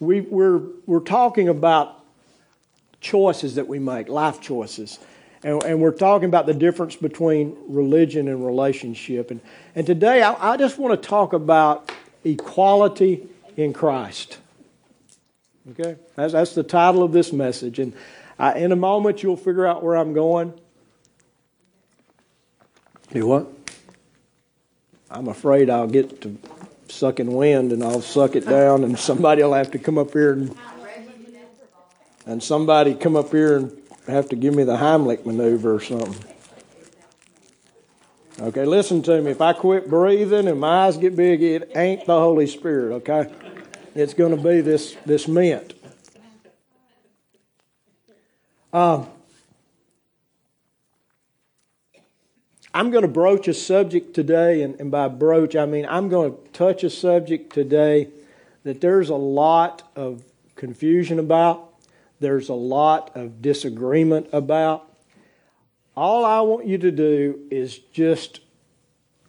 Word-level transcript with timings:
we, 0.00 0.22
we're, 0.22 0.62
we're 0.86 1.00
talking 1.00 1.48
about 1.48 2.02
choices 3.00 3.54
that 3.54 3.68
we 3.68 3.78
make, 3.78 4.08
life 4.08 4.40
choices. 4.40 4.98
And, 5.42 5.62
and, 5.62 5.80
we're 5.80 5.92
talking 5.92 6.28
about 6.28 6.46
the 6.46 6.54
difference 6.54 6.96
between 6.96 7.56
religion 7.66 8.28
and 8.28 8.44
relationship. 8.44 9.30
And, 9.30 9.40
and 9.74 9.86
today, 9.86 10.22
I, 10.22 10.52
I 10.52 10.56
just 10.56 10.78
want 10.78 11.00
to 11.00 11.08
talk 11.08 11.32
about 11.32 11.90
equality 12.24 13.26
in 13.56 13.72
Christ. 13.72 14.38
Okay? 15.70 15.96
That's, 16.16 16.32
that's 16.32 16.54
the 16.54 16.62
title 16.62 17.02
of 17.02 17.12
this 17.12 17.32
message. 17.32 17.78
And 17.78 17.94
I, 18.38 18.58
in 18.58 18.72
a 18.72 18.76
moment, 18.76 19.22
you'll 19.22 19.36
figure 19.36 19.66
out 19.66 19.82
where 19.82 19.96
I'm 19.96 20.12
going. 20.12 20.52
Do 23.12 23.26
what? 23.26 23.46
I'm 25.10 25.28
afraid 25.28 25.68
I'll 25.70 25.88
get 25.88 26.20
to 26.22 26.38
sucking 26.90 27.32
wind 27.32 27.72
and 27.72 27.82
I'll 27.82 28.02
suck 28.02 28.36
it 28.36 28.46
down, 28.46 28.84
and 28.84 28.98
somebody 28.98 29.42
will 29.42 29.54
have 29.54 29.70
to 29.72 29.78
come 29.78 29.98
up 29.98 30.12
here 30.12 30.32
and 30.32 30.56
and 32.26 32.42
somebody 32.42 32.94
come 32.94 33.16
up 33.16 33.30
here 33.30 33.56
and 33.56 33.82
have 34.06 34.28
to 34.28 34.36
give 34.36 34.54
me 34.54 34.62
the 34.64 34.76
Heimlich 34.76 35.24
maneuver 35.26 35.74
or 35.74 35.80
something. 35.80 36.14
Okay, 38.40 38.64
listen 38.64 39.02
to 39.02 39.20
me. 39.20 39.32
If 39.32 39.40
I 39.40 39.52
quit 39.52 39.88
breathing 39.90 40.48
and 40.48 40.60
my 40.60 40.86
eyes 40.86 40.96
get 40.96 41.16
big, 41.16 41.42
it 41.42 41.72
ain't 41.74 42.06
the 42.06 42.18
Holy 42.18 42.46
Spirit, 42.46 42.94
okay? 42.96 43.30
It's 43.94 44.14
going 44.14 44.34
to 44.34 44.42
be 44.42 44.60
this, 44.60 44.96
this 45.04 45.28
mint. 45.28 45.74
Um, 48.72 49.08
I'm 52.72 52.90
going 52.90 53.02
to 53.02 53.08
broach 53.08 53.48
a 53.48 53.54
subject 53.54 54.14
today, 54.14 54.62
and, 54.62 54.80
and 54.80 54.90
by 54.90 55.08
broach, 55.08 55.56
I 55.56 55.66
mean 55.66 55.86
I'm 55.86 56.08
going 56.08 56.32
to 56.32 56.38
touch 56.52 56.84
a 56.84 56.90
subject 56.90 57.52
today 57.52 58.08
that 58.62 58.80
there's 58.80 59.08
a 59.08 59.16
lot 59.16 59.82
of 59.96 60.22
confusion 60.54 61.18
about, 61.18 61.74
there's 62.20 62.48
a 62.48 62.54
lot 62.54 63.16
of 63.16 63.42
disagreement 63.42 64.28
about. 64.32 64.86
All 65.96 66.24
I 66.24 66.40
want 66.42 66.66
you 66.66 66.78
to 66.78 66.90
do 66.90 67.40
is 67.50 67.78
just 67.92 68.40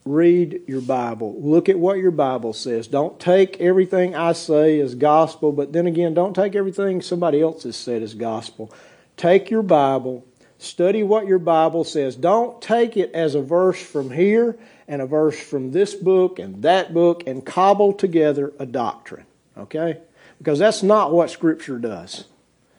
read 0.06 0.62
your 0.68 0.82
Bible. 0.82 1.36
Look 1.42 1.70
at 1.70 1.80
what 1.80 1.98
your 1.98 2.12
Bible 2.12 2.54
says. 2.54 2.88
Don't 2.88 3.20
take 3.20 3.60
everything 3.60 4.16
I 4.16 4.34
say 4.34 4.80
as 4.80 4.94
gospel, 4.96 5.52
but 5.52 5.74
then 5.74 5.88
again, 5.88 6.14
don't 6.14 6.36
take 6.36 6.56
everything 6.56 7.02
somebody 7.02 7.42
else 7.42 7.64
has 7.64 7.76
said 7.76 8.04
as 8.04 8.14
gospel. 8.14 8.72
Take 9.18 9.50
your 9.50 9.64
Bible 9.64 10.26
Study 10.62 11.02
what 11.02 11.26
your 11.26 11.40
Bible 11.40 11.84
says. 11.84 12.16
Don't 12.16 12.62
take 12.62 12.96
it 12.96 13.12
as 13.16 13.34
a 13.34 13.42
verse 13.42 13.82
from 13.82 14.12
here 14.12 14.60
and 14.88 15.02
a 15.02 15.08
verse 15.08 15.40
from 15.40 15.72
this 15.72 15.96
book 15.96 16.38
and 16.38 16.62
that 16.62 16.94
book 16.94 17.24
and 17.26 17.44
cobble 17.44 17.94
together 17.94 18.54
a 18.60 18.68
doctrine. 18.68 19.26
Okay? 19.58 19.98
Because 20.38 20.60
that's 20.60 20.84
not 20.84 21.12
what 21.12 21.32
Scripture 21.32 21.80
does. 21.80 22.26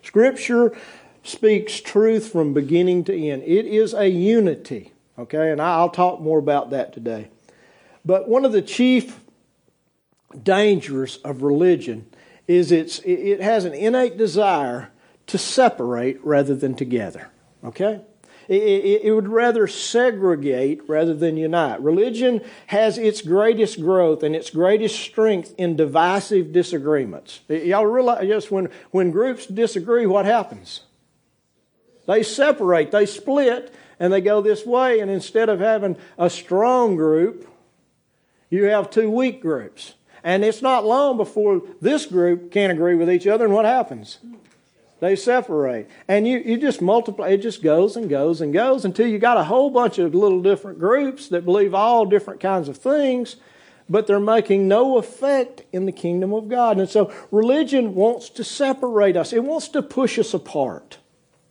Scripture 0.05 0.77
speaks 1.25 1.81
truth 1.81 2.31
from 2.31 2.55
beginning 2.55 3.03
to 3.03 3.21
end. 3.21 3.43
It 3.43 3.67
is 3.67 3.95
a 3.95 4.07
unity. 4.07 4.93
Okay? 5.19 5.51
And 5.51 5.61
I'll 5.61 5.91
talk 5.91 6.21
more 6.21 6.39
about 6.39 6.71
that 6.71 6.93
today. 6.93 7.31
But 8.05 8.29
one 8.29 8.45
of 8.45 8.53
the 8.53 8.63
chief 8.63 9.19
dangers 10.41 11.17
of 11.25 11.43
religion 11.43 12.07
is 12.47 12.71
it's, 12.71 13.01
it 13.01 13.41
has 13.41 13.65
an 13.65 13.75
innate 13.75 14.17
desire 14.17 14.91
to 15.27 15.37
separate 15.37 16.25
rather 16.25 16.55
than 16.55 16.77
together. 16.77 17.32
Okay? 17.65 18.01
It, 18.49 19.15
would 19.15 19.29
rather 19.29 19.67
segregate 19.67 20.83
rather 20.89 21.15
than 21.15 21.37
unite. 21.37 21.81
Religion 21.81 22.41
has 22.67 22.99
its 22.99 23.23
greatest 23.23 23.81
growth 23.81 24.23
and 24.23 24.35
its 24.35 24.51
greatest 24.51 24.99
strength 24.99 25.55
in 25.57 25.77
divisive 25.77 26.53
disagreements. 26.53 27.41
Y'all 27.49 27.87
realize 27.87 28.27
just 28.27 28.51
when, 28.51 28.69
when 28.91 29.11
groups 29.11 29.47
disagree, 29.47 30.07
what 30.07 30.25
happens? 30.25 30.83
They 32.07 32.25
separate, 32.25 32.91
they 32.91 33.07
split, 33.07 33.73
and 34.01 34.13
they 34.13 34.21
go 34.21 34.41
this 34.41 34.67
way, 34.67 34.99
and 34.99 35.11
instead 35.11 35.49
of 35.49 35.61
having 35.61 35.97
a 36.19 36.29
strong 36.29 36.97
group, 36.97 37.49
you 38.51 38.65
have 38.65 38.91
two 38.91 39.09
weak 39.09 39.41
groups. 39.41 39.95
And 40.25 40.45
it's 40.45 40.63
not 40.63 40.85
long 40.85 41.17
before 41.17 41.63
this 41.81 42.07
group 42.07 42.51
can't 42.51 42.73
agree 42.73 42.97
with 42.97 43.09
each 43.09 43.27
other, 43.27 43.45
and 43.45 43.55
what 43.55 43.65
happens? 43.65 44.19
They 45.03 45.17
separate. 45.17 45.91
And 46.07 46.29
you, 46.29 46.39
you 46.39 46.57
just 46.57 46.81
multiply, 46.81 47.31
it 47.31 47.39
just 47.39 47.61
goes 47.61 47.97
and 47.97 48.09
goes 48.09 48.41
and 48.41 48.53
goes 48.53 48.85
until 48.85 49.09
you 49.09 49.19
got 49.19 49.37
a 49.37 49.43
whole 49.43 49.69
bunch 49.69 49.99
of 49.99 50.15
little 50.15 50.41
different 50.41 50.79
groups 50.79 51.27
that 51.31 51.45
believe 51.45 51.75
all 51.75 52.07
different 52.07 52.39
kinds 52.39 52.69
of 52.69 52.79
things, 52.79 53.35
but 53.89 54.07
they're 54.07 54.21
making 54.21 54.69
no 54.69 54.99
effect 54.99 55.65
in 55.73 55.87
the 55.87 55.93
kingdom 55.93 56.33
of 56.33 56.49
God. 56.49 56.79
And 56.79 56.89
so 56.89 57.13
religion 57.33 57.97
wants 57.97 58.29
to 58.29 58.45
separate 58.45 59.17
us, 59.17 59.33
it 59.33 59.43
wants 59.43 59.67
to 59.71 59.83
push 59.83 60.21
us 60.21 60.35
apart. 60.35 60.99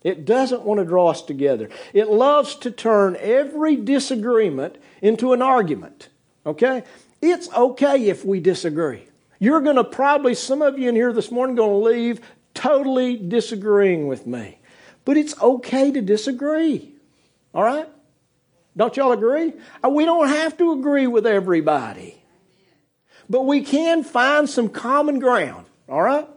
It 0.01 0.23
doesn't 0.23 0.61
want 0.61 0.79
to 0.79 0.85
draw 0.85 1.09
us 1.09 1.21
together. 1.21 1.69
It 1.91 2.07
loves 2.07 2.55
to 2.55 2.71
turn 2.71 3.17
every 3.19 3.75
disagreement 3.75 4.77
into 5.01 5.33
an 5.33 5.41
argument. 5.41 6.07
Okay? 6.45 6.83
It's 7.21 7.51
okay 7.51 8.07
if 8.07 8.23
we 8.23 8.39
disagree. 8.39 9.09
You're 9.39 9.59
going 9.59 9.75
to 9.75 9.83
probably, 9.83 10.35
some 10.35 10.61
of 10.61 10.79
you 10.79 10.87
in 10.87 10.95
here 10.95 11.11
this 11.11 11.31
morning, 11.31 11.57
going 11.57 11.71
to 11.71 11.89
leave 11.89 12.21
totally 12.53 13.17
disagreeing 13.17 14.07
with 14.07 14.27
me. 14.27 14.59
But 15.05 15.17
it's 15.17 15.39
okay 15.41 15.91
to 15.91 16.01
disagree. 16.01 16.93
All 17.53 17.63
right? 17.63 17.87
Don't 18.77 18.95
y'all 18.95 19.11
agree? 19.11 19.53
Uh, 19.83 19.89
we 19.89 20.05
don't 20.05 20.29
have 20.29 20.57
to 20.57 20.71
agree 20.73 21.07
with 21.07 21.27
everybody. 21.27 22.23
But 23.29 23.45
we 23.45 23.61
can 23.61 24.03
find 24.03 24.49
some 24.49 24.69
common 24.69 25.19
ground. 25.19 25.65
All 25.89 26.01
right? 26.01 26.27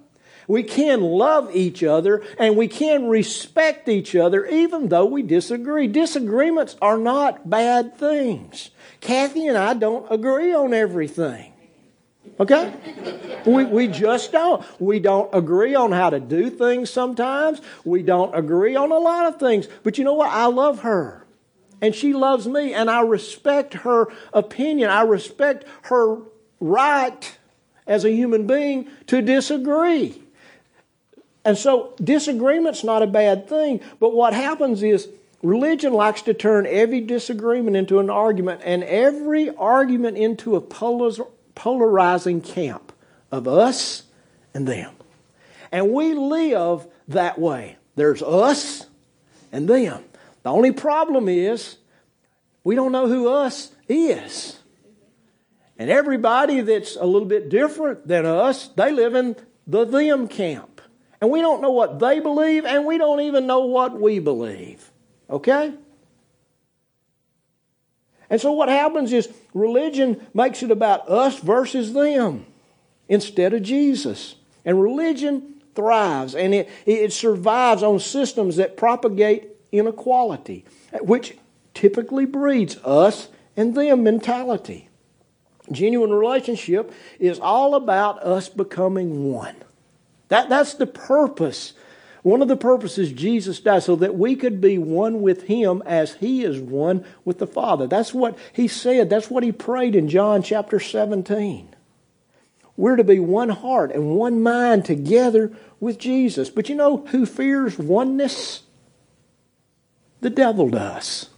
We 0.47 0.63
can 0.63 1.01
love 1.01 1.55
each 1.55 1.83
other 1.83 2.23
and 2.39 2.57
we 2.57 2.69
can 2.69 3.09
respect 3.09 3.89
each 3.89 4.15
other 4.15 4.45
even 4.47 4.89
though 4.89 5.07
we 5.07 5.23
disagree. 5.23 5.87
Disagreements 5.87 6.77
are 6.83 6.99
not 6.99 7.49
bad 7.49 7.97
things. 7.97 8.71
Kathy 9.01 9.47
and 9.47 9.57
I 9.57 9.75
don't 9.75 10.07
agree 10.11 10.55
on 10.55 10.75
everything. 10.75 11.54
Okay? 12.41 12.73
We, 13.47 13.65
we 13.65 13.89
just 13.89 14.33
don't. 14.33 14.65
We 14.81 14.99
don't 14.99 15.33
agree 15.35 15.75
on 15.75 15.93
how 15.93 16.11
to 16.11 16.19
do 16.19 16.51
things 16.51 16.91
sometimes. 16.91 17.61
We 17.85 18.03
don't 18.03 18.35
agree 18.35 18.75
on 18.75 18.91
a 18.91 18.99
lot 18.99 19.27
of 19.27 19.39
things. 19.39 19.69
But 19.83 19.99
you 19.99 20.05
know 20.05 20.15
what? 20.15 20.31
I 20.31 20.47
love 20.47 20.81
her. 20.81 21.25
And 21.81 21.95
she 21.95 22.13
loves 22.13 22.47
me. 22.47 22.75
And 22.75 22.91
I 22.91 23.03
respect 23.03 23.75
her 23.75 24.09
opinion. 24.33 24.91
I 24.91 25.03
respect 25.03 25.65
her 25.83 26.19
right 26.59 27.39
as 27.87 28.05
a 28.05 28.11
human 28.11 28.47
being 28.47 28.89
to 29.07 29.21
disagree. 29.23 30.21
And 31.45 31.59
so 31.59 31.95
disagreement's 32.03 32.83
not 32.83 33.03
a 33.03 33.07
bad 33.07 33.49
thing. 33.49 33.81
But 34.01 34.15
what 34.15 34.33
happens 34.33 34.83
is 34.83 35.09
religion 35.43 35.93
likes 35.93 36.23
to 36.23 36.35
turn 36.35 36.67
every 36.67 37.03
disagreement 37.03 37.77
into 37.77 37.99
an 38.01 38.09
argument 38.09 38.63
and 38.65 38.83
every 38.83 39.55
argument 39.55 40.17
into 40.17 40.57
a 40.57 40.61
polarizing 41.55 42.41
camp 42.41 42.93
of 43.31 43.49
us 43.49 44.05
and 44.53 44.67
them. 44.67 44.95
And 45.73 45.93
we 45.93 46.15
live 46.15 46.87
that 47.09 47.39
way. 47.39 47.77
There's 47.97 48.23
us 48.23 48.87
and 49.53 49.69
them. 49.69 50.05
The 50.43 50.51
only 50.51 50.73
problem 50.73 51.29
is 51.29 51.77
we 52.63 52.75
don't 52.75 52.93
know 52.93 53.09
who 53.09 53.29
us 53.29 53.73
is. 53.89 54.59
And 55.79 55.91
everybody 55.91 56.61
that's 56.61 56.97
a 56.97 57.05
little 57.05 57.27
bit 57.29 57.49
different 57.49 58.07
than 58.07 58.27
us, 58.27 58.69
they 58.69 58.93
live 58.93 59.15
in 59.15 59.37
the 59.67 59.85
them 59.85 60.29
camp. 60.29 60.81
And 61.21 61.31
we 61.31 61.41
don't 61.41 61.63
know 61.63 61.71
what 61.71 61.99
they 61.99 62.21
believe, 62.21 62.65
and 62.65 62.85
we 62.85 62.99
don't 62.99 63.21
even 63.21 63.47
know 63.47 63.61
what 63.61 63.99
we 63.99 64.19
believe. 64.19 64.93
Okay? 65.29 65.75
And 68.31 68.41
so 68.41 68.53
what 68.53 68.69
happens 68.69 69.13
is 69.13 69.29
religion 69.53 70.27
makes 70.33 70.63
it 70.63 70.71
about 70.71 71.09
us 71.09 71.39
versus 71.39 71.93
them 71.93 72.47
instead 73.09 73.53
of 73.53 73.63
Jesus. 73.63 74.37
And 74.65 74.81
religion 74.81 75.63
thrives 75.75 76.35
and 76.35 76.55
it, 76.55 76.69
it 76.87 77.13
survives 77.13 77.83
on 77.83 77.99
systems 77.99 78.57
that 78.57 78.77
propagate 78.77 79.49
inequality, 79.73 80.65
which 81.01 81.37
typically 81.75 82.25
breeds 82.25 82.77
us 82.79 83.29
and 83.57 83.75
them 83.75 84.03
mentality. 84.03 84.89
Genuine 85.73 86.13
relationship 86.13 86.93
is 87.19 87.41
all 87.41 87.75
about 87.75 88.23
us 88.23 88.49
becoming 88.49 89.33
one. 89.33 89.57
That, 90.29 90.49
that's 90.49 90.75
the 90.75 90.87
purpose 90.87 91.73
one 92.25 92.41
of 92.41 92.49
the 92.49 92.57
purposes 92.57 93.13
Jesus 93.13 93.61
died 93.61 93.83
so 93.83 93.97
that 93.97 94.15
we 94.15 94.35
could 94.35 94.59
be 94.59 94.79
one 94.79 95.21
with 95.21 95.43
him 95.43 95.83
as 95.85 96.15
he 96.15 96.43
is 96.43 96.59
one 96.59 97.05
with 97.23 97.39
the 97.39 97.47
Father. 97.47 97.87
That's 97.87 98.15
what 98.15 98.39
he 98.51 98.67
said. 98.67 99.11
That's 99.11 99.29
what 99.29 99.43
he 99.43 99.53
prayed 99.53 99.95
in 99.95 100.09
John 100.09 100.43
chapter 100.43 100.81
17. 100.81 101.69
We're 102.79 102.97
to 102.97 103.05
be 103.05 103.21
one 103.21 103.51
heart 103.51 103.93
and 103.93 104.17
one 104.17 104.43
mind 104.43 104.87
together 104.87 105.53
with 105.81 105.99
Jesus. 105.99 106.49
But 106.49 106.71
you 106.71 106.77
know 106.77 107.05
who 107.09 107.27
fears 107.27 107.79
oneness? 107.79 108.63
The 110.23 110.31
devil 110.31 110.71
does. 110.71 111.29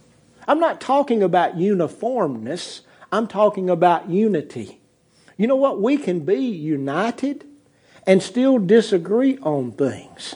I'm 0.47 0.61
not 0.61 0.79
talking 0.79 1.21
about 1.21 1.57
uniformness, 1.57 2.83
I'm 3.11 3.27
talking 3.27 3.69
about 3.69 4.09
unity. 4.09 4.79
You 5.35 5.47
know 5.47 5.57
what? 5.57 5.81
We 5.81 5.97
can 5.97 6.21
be 6.21 6.37
united 6.37 7.45
and 8.05 8.23
still 8.23 8.57
disagree 8.57 9.37
on 9.39 9.73
things. 9.73 10.35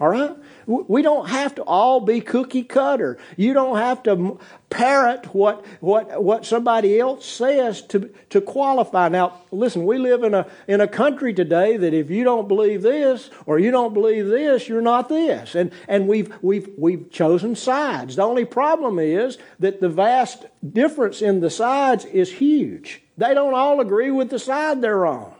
All 0.00 0.08
right? 0.08 0.34
We 0.66 1.02
don't 1.02 1.28
have 1.28 1.56
to 1.56 1.62
all 1.62 2.00
be 2.00 2.22
cookie 2.22 2.62
cutter. 2.62 3.18
You 3.36 3.52
don't 3.52 3.76
have 3.76 4.02
to 4.04 4.38
parrot 4.70 5.34
what, 5.34 5.66
what, 5.80 6.22
what 6.22 6.46
somebody 6.46 6.98
else 6.98 7.26
says 7.26 7.82
to, 7.88 8.10
to 8.30 8.40
qualify. 8.40 9.08
Now, 9.08 9.42
listen, 9.50 9.84
we 9.84 9.98
live 9.98 10.22
in 10.22 10.32
a, 10.32 10.46
in 10.66 10.80
a 10.80 10.88
country 10.88 11.34
today 11.34 11.76
that 11.76 11.92
if 11.92 12.08
you 12.08 12.24
don't 12.24 12.48
believe 12.48 12.80
this 12.80 13.28
or 13.44 13.58
you 13.58 13.70
don't 13.70 13.92
believe 13.92 14.28
this, 14.28 14.68
you're 14.68 14.80
not 14.80 15.10
this. 15.10 15.54
And, 15.54 15.70
and 15.86 16.08
we've, 16.08 16.32
we've, 16.40 16.70
we've 16.78 17.10
chosen 17.10 17.54
sides. 17.54 18.16
The 18.16 18.22
only 18.22 18.46
problem 18.46 18.98
is 18.98 19.36
that 19.58 19.82
the 19.82 19.90
vast 19.90 20.46
difference 20.72 21.20
in 21.20 21.40
the 21.40 21.50
sides 21.50 22.06
is 22.06 22.32
huge. 22.32 23.02
They 23.18 23.34
don't 23.34 23.54
all 23.54 23.80
agree 23.80 24.10
with 24.10 24.30
the 24.30 24.38
side 24.38 24.80
they're 24.80 25.04
on. 25.04 25.34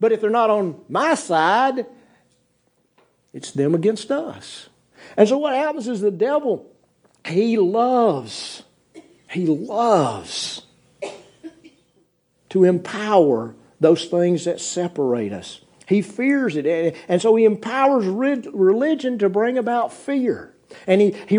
But 0.00 0.12
if 0.12 0.20
they're 0.20 0.30
not 0.30 0.50
on 0.50 0.80
my 0.88 1.14
side, 1.14 1.86
it's 3.32 3.52
them 3.52 3.74
against 3.74 4.10
us. 4.10 4.68
And 5.16 5.28
so 5.28 5.38
what 5.38 5.54
happens 5.54 5.88
is 5.88 6.00
the 6.00 6.10
devil, 6.10 6.70
he 7.26 7.56
loves, 7.56 8.62
he 9.30 9.46
loves 9.46 10.62
to 12.50 12.64
empower 12.64 13.54
those 13.80 14.06
things 14.06 14.44
that 14.44 14.60
separate 14.60 15.32
us. 15.32 15.60
He 15.86 16.02
fears 16.02 16.56
it. 16.56 16.96
And 17.08 17.22
so 17.22 17.34
he 17.36 17.44
empowers 17.44 18.06
religion 18.06 19.18
to 19.18 19.28
bring 19.28 19.56
about 19.56 19.92
fear. 19.92 20.54
And 20.86 21.00
he, 21.00 21.16
he, 21.26 21.38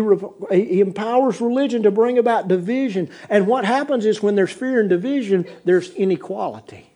he 0.50 0.80
empowers 0.80 1.40
religion 1.40 1.84
to 1.84 1.90
bring 1.90 2.18
about 2.18 2.48
division. 2.48 3.10
And 3.28 3.46
what 3.46 3.64
happens 3.64 4.04
is 4.04 4.22
when 4.22 4.34
there's 4.34 4.50
fear 4.50 4.80
and 4.80 4.88
division, 4.88 5.46
there's 5.64 5.90
inequality. 5.90 6.90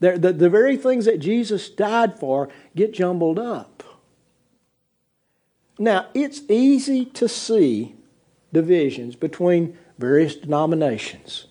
The, 0.00 0.18
the, 0.18 0.32
the 0.32 0.50
very 0.50 0.76
things 0.76 1.04
that 1.06 1.20
Jesus 1.20 1.70
died 1.70 2.18
for 2.18 2.50
get 2.76 2.92
jumbled 2.92 3.38
up. 3.38 3.82
Now, 5.78 6.06
it's 6.14 6.42
easy 6.48 7.06
to 7.06 7.28
see 7.28 7.94
divisions 8.52 9.16
between 9.16 9.76
various 9.98 10.36
denominations, 10.36 11.46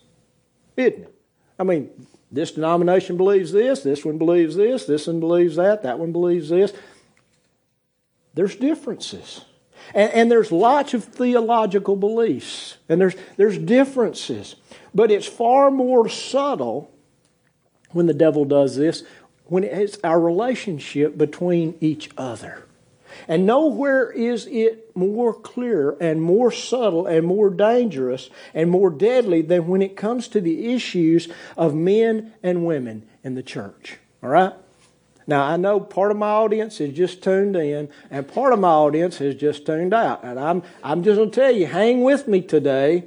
isn't 0.76 1.02
it? 1.02 1.14
I 1.58 1.64
mean, 1.64 1.90
this 2.30 2.52
denomination 2.52 3.16
believes 3.16 3.52
this, 3.52 3.82
this 3.82 4.04
one 4.04 4.18
believes 4.18 4.56
this, 4.56 4.86
this 4.86 5.06
one 5.06 5.20
believes 5.20 5.56
that, 5.56 5.82
that 5.82 5.98
one 5.98 6.12
believes 6.12 6.48
this. 6.48 6.72
There's 8.34 8.56
differences. 8.56 9.44
And, 9.94 10.12
and, 10.12 10.30
there's 10.30 10.50
lots 10.50 10.94
of 10.94 11.04
theological 11.04 11.96
beliefs, 11.96 12.78
and 12.88 13.00
there's, 13.00 13.16
there's 13.36 13.58
differences. 13.58 14.54
But 14.94 15.10
it's 15.10 15.26
far 15.26 15.70
more 15.70 16.08
subtle 16.08 16.90
when 17.90 18.06
the 18.06 18.14
devil 18.14 18.44
does 18.44 18.76
this, 18.76 19.02
when 19.44 19.64
it's 19.64 19.98
our 20.02 20.20
relationship 20.20 21.18
between 21.18 21.76
each 21.80 22.10
other. 22.16 22.66
And 23.28 23.46
nowhere 23.46 24.10
is 24.10 24.46
it 24.46 24.94
more 24.96 25.34
clear 25.34 25.96
and 26.00 26.20
more 26.22 26.50
subtle 26.50 27.06
and 27.06 27.26
more 27.26 27.50
dangerous 27.50 28.30
and 28.54 28.70
more 28.70 28.90
deadly 28.90 29.42
than 29.42 29.66
when 29.66 29.82
it 29.82 29.96
comes 29.96 30.28
to 30.28 30.40
the 30.40 30.72
issues 30.72 31.28
of 31.56 31.74
men 31.74 32.32
and 32.42 32.66
women 32.66 33.08
in 33.22 33.34
the 33.34 33.42
church. 33.42 33.98
All 34.22 34.30
right? 34.30 34.52
Now, 35.26 35.44
I 35.44 35.56
know 35.56 35.78
part 35.78 36.10
of 36.10 36.16
my 36.16 36.28
audience 36.28 36.80
is 36.80 36.94
just 36.94 37.22
tuned 37.22 37.54
in, 37.56 37.88
and 38.10 38.26
part 38.26 38.52
of 38.52 38.58
my 38.58 38.68
audience 38.68 39.18
has 39.18 39.34
just 39.34 39.64
tuned 39.64 39.94
out. 39.94 40.24
And 40.24 40.38
I'm, 40.38 40.62
I'm 40.82 41.02
just 41.02 41.16
going 41.16 41.30
to 41.30 41.40
tell 41.40 41.52
you, 41.52 41.66
hang 41.66 42.02
with 42.02 42.26
me 42.26 42.42
today 42.42 43.04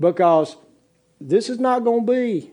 because 0.00 0.56
this 1.20 1.48
is 1.48 1.60
not 1.60 1.84
going 1.84 2.04
to 2.04 2.12
be 2.12 2.50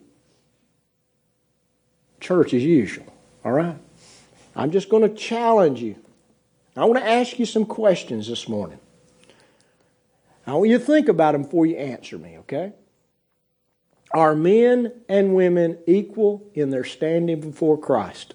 church 2.19 2.53
as 2.53 2.63
usual. 2.63 3.11
All 3.43 3.51
right? 3.51 3.77
I'm 4.55 4.71
just 4.71 4.89
going 4.89 5.03
to 5.03 5.15
challenge 5.15 5.81
you 5.81 5.95
I 6.79 6.85
want 6.85 6.99
to 6.99 7.09
ask 7.09 7.37
you 7.37 7.45
some 7.45 7.65
questions 7.65 8.27
this 8.27 8.47
morning. 8.47 8.79
I 10.47 10.53
want 10.53 10.69
you 10.69 10.77
to 10.77 10.83
think 10.83 11.09
about 11.09 11.33
them 11.33 11.43
before 11.43 11.65
you 11.65 11.75
answer 11.75 12.17
me, 12.17 12.37
okay? 12.39 12.71
Are 14.13 14.33
men 14.33 14.93
and 15.09 15.35
women 15.35 15.77
equal 15.85 16.49
in 16.53 16.69
their 16.69 16.85
standing 16.85 17.41
before 17.41 17.77
Christ? 17.77 18.33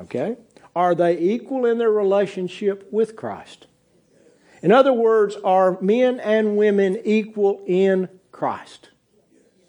Okay? 0.00 0.36
Are 0.74 0.96
they 0.96 1.16
equal 1.16 1.64
in 1.64 1.78
their 1.78 1.92
relationship 1.92 2.88
with 2.90 3.14
Christ? 3.14 3.68
In 4.60 4.72
other 4.72 4.92
words, 4.92 5.36
are 5.44 5.80
men 5.80 6.18
and 6.18 6.56
women 6.56 7.00
equal 7.04 7.62
in 7.66 8.08
Christ? 8.32 8.90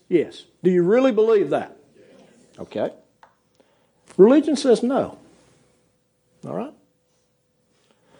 Yes. 0.10 0.46
Do 0.64 0.72
you 0.72 0.82
really 0.82 1.12
believe 1.12 1.52
that? 1.52 1.78
Okay. 2.58 2.92
Religion 4.18 4.56
says 4.56 4.82
no. 4.82 5.20
All 6.44 6.56
right? 6.56 6.74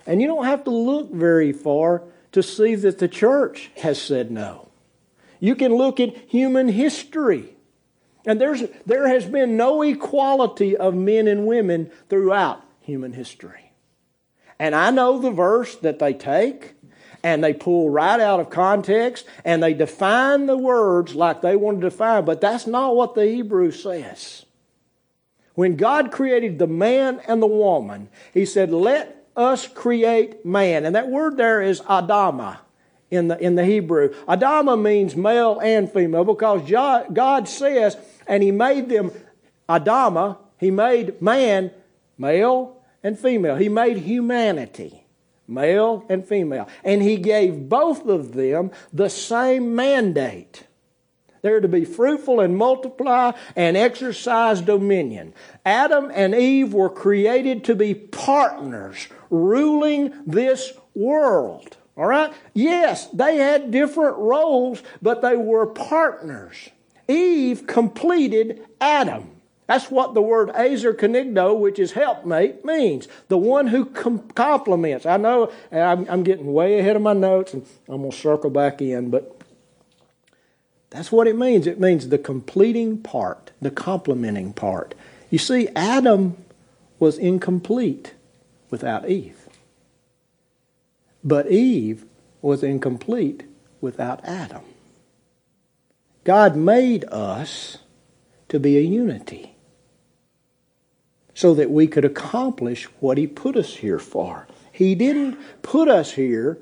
And 0.08 0.22
you 0.22 0.28
don't 0.28 0.46
have 0.46 0.64
to 0.64 0.72
look 0.72 1.12
very 1.12 1.52
far 1.52 2.02
to 2.32 2.42
see 2.42 2.76
that 2.76 2.98
the 2.98 3.10
church 3.10 3.70
has 3.78 4.02
said 4.02 4.32
no. 4.32 4.70
You 5.40 5.54
can 5.54 5.76
look 5.76 6.00
at 6.00 6.16
human 6.30 6.70
history. 6.70 7.54
And 8.26 8.42
there's, 8.42 8.64
there 8.86 9.08
has 9.08 9.26
been 9.26 9.58
no 9.58 9.82
equality 9.82 10.76
of 10.76 10.96
men 10.96 11.28
and 11.28 11.46
women 11.46 11.92
throughout 12.10 12.64
human 12.82 13.14
history. 13.14 13.72
And 14.58 14.74
I 14.74 14.92
know 14.92 15.20
the 15.20 15.32
verse 15.32 15.76
that 15.78 16.00
they 16.00 16.14
take 16.14 16.74
and 17.22 17.44
they 17.44 17.54
pull 17.54 17.90
right 17.90 18.20
out 18.20 18.40
of 18.40 18.50
context 18.50 19.26
and 19.44 19.62
they 19.62 19.74
define 19.74 20.46
the 20.46 20.58
words 20.58 21.16
like 21.16 21.42
they 21.42 21.56
want 21.56 21.82
to 21.82 21.90
define, 21.90 22.26
but 22.26 22.42
that's 22.42 22.66
not 22.66 22.96
what 22.96 23.14
the 23.14 23.26
Hebrew 23.26 23.72
says. 23.72 24.46
When 25.54 25.76
God 25.76 26.12
created 26.12 26.60
the 26.60 26.68
man 26.68 27.20
and 27.28 27.42
the 27.42 27.48
woman, 27.48 28.10
He 28.34 28.46
said, 28.46 28.72
Let 28.72 29.17
us 29.38 29.68
create 29.68 30.46
man. 30.46 30.86
And 30.86 30.96
that 30.96 31.10
word 31.10 31.38
there 31.38 31.62
is 31.62 31.80
Adama 31.82 32.58
in 33.10 33.30
the, 33.30 33.38
in 33.40 33.56
the 33.56 33.64
Hebrew. 33.64 34.10
Adama 34.28 34.82
means 34.82 35.16
male 35.16 35.60
and 35.60 35.92
female 35.92 36.26
because 36.26 36.70
God 37.14 37.48
says, 37.48 37.96
and 38.28 38.44
He 38.44 38.52
made 38.52 38.90
them 38.90 39.12
Adama, 39.70 40.38
He 40.60 40.72
made 40.72 41.22
man 41.22 41.72
male 42.18 42.82
and 43.04 43.18
female. 43.18 43.56
He 43.56 43.70
made 43.70 43.98
humanity 43.98 45.04
male 45.48 46.04
and 46.10 46.28
female. 46.28 46.68
And 46.84 47.02
He 47.02 47.18
gave 47.18 47.70
both 47.70 48.08
of 48.08 48.34
them 48.34 48.72
the 48.92 49.10
same 49.10 49.76
mandate. 49.76 50.64
They're 51.42 51.62
to 51.62 51.68
be 51.68 51.86
fruitful 51.86 52.40
and 52.40 52.58
multiply 52.58 53.32
and 53.56 53.78
exercise 53.78 54.60
dominion. 54.60 55.34
Adam 55.66 56.12
and 56.14 56.36
Eve 56.36 56.74
were 56.74 56.90
created 56.90 57.64
to 57.66 57.76
be 57.76 57.94
partners 57.94 59.08
ruling 59.30 60.14
this 60.26 60.74
world. 60.96 61.78
All 61.96 62.06
right? 62.06 62.32
Yes, 62.54 63.08
they 63.08 63.38
had 63.38 63.72
different 63.72 64.18
roles, 64.18 64.84
but 65.02 65.22
they 65.22 65.36
were 65.36 65.66
partners. 65.66 66.70
Eve 67.08 67.66
completed 67.66 68.66
Adam. 68.80 69.32
That's 69.66 69.92
what 69.92 70.14
the 70.14 70.22
word 70.22 70.50
azer 70.50 70.94
kenegdo, 70.94 71.58
which 71.60 71.78
is 71.78 71.92
helpmate, 71.92 72.64
means. 72.64 73.08
The 73.28 73.38
one 73.38 73.68
who 73.68 73.86
com- 73.86 74.30
complements. 74.30 75.06
I 75.06 75.18
know 75.18 75.52
I'm, 75.72 76.08
I'm 76.10 76.24
getting 76.24 76.54
way 76.54 76.80
ahead 76.80 76.96
of 76.96 77.02
my 77.02 77.14
notes, 77.14 77.54
and 77.54 77.66
I'm 77.90 77.98
going 77.98 78.12
to 78.12 78.18
circle 78.18 78.50
back 78.50 78.82
in, 78.82 79.10
but 79.10 79.42
that's 80.90 81.12
what 81.12 81.28
it 81.28 81.38
means. 81.38 81.68
It 81.68 81.82
means 81.82 82.08
the 82.08 82.18
completing 82.18 83.00
part, 83.00 83.52
the 83.62 83.72
complementing 83.72 84.54
part. 84.54 84.96
You 85.30 85.38
see, 85.38 85.68
Adam 85.76 86.38
was 86.98 87.18
incomplete 87.18 88.14
without 88.70 89.10
Eve. 89.10 89.48
But 91.24 91.52
Eve 91.52 92.06
was 92.42 92.64
incomplete 92.64 93.44
without 93.82 94.24
Adam. 94.24 94.64
God 96.24 96.56
made 96.56 97.06
us 97.06 97.78
to 98.50 98.60
be 98.60 98.78
a 98.78 98.82
unity 98.82 99.56
so 101.34 101.54
that 101.54 101.70
we 101.70 101.88
could 101.88 102.06
accomplish 102.06 102.86
what 103.00 103.18
He 103.18 103.28
put 103.28 103.56
us 103.56 103.76
here 103.76 104.00
for. 104.00 104.48
He 104.72 104.96
didn't 104.96 105.38
put 105.62 105.88
us 105.88 106.12
here 106.12 106.60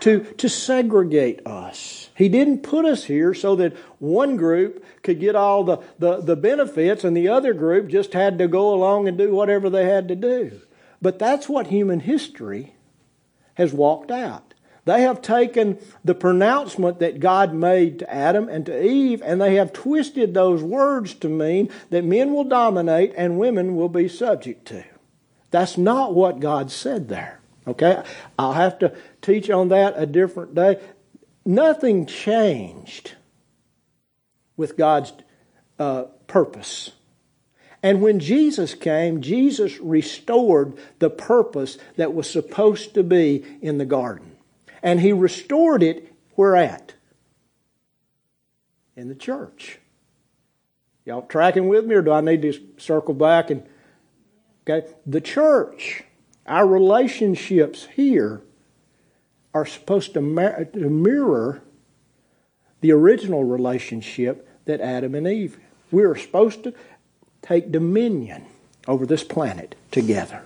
to, 0.00 0.24
to 0.38 0.48
segregate 0.48 1.46
us. 1.46 2.10
He 2.16 2.28
didn't 2.28 2.62
put 2.62 2.84
us 2.84 3.04
here 3.04 3.34
so 3.34 3.56
that 3.56 3.76
one 3.98 4.36
group 4.36 4.84
could 5.02 5.20
get 5.20 5.36
all 5.36 5.64
the, 5.64 5.78
the, 5.98 6.20
the 6.20 6.36
benefits 6.36 7.04
and 7.04 7.16
the 7.16 7.28
other 7.28 7.54
group 7.54 7.88
just 7.88 8.12
had 8.12 8.38
to 8.38 8.48
go 8.48 8.74
along 8.74 9.08
and 9.08 9.16
do 9.16 9.34
whatever 9.34 9.70
they 9.70 9.84
had 9.84 10.08
to 10.08 10.16
do. 10.16 10.60
But 11.02 11.18
that's 11.18 11.48
what 11.48 11.68
human 11.68 12.00
history 12.00 12.74
has 13.54 13.72
walked 13.72 14.10
out. 14.10 14.54
They 14.84 15.02
have 15.02 15.22
taken 15.22 15.78
the 16.04 16.14
pronouncement 16.14 16.98
that 17.00 17.20
God 17.20 17.54
made 17.54 17.98
to 18.00 18.12
Adam 18.12 18.48
and 18.48 18.64
to 18.66 18.84
Eve, 18.84 19.22
and 19.24 19.40
they 19.40 19.56
have 19.56 19.72
twisted 19.72 20.32
those 20.32 20.62
words 20.62 21.14
to 21.14 21.28
mean 21.28 21.70
that 21.90 22.04
men 22.04 22.32
will 22.32 22.44
dominate 22.44 23.12
and 23.16 23.38
women 23.38 23.76
will 23.76 23.88
be 23.88 24.08
subject 24.08 24.66
to. 24.68 24.84
That's 25.50 25.76
not 25.76 26.14
what 26.14 26.40
God 26.40 26.70
said 26.70 27.08
there. 27.08 27.40
Okay? 27.66 28.02
I'll 28.38 28.54
have 28.54 28.78
to 28.80 28.96
teach 29.20 29.50
on 29.50 29.68
that 29.68 29.94
a 29.96 30.06
different 30.06 30.54
day. 30.54 30.80
Nothing 31.44 32.06
changed 32.06 33.12
with 34.56 34.76
God's 34.76 35.12
uh, 35.78 36.04
purpose. 36.26 36.92
And 37.82 38.02
when 38.02 38.18
Jesus 38.20 38.74
came, 38.74 39.22
Jesus 39.22 39.78
restored 39.78 40.76
the 40.98 41.10
purpose 41.10 41.78
that 41.96 42.14
was 42.14 42.28
supposed 42.28 42.94
to 42.94 43.02
be 43.02 43.44
in 43.62 43.78
the 43.78 43.86
garden. 43.86 44.36
And 44.82 45.00
he 45.00 45.12
restored 45.12 45.82
it 45.82 46.12
where 46.34 46.56
at? 46.56 46.94
In 48.96 49.08
the 49.08 49.14
church. 49.14 49.78
Y'all 51.04 51.22
tracking 51.22 51.68
with 51.68 51.86
me, 51.86 51.94
or 51.94 52.02
do 52.02 52.12
I 52.12 52.20
need 52.20 52.42
to 52.42 52.52
circle 52.76 53.14
back 53.14 53.50
and 53.50 53.66
okay? 54.68 54.86
The 55.06 55.20
church, 55.20 56.04
our 56.46 56.66
relationships 56.66 57.88
here 57.94 58.42
are 59.54 59.66
supposed 59.66 60.14
to, 60.14 60.20
mirror 60.20 61.62
the 62.80 62.92
original 62.92 63.44
relationship 63.44 64.48
that 64.66 64.80
Adam 64.80 65.14
and 65.14 65.26
Eve. 65.26 65.58
We 65.90 66.04
are 66.04 66.16
supposed 66.16 66.62
to 66.64 66.74
take 67.42 67.72
dominion 67.72 68.46
over 68.86 69.06
this 69.06 69.24
planet 69.24 69.74
together. 69.90 70.42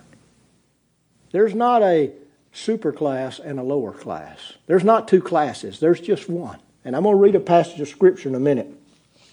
There's 1.31 1.55
not 1.55 1.81
a 1.81 2.11
super 2.51 2.91
class 2.91 3.39
and 3.39 3.59
a 3.59 3.63
lower 3.63 3.91
class. 3.91 4.53
There's 4.67 4.83
not 4.83 5.07
two 5.07 5.21
classes, 5.21 5.79
there's 5.79 5.99
just 5.99 6.29
one. 6.29 6.59
And 6.83 6.95
I'm 6.95 7.03
going 7.03 7.15
to 7.15 7.21
read 7.21 7.35
a 7.35 7.39
passage 7.39 7.81
of 7.81 7.87
Scripture 7.87 8.29
in 8.29 8.35
a 8.35 8.39
minute 8.39 8.67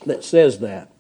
that 0.07 0.25
says 0.25 0.61
that. 0.61 0.91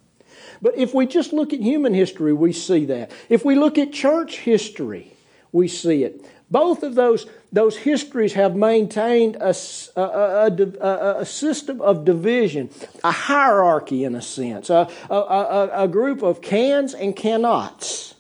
But 0.61 0.77
if 0.77 0.95
we 0.95 1.07
just 1.07 1.33
look 1.33 1.53
at 1.53 1.61
human 1.61 1.95
history, 1.95 2.33
we 2.33 2.53
see 2.53 2.85
that. 2.85 3.11
If 3.29 3.45
we 3.45 3.57
look 3.57 3.79
at 3.79 3.93
church 3.93 4.39
history, 4.39 5.13
we 5.51 5.67
see 5.67 6.05
it. 6.05 6.25
Both 6.53 6.83
of 6.83 6.95
those, 6.95 7.25
those 7.51 7.79
histories 7.79 8.35
have 8.35 8.55
maintained 8.55 9.37
a, 9.37 9.55
a, 9.97 10.03
a, 10.03 11.17
a 11.21 11.25
system 11.25 11.81
of 11.81 12.05
division, 12.05 12.69
a 13.03 13.11
hierarchy 13.11 14.05
in 14.05 14.15
a 14.15 14.21
sense, 14.21 14.69
a, 14.69 14.87
a, 15.09 15.89
group 15.89 16.23
of 16.23 16.43
cans 16.43 16.93
and 16.93 17.17
cannots. 17.17 18.17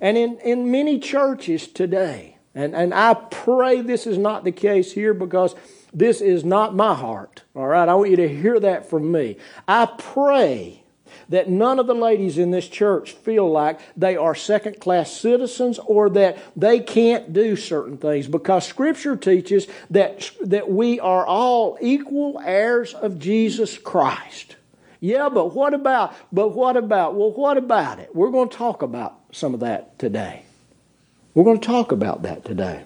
And 0.00 0.18
in, 0.18 0.38
in 0.40 0.72
many 0.72 0.98
churches 0.98 1.68
today, 1.68 2.36
and, 2.52 2.74
and 2.74 2.92
I 2.92 3.14
pray 3.14 3.80
this 3.80 4.08
is 4.08 4.18
not 4.18 4.42
the 4.42 4.50
case 4.50 4.90
here 4.90 5.14
because 5.14 5.54
this 5.94 6.20
is 6.20 6.44
not 6.44 6.74
my 6.74 6.94
heart, 6.94 7.44
all 7.54 7.68
right? 7.68 7.88
I 7.88 7.94
want 7.94 8.10
you 8.10 8.16
to 8.16 8.28
hear 8.28 8.58
that 8.58 8.90
from 8.90 9.12
me. 9.12 9.36
I 9.68 9.86
pray 9.86 10.82
that 11.28 11.48
none 11.48 11.78
of 11.78 11.86
the 11.86 11.94
ladies 11.94 12.38
in 12.38 12.50
this 12.50 12.68
church 12.68 13.12
feel 13.12 13.50
like 13.50 13.80
they 13.96 14.16
are 14.16 14.34
second 14.34 14.80
class 14.80 15.12
citizens 15.12 15.78
or 15.86 16.10
that 16.10 16.38
they 16.56 16.80
can't 16.80 17.32
do 17.32 17.56
certain 17.56 17.96
things 17.96 18.26
because 18.26 18.66
Scripture 18.66 19.16
teaches 19.16 19.66
that, 19.90 20.30
that 20.40 20.70
we 20.70 21.00
are 21.00 21.26
all 21.26 21.78
equal 21.80 22.40
heirs 22.44 22.94
of 22.94 23.18
Jesus 23.18 23.78
Christ. 23.78 24.56
Yeah, 25.00 25.28
but 25.28 25.54
what 25.54 25.74
about, 25.74 26.14
but 26.32 26.48
what 26.48 26.76
about, 26.76 27.14
well, 27.14 27.30
what 27.30 27.56
about 27.56 27.98
it? 27.98 28.14
We're 28.14 28.30
going 28.30 28.48
to 28.48 28.56
talk 28.56 28.82
about 28.82 29.14
some 29.32 29.54
of 29.54 29.60
that 29.60 29.98
today. 29.98 30.42
We're 31.34 31.44
going 31.44 31.60
to 31.60 31.66
talk 31.66 31.92
about 31.92 32.22
that 32.22 32.44
today. 32.44 32.82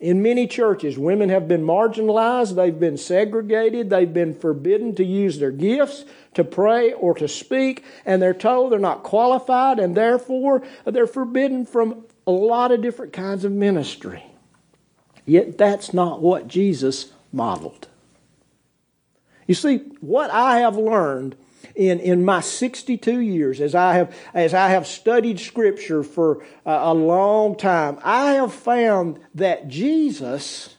In 0.00 0.22
many 0.22 0.46
churches, 0.46 0.98
women 0.98 1.28
have 1.28 1.46
been 1.46 1.62
marginalized, 1.62 2.56
they've 2.56 2.80
been 2.80 2.96
segregated, 2.96 3.90
they've 3.90 4.12
been 4.12 4.34
forbidden 4.34 4.94
to 4.94 5.04
use 5.04 5.38
their 5.38 5.50
gifts, 5.50 6.06
to 6.32 6.42
pray, 6.42 6.94
or 6.94 7.12
to 7.14 7.28
speak, 7.28 7.84
and 8.06 8.22
they're 8.22 8.32
told 8.32 8.72
they're 8.72 8.78
not 8.78 9.02
qualified, 9.02 9.78
and 9.78 9.94
therefore 9.94 10.62
they're 10.86 11.06
forbidden 11.06 11.66
from 11.66 12.06
a 12.26 12.30
lot 12.30 12.72
of 12.72 12.80
different 12.80 13.12
kinds 13.12 13.44
of 13.44 13.52
ministry. 13.52 14.24
Yet 15.26 15.58
that's 15.58 15.92
not 15.92 16.22
what 16.22 16.48
Jesus 16.48 17.12
modeled. 17.30 17.88
You 19.46 19.54
see, 19.54 19.78
what 20.00 20.30
I 20.30 20.60
have 20.60 20.76
learned 20.76 21.36
in, 21.74 22.00
in 22.00 22.24
my 22.24 22.40
62 22.40 23.20
years, 23.20 23.60
as 23.60 23.74
I 23.74 23.94
have, 23.94 24.14
as 24.34 24.54
I 24.54 24.68
have 24.68 24.86
studied 24.86 25.40
Scripture 25.40 26.02
for 26.02 26.42
a, 26.64 26.72
a 26.72 26.94
long 26.94 27.56
time, 27.56 27.98
I 28.02 28.32
have 28.32 28.52
found 28.52 29.20
that 29.34 29.68
Jesus, 29.68 30.76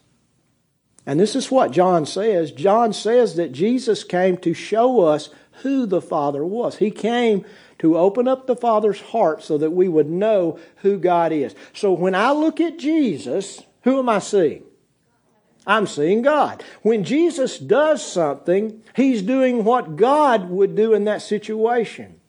and 1.06 1.20
this 1.20 1.36
is 1.36 1.52
what 1.52 1.72
John 1.72 2.06
says 2.06 2.52
John 2.52 2.94
says 2.94 3.36
that 3.36 3.52
Jesus 3.52 4.04
came 4.04 4.38
to 4.38 4.54
show 4.54 5.02
us 5.02 5.30
who 5.62 5.86
the 5.86 6.02
Father 6.02 6.46
was. 6.46 6.78
He 6.78 6.92
came 6.92 7.46
to 7.80 7.98
open 7.98 8.28
up 8.28 8.46
the 8.46 8.56
Father's 8.56 9.02
heart 9.02 9.44
so 9.44 9.58
that 9.58 9.72
we 9.72 9.88
would 9.88 10.10
know 10.10 10.60
who 10.78 10.98
God 10.98 11.32
is. 11.32 11.56
So 11.74 11.92
when 11.94 12.16
I 12.16 12.32
look 12.32 12.60
at 12.60 12.78
Jesus, 12.78 13.62
who 13.84 14.00
am 14.00 14.10
I 14.10 14.20
seeing? 14.20 14.64
I'm 15.66 15.86
seeing 15.88 16.22
God. 16.22 16.64
When 16.82 17.04
Jesus 17.04 17.58
does 17.60 18.06
something, 18.06 18.82
he's 18.96 19.22
doing 19.22 19.64
what 19.64 19.96
God 19.96 20.50
would 20.50 20.76
do 20.76 20.94
in 20.94 21.06
that 21.06 21.22
situation. 21.22 22.20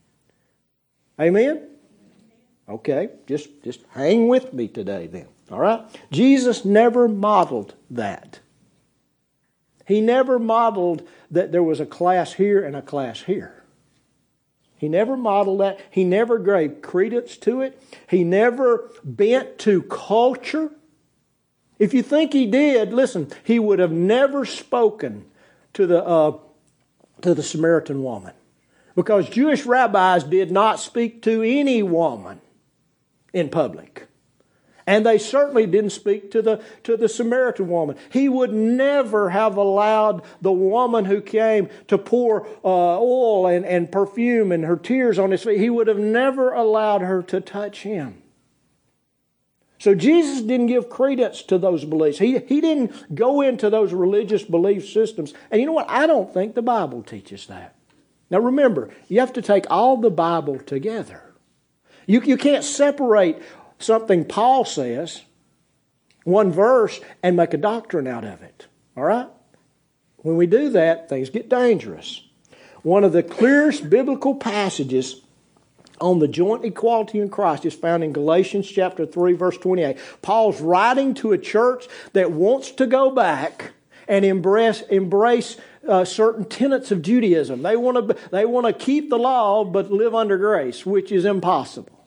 Amen? 1.21 1.69
Okay, 2.69 3.11
just, 3.27 3.63
just 3.63 3.81
hang 3.91 4.29
with 4.29 4.53
me 4.53 4.69
today 4.69 5.07
then. 5.07 5.29
All 5.51 5.59
right? 5.59 5.83
Jesus 6.11 6.65
never 6.65 7.09
modeled 7.09 7.75
that. 7.91 8.41
He 9.87 10.01
never 10.01 10.39
modeled 10.39 11.07
that 11.31 11.53
there 11.53 11.63
was 11.63 11.81
a 11.81 11.87
class 11.87 12.35
here 12.35 12.65
and 12.65 12.77
a 12.77 12.83
class 12.83 13.23
here. 13.23 13.63
He 14.77 14.89
never 14.89 15.17
modeled 15.17 15.61
that. 15.61 15.81
He 15.91 16.05
never 16.05 16.39
gave 16.39 16.83
credence 16.83 17.37
to 17.39 17.61
it. 17.61 17.81
He 18.09 18.25
never 18.25 18.91
bent 19.05 19.59
to 19.61 19.83
culture. 19.83 20.73
If 21.83 21.93
you 21.93 22.05
think 22.05 22.33
he 22.33 22.47
did, 22.47 22.93
listen, 22.93 23.29
he 23.43 23.59
would 23.59 23.81
have 23.81 23.91
never 23.91 24.45
spoken 24.45 25.25
to 25.73 25.85
the, 25.85 26.05
uh, 26.05 26.39
to 27.23 27.35
the 27.35 27.43
Samaritan 27.43 28.05
woman. 28.05 28.35
Because 28.95 29.29
Jewish 29.29 29.67
rabbis 29.67 30.23
did 30.23 30.53
not 30.53 30.79
speak 30.79 31.23
to 31.23 31.43
any 31.43 31.83
woman 31.83 32.41
in 33.33 33.49
public. 33.49 34.07
And 34.87 35.05
they 35.05 35.19
certainly 35.19 35.67
didn't 35.67 35.91
speak 35.91 36.31
to 36.31 36.41
the, 36.41 36.63
to 36.85 36.97
the 36.97 37.09
Samaritan 37.09 37.67
woman. 37.67 37.97
He 38.13 38.29
would 38.29 38.53
never 38.53 39.31
have 39.31 39.57
allowed 39.57 40.23
the 40.41 40.53
woman 40.53 41.07
who 41.07 41.21
came 41.21 41.69
to 41.89 41.99
pour 41.99 42.47
uh, 42.65 43.01
oil 43.01 43.49
and, 43.49 43.67
and 43.67 43.91
perfume 43.91 44.53
and 44.53 44.67
her 44.67 44.77
tears 44.77 45.19
on 45.19 45.33
his 45.33 45.43
feet, 45.43 45.59
he 45.59 45.69
would 45.69 45.89
have 45.89 45.99
never 45.99 46.53
allowed 46.53 47.01
her 47.01 47.25
to 47.25 47.41
touch 47.41 47.83
him. 47.83 48.22
So 49.83 49.97
Jesus 49.97 50.43
didn't 50.43 50.69
give 50.69 50.89
credence 50.89 51.43
to 51.43 51.59
those 51.59 51.85
beliefs. 51.85 52.17
He, 52.17 52.39
he 52.39 52.61
didn't 52.61 53.17
go 53.17 53.41
into 53.41 53.69
those 53.69 53.93
religious 53.93 54.45
belief 54.45 54.89
systems. 54.89 55.35
And 55.51 55.61
you 55.61 55.67
know 55.67 55.73
what? 55.73 55.91
I 55.91 56.07
don't 56.07 56.33
think 56.33 56.55
the 56.55 56.63
Bible 56.63 57.03
teaches 57.03 57.49
that. 57.49 57.75
Now 58.31 58.39
remember, 58.39 58.91
you 59.09 59.19
have 59.19 59.33
to 59.33 59.43
take 59.43 59.67
all 59.71 59.97
the 59.97 60.09
Bible 60.09 60.61
together. 60.61 61.35
You, 62.07 62.21
you 62.21 62.37
can't 62.37 62.63
separate 62.63 63.43
something 63.81 64.25
Paul 64.25 64.65
says, 64.65 65.23
one 66.23 66.53
verse, 66.53 67.01
and 67.21 67.37
make 67.37 67.53
a 67.53 67.57
doctrine 67.57 68.07
out 68.07 68.23
of 68.23 68.41
it. 68.41 68.69
All 68.97 69.03
right? 69.03 69.27
When 70.19 70.37
we 70.37 70.47
do 70.47 70.71
that, 70.71 71.09
things 71.09 71.29
get 71.29 71.49
dangerous. 71.49 72.23
One 72.83 73.03
of 73.03 73.13
the 73.13 73.25
clearest 73.25 73.91
biblical 73.91 74.37
passages 74.37 75.22
on 76.03 76.19
the 76.19 76.29
joint 76.29 76.65
equality 76.65 77.21
in 77.21 77.31
Christ 77.31 77.65
is 77.65 77.75
found 77.75 78.05
in 78.05 78.13
Galatians 78.13 78.69
chapter 78.69 79.07
3 79.07 79.33
verse 79.35 79.57
28. 79.57 79.97
Paul's 80.21 80.61
writing 80.61 81.15
to 81.15 81.33
a 81.33 81.39
church 81.39 81.89
that 82.13 82.33
wants 82.33 82.73
to 82.73 82.87
go 82.87 83.11
back 83.11 83.73
and 84.09 84.25
embrace, 84.25 84.83
embrace 84.83 85.57
uh, 85.89 86.05
certain 86.05 86.45
tenets 86.45 86.91
of 86.91 87.03
Judaism. 87.03 87.63
They 87.63 87.77
want 87.77 88.09
to 88.09 88.17
they 88.31 88.45
want 88.45 88.67
to 88.67 88.73
keep 88.73 89.11
the 89.11 89.19
law 89.19 89.65
but 89.65 89.91
live 89.91 90.15
under 90.15 90.37
grace, 90.37 90.85
which 90.85 91.13
is 91.13 91.25
impossible. 91.25 91.99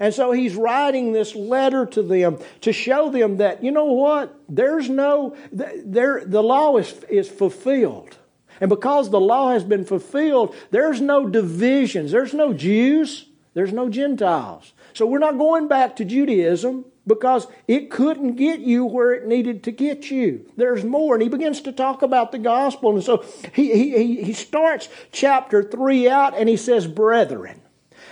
And 0.00 0.14
so 0.14 0.32
he's 0.32 0.54
writing 0.54 1.12
this 1.12 1.34
letter 1.34 1.86
to 1.86 2.02
them 2.02 2.38
to 2.62 2.72
show 2.72 3.10
them 3.10 3.38
that 3.38 3.62
you 3.62 3.70
know 3.70 3.86
what? 3.86 4.34
There's 4.48 4.88
no 4.88 5.36
there 5.52 6.22
the 6.24 6.42
law 6.42 6.76
is 6.76 6.92
is 7.08 7.28
fulfilled. 7.28 8.16
And 8.60 8.68
because 8.68 9.10
the 9.10 9.20
law 9.20 9.50
has 9.50 9.64
been 9.64 9.84
fulfilled, 9.84 10.54
there's 10.70 11.00
no 11.00 11.26
divisions. 11.26 12.12
There's 12.12 12.34
no 12.34 12.52
Jews. 12.52 13.26
There's 13.54 13.72
no 13.72 13.88
Gentiles. 13.88 14.72
So 14.92 15.06
we're 15.06 15.18
not 15.18 15.38
going 15.38 15.68
back 15.68 15.96
to 15.96 16.04
Judaism 16.04 16.84
because 17.06 17.46
it 17.68 17.90
couldn't 17.90 18.36
get 18.36 18.60
you 18.60 18.84
where 18.84 19.12
it 19.12 19.26
needed 19.26 19.62
to 19.64 19.70
get 19.70 20.10
you. 20.10 20.50
There's 20.56 20.84
more. 20.84 21.14
And 21.14 21.22
he 21.22 21.28
begins 21.28 21.60
to 21.62 21.72
talk 21.72 22.02
about 22.02 22.32
the 22.32 22.38
gospel. 22.38 22.94
And 22.94 23.04
so 23.04 23.24
he, 23.52 23.92
he, 23.92 24.22
he 24.22 24.32
starts 24.32 24.88
chapter 25.12 25.62
3 25.62 26.08
out 26.08 26.36
and 26.36 26.48
he 26.48 26.56
says, 26.56 26.86
Brethren. 26.86 27.60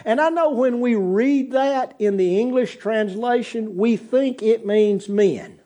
And 0.05 0.21
I 0.21 0.31
know 0.31 0.51
when 0.51 0.81
we 0.81 0.95
read 0.95 1.53
that 1.53 1.95
in 1.99 2.17
the 2.17 2.41
English 2.41 2.79
translation, 2.79 3.77
we 3.77 3.97
think 3.97 4.43
it 4.43 4.67
means 4.67 5.09
men. 5.09 5.61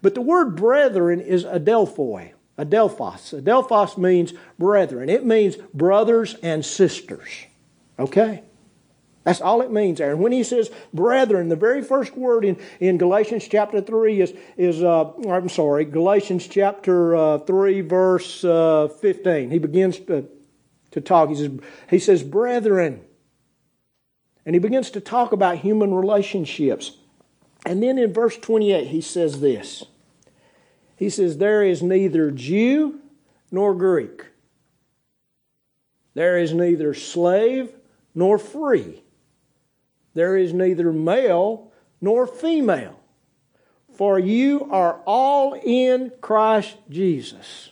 But 0.00 0.14
the 0.14 0.20
word 0.20 0.56
brethren 0.56 1.20
is 1.20 1.44
adelphoi. 1.44 2.32
Adelphos. 2.58 3.40
Adelphos 3.40 3.98
means 3.98 4.32
brethren. 4.58 5.08
It 5.08 5.24
means 5.24 5.56
brothers 5.72 6.34
and 6.42 6.64
sisters. 6.64 7.28
Okay? 7.98 8.42
That's 9.24 9.40
all 9.40 9.62
it 9.62 9.72
means 9.72 9.98
there. 9.98 10.10
And 10.10 10.20
when 10.20 10.32
he 10.32 10.44
says 10.44 10.70
brethren, 10.92 11.48
the 11.48 11.56
very 11.56 11.82
first 11.82 12.16
word 12.16 12.44
in, 12.44 12.58
in 12.78 12.98
Galatians 12.98 13.48
chapter 13.48 13.80
3 13.80 14.20
is, 14.20 14.34
is 14.56 14.82
uh, 14.82 15.12
I'm 15.28 15.48
sorry, 15.48 15.86
Galatians 15.86 16.46
chapter 16.46 17.16
uh, 17.16 17.38
3, 17.38 17.80
verse 17.80 18.44
uh, 18.44 18.88
15. 19.00 19.50
He 19.50 19.58
begins 19.58 19.98
to, 20.00 20.28
to 20.90 21.00
talk. 21.00 21.30
He 21.30 21.36
says, 21.36 21.50
he 21.88 21.98
says, 21.98 22.22
brethren. 22.22 23.00
And 24.44 24.54
he 24.54 24.60
begins 24.60 24.90
to 24.90 25.00
talk 25.00 25.32
about 25.32 25.58
human 25.58 25.94
relationships. 25.94 26.98
And 27.64 27.82
then 27.82 27.98
in 27.98 28.12
verse 28.12 28.36
28, 28.36 28.88
he 28.88 29.00
says 29.00 29.40
this 29.40 29.84
He 30.96 31.10
says, 31.10 31.38
There 31.38 31.62
is 31.62 31.82
neither 31.82 32.30
Jew 32.30 33.00
nor 33.50 33.74
Greek, 33.74 34.26
there 36.14 36.38
is 36.38 36.52
neither 36.52 36.94
slave 36.94 37.72
nor 38.14 38.38
free, 38.38 39.02
there 40.14 40.36
is 40.36 40.52
neither 40.52 40.92
male 40.92 41.72
nor 42.00 42.26
female, 42.26 43.00
for 43.92 44.18
you 44.18 44.68
are 44.70 45.00
all 45.06 45.54
in 45.54 46.12
Christ 46.20 46.76
Jesus. 46.90 47.70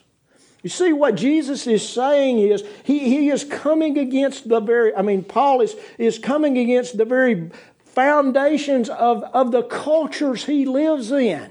You 0.62 0.70
see, 0.70 0.92
what 0.92 1.16
Jesus 1.16 1.66
is 1.66 1.86
saying 1.88 2.38
is 2.38 2.62
he, 2.84 3.00
he 3.00 3.30
is 3.30 3.42
coming 3.42 3.98
against 3.98 4.48
the 4.48 4.60
very, 4.60 4.94
I 4.94 5.02
mean, 5.02 5.24
Paul 5.24 5.60
is, 5.60 5.74
is 5.98 6.20
coming 6.20 6.56
against 6.56 6.96
the 6.96 7.04
very 7.04 7.50
foundations 7.84 8.88
of, 8.88 9.24
of 9.24 9.50
the 9.50 9.64
cultures 9.64 10.44
he 10.44 10.64
lives 10.64 11.10
in. 11.10 11.50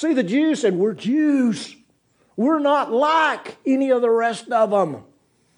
See, 0.00 0.14
the 0.14 0.22
Jews 0.22 0.62
said, 0.62 0.76
We're 0.76 0.94
Jews. 0.94 1.76
We're 2.34 2.58
not 2.58 2.90
like 2.90 3.58
any 3.66 3.90
of 3.90 4.00
the 4.00 4.08
rest 4.08 4.48
of 4.48 4.70
them. 4.70 5.04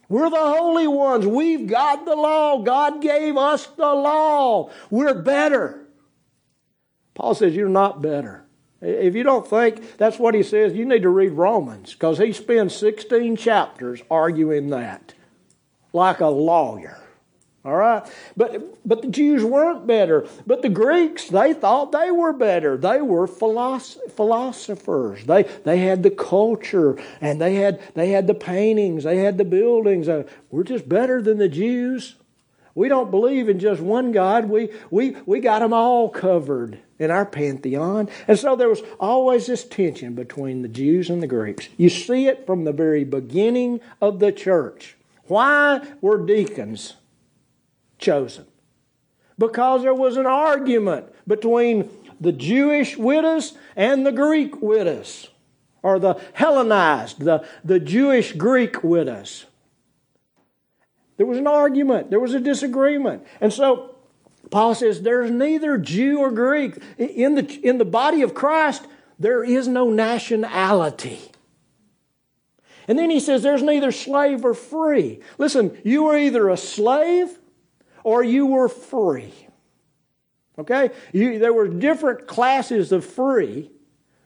We're 0.08 0.30
the 0.30 0.36
holy 0.36 0.88
ones. 0.88 1.24
We've 1.24 1.68
got 1.68 2.04
the 2.04 2.16
law. 2.16 2.58
God 2.58 3.00
gave 3.00 3.36
us 3.36 3.66
the 3.66 3.94
law. 3.94 4.68
We're 4.90 5.14
better. 5.14 5.86
Paul 7.14 7.36
says, 7.36 7.54
You're 7.54 7.68
not 7.68 8.02
better. 8.02 8.44
If 8.80 9.14
you 9.14 9.22
don't 9.22 9.46
think 9.46 9.96
that's 9.96 10.18
what 10.18 10.34
he 10.34 10.42
says, 10.42 10.72
you 10.72 10.86
need 10.86 11.02
to 11.02 11.08
read 11.08 11.34
Romans 11.34 11.92
because 11.92 12.18
he 12.18 12.32
spends 12.32 12.74
16 12.74 13.36
chapters 13.36 14.02
arguing 14.10 14.70
that 14.70 15.14
like 15.92 16.18
a 16.18 16.26
lawyer. 16.26 17.00
All 17.64 17.76
right? 17.76 18.04
But, 18.36 18.76
but 18.86 19.02
the 19.02 19.08
Jews 19.08 19.44
weren't 19.44 19.86
better. 19.86 20.26
But 20.46 20.62
the 20.62 20.68
Greeks, 20.68 21.28
they 21.28 21.54
thought 21.54 21.92
they 21.92 22.10
were 22.10 22.32
better. 22.32 22.76
They 22.76 23.00
were 23.00 23.28
philosophers. 23.28 25.24
They, 25.24 25.44
they 25.64 25.78
had 25.78 26.02
the 26.02 26.10
culture 26.10 26.98
and 27.20 27.40
they 27.40 27.54
had, 27.56 27.80
they 27.94 28.10
had 28.10 28.26
the 28.26 28.34
paintings, 28.34 29.04
they 29.04 29.18
had 29.18 29.38
the 29.38 29.44
buildings. 29.44 30.08
Uh, 30.08 30.24
we're 30.50 30.64
just 30.64 30.88
better 30.88 31.22
than 31.22 31.38
the 31.38 31.48
Jews. 31.48 32.16
We 32.74 32.88
don't 32.88 33.10
believe 33.10 33.48
in 33.48 33.60
just 33.60 33.80
one 33.80 34.12
God. 34.12 34.46
We, 34.46 34.70
we, 34.90 35.10
we 35.26 35.40
got 35.40 35.60
them 35.60 35.74
all 35.74 36.08
covered 36.08 36.80
in 36.98 37.10
our 37.10 37.26
pantheon. 37.26 38.08
And 38.26 38.38
so 38.38 38.56
there 38.56 38.70
was 38.70 38.82
always 38.98 39.46
this 39.46 39.64
tension 39.64 40.14
between 40.14 40.62
the 40.62 40.68
Jews 40.68 41.10
and 41.10 41.22
the 41.22 41.26
Greeks. 41.26 41.68
You 41.76 41.90
see 41.90 42.26
it 42.26 42.46
from 42.46 42.64
the 42.64 42.72
very 42.72 43.04
beginning 43.04 43.80
of 44.00 44.20
the 44.20 44.32
church. 44.32 44.96
Why 45.26 45.86
were 46.00 46.24
deacons 46.24 46.94
chosen? 48.02 48.44
Because 49.38 49.82
there 49.82 49.94
was 49.94 50.18
an 50.18 50.26
argument 50.26 51.06
between 51.26 51.88
the 52.20 52.32
Jewish 52.32 52.96
widows 52.96 53.54
and 53.74 54.04
the 54.04 54.12
Greek 54.12 54.60
widows, 54.60 55.28
or 55.82 55.98
the 55.98 56.20
Hellenized, 56.34 57.20
the, 57.20 57.44
the 57.64 57.80
Jewish 57.80 58.32
Greek 58.32 58.84
widows. 58.84 59.46
There 61.16 61.26
was 61.26 61.38
an 61.38 61.46
argument, 61.46 62.10
there 62.10 62.20
was 62.20 62.34
a 62.34 62.40
disagreement. 62.40 63.24
And 63.40 63.52
so 63.52 63.96
Paul 64.50 64.74
says 64.74 65.02
there's 65.02 65.30
neither 65.30 65.78
Jew 65.78 66.18
or 66.18 66.30
Greek. 66.30 66.76
In 66.98 67.34
the, 67.34 67.60
in 67.66 67.78
the 67.78 67.84
body 67.84 68.22
of 68.22 68.34
Christ, 68.34 68.86
there 69.18 69.42
is 69.42 69.66
no 69.66 69.90
nationality. 69.90 71.20
And 72.88 72.98
then 72.98 73.10
he 73.10 73.20
says 73.20 73.42
there's 73.42 73.62
neither 73.62 73.92
slave 73.92 74.44
or 74.44 74.54
free. 74.54 75.20
Listen, 75.38 75.76
you 75.84 76.06
are 76.08 76.18
either 76.18 76.48
a 76.48 76.56
slave 76.56 77.38
or 78.04 78.22
you 78.22 78.46
were 78.46 78.68
free. 78.68 79.32
Okay? 80.58 80.90
You, 81.12 81.38
there 81.38 81.52
were 81.52 81.68
different 81.68 82.26
classes 82.26 82.92
of 82.92 83.04
free. 83.04 83.70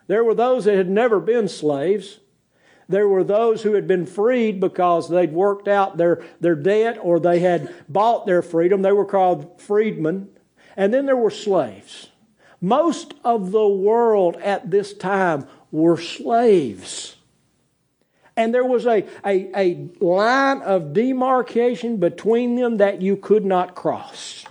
There 0.07 0.25
were 0.25 0.35
those 0.35 0.65
that 0.65 0.77
had 0.77 0.91
never 0.91 1.21
been 1.21 1.49
slaves. 1.49 2.21
There 2.89 3.09
were 3.09 3.25
those 3.25 3.63
who 3.63 3.75
had 3.75 3.89
been 3.89 4.07
freed 4.07 4.61
because 4.61 5.09
they'd 5.09 5.33
worked 5.33 5.67
out 5.67 5.97
their, 5.97 6.23
their 6.41 6.55
debt 6.55 6.99
or 7.01 7.19
they 7.19 7.41
had 7.41 7.75
bought 7.89 8.27
their 8.27 8.43
freedom. 8.43 8.83
They 8.83 8.93
were 8.93 9.05
called 9.05 9.61
freedmen. 9.61 10.29
And 10.77 10.95
then 10.95 11.07
there 11.07 11.17
were 11.17 11.31
slaves. 11.31 12.11
Most 12.61 13.15
of 13.25 13.51
the 13.51 13.67
world 13.69 14.37
at 14.37 14.71
this 14.71 14.95
time 14.95 15.47
were 15.73 15.99
slaves. 15.99 17.16
And 18.37 18.55
there 18.55 18.65
was 18.65 18.87
a, 18.87 19.07
a, 19.25 19.51
a 19.57 19.89
line 20.05 20.61
of 20.61 20.93
demarcation 20.93 21.97
between 21.97 22.57
them 22.57 22.77
that 22.77 23.01
you 23.01 23.17
could 23.17 23.45
not 23.45 23.75
cross. 23.75 24.45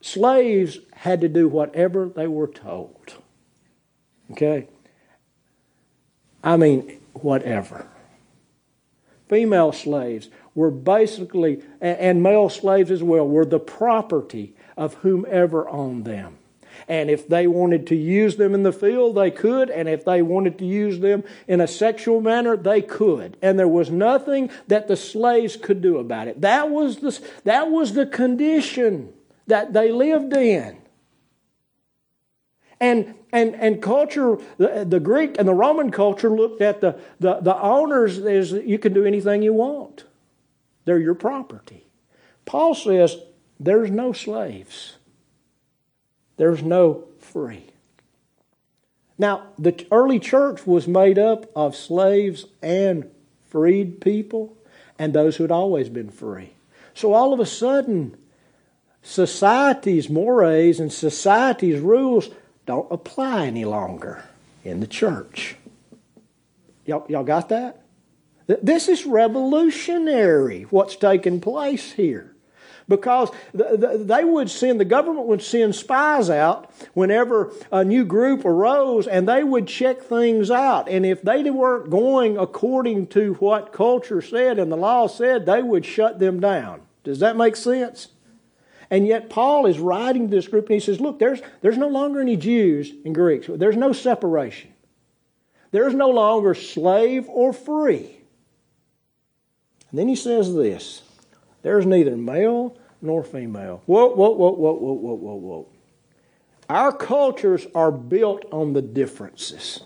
Slaves 0.00 0.78
had 0.92 1.20
to 1.22 1.28
do 1.28 1.48
whatever 1.48 2.08
they 2.08 2.28
were 2.28 2.46
told. 2.46 3.14
Okay? 4.30 4.68
I 6.44 6.56
mean, 6.56 7.00
whatever. 7.12 7.88
Female 9.28 9.72
slaves 9.72 10.28
were 10.54 10.70
basically, 10.70 11.62
and 11.80 12.22
male 12.22 12.48
slaves 12.48 12.92
as 12.92 13.02
well, 13.02 13.26
were 13.26 13.44
the 13.44 13.58
property 13.58 14.54
of 14.76 14.94
whomever 14.94 15.68
owned 15.68 16.04
them. 16.04 16.38
And 16.88 17.10
if 17.10 17.28
they 17.28 17.46
wanted 17.46 17.86
to 17.88 17.96
use 17.96 18.36
them 18.36 18.54
in 18.54 18.62
the 18.62 18.72
field, 18.72 19.16
they 19.16 19.30
could. 19.30 19.70
And 19.70 19.88
if 19.88 20.04
they 20.04 20.22
wanted 20.22 20.58
to 20.58 20.64
use 20.64 21.00
them 21.00 21.24
in 21.48 21.60
a 21.60 21.66
sexual 21.66 22.20
manner, 22.20 22.56
they 22.56 22.80
could. 22.80 23.36
And 23.42 23.58
there 23.58 23.66
was 23.68 23.90
nothing 23.90 24.50
that 24.68 24.86
the 24.86 24.96
slaves 24.96 25.56
could 25.56 25.82
do 25.82 25.98
about 25.98 26.28
it. 26.28 26.40
That 26.40 26.70
was 26.70 26.98
the, 26.98 27.18
that 27.44 27.70
was 27.70 27.94
the 27.94 28.06
condition 28.06 29.12
that 29.48 29.72
they 29.72 29.90
lived 29.90 30.32
in. 30.32 30.78
And, 32.78 33.14
and, 33.32 33.54
and 33.56 33.82
culture, 33.82 34.38
the, 34.58 34.84
the 34.86 35.00
Greek 35.00 35.36
and 35.38 35.48
the 35.48 35.54
Roman 35.54 35.90
culture 35.90 36.30
looked 36.30 36.60
at 36.60 36.80
the, 36.80 37.00
the, 37.18 37.40
the 37.40 37.58
owners 37.58 38.18
as 38.18 38.52
you 38.52 38.78
can 38.78 38.92
do 38.92 39.04
anything 39.04 39.42
you 39.42 39.54
want. 39.54 40.04
They're 40.84 40.98
your 40.98 41.14
property. 41.14 41.86
Paul 42.44 42.74
says 42.74 43.16
there's 43.58 43.90
no 43.90 44.12
slaves. 44.12 44.98
There's 46.36 46.62
no 46.62 47.04
free. 47.18 47.64
Now, 49.18 49.44
the 49.58 49.86
early 49.90 50.20
church 50.20 50.66
was 50.66 50.86
made 50.86 51.18
up 51.18 51.50
of 51.56 51.74
slaves 51.74 52.46
and 52.62 53.10
freed 53.48 54.00
people 54.00 54.56
and 54.98 55.12
those 55.12 55.36
who 55.36 55.44
had 55.44 55.50
always 55.50 55.88
been 55.88 56.10
free. 56.10 56.50
So 56.94 57.12
all 57.12 57.32
of 57.32 57.40
a 57.40 57.46
sudden, 57.46 58.16
society's 59.02 60.10
mores 60.10 60.80
and 60.80 60.92
society's 60.92 61.80
rules 61.80 62.28
don't 62.66 62.90
apply 62.90 63.46
any 63.46 63.64
longer 63.64 64.24
in 64.64 64.80
the 64.80 64.86
church. 64.86 65.56
Y'all, 66.84 67.06
y'all 67.08 67.24
got 67.24 67.48
that? 67.48 67.82
This 68.46 68.88
is 68.88 69.06
revolutionary, 69.06 70.62
what's 70.70 70.96
taking 70.96 71.40
place 71.40 71.92
here. 71.92 72.35
Because 72.88 73.30
they 73.52 74.24
would 74.24 74.48
send, 74.48 74.78
the 74.78 74.84
government 74.84 75.26
would 75.26 75.42
send 75.42 75.74
spies 75.74 76.30
out 76.30 76.70
whenever 76.94 77.52
a 77.72 77.84
new 77.84 78.04
group 78.04 78.44
arose 78.44 79.08
and 79.08 79.28
they 79.28 79.42
would 79.42 79.66
check 79.66 80.02
things 80.02 80.52
out. 80.52 80.88
And 80.88 81.04
if 81.04 81.20
they 81.20 81.50
weren't 81.50 81.90
going 81.90 82.38
according 82.38 83.08
to 83.08 83.34
what 83.34 83.72
culture 83.72 84.22
said 84.22 84.60
and 84.60 84.70
the 84.70 84.76
law 84.76 85.08
said, 85.08 85.46
they 85.46 85.62
would 85.62 85.84
shut 85.84 86.20
them 86.20 86.38
down. 86.38 86.82
Does 87.02 87.18
that 87.18 87.36
make 87.36 87.56
sense? 87.56 88.08
And 88.88 89.04
yet 89.04 89.30
Paul 89.30 89.66
is 89.66 89.80
writing 89.80 90.28
to 90.28 90.36
this 90.36 90.46
group 90.46 90.66
and 90.66 90.74
he 90.74 90.80
says, 90.80 91.00
look, 91.00 91.18
there's, 91.18 91.40
there's 91.60 91.78
no 91.78 91.88
longer 91.88 92.20
any 92.20 92.36
Jews 92.36 92.92
and 93.04 93.14
Greeks. 93.14 93.48
There's 93.50 93.76
no 93.76 93.92
separation. 93.92 94.72
There's 95.72 95.94
no 95.94 96.10
longer 96.10 96.54
slave 96.54 97.28
or 97.28 97.52
free. 97.52 98.20
And 99.90 99.98
then 99.98 100.08
he 100.08 100.16
says 100.16 100.54
this 100.54 101.02
there's 101.66 101.84
neither 101.84 102.16
male 102.16 102.78
nor 103.02 103.24
female. 103.24 103.82
Whoa, 103.86 104.14
whoa, 104.14 104.30
whoa, 104.30 104.52
whoa, 104.52 104.72
whoa, 104.72 104.92
whoa, 104.92 105.14
whoa, 105.14 105.34
whoa. 105.34 105.68
Our 106.68 106.92
cultures 106.92 107.66
are 107.74 107.90
built 107.90 108.44
on 108.52 108.72
the 108.72 108.82
differences. 108.82 109.80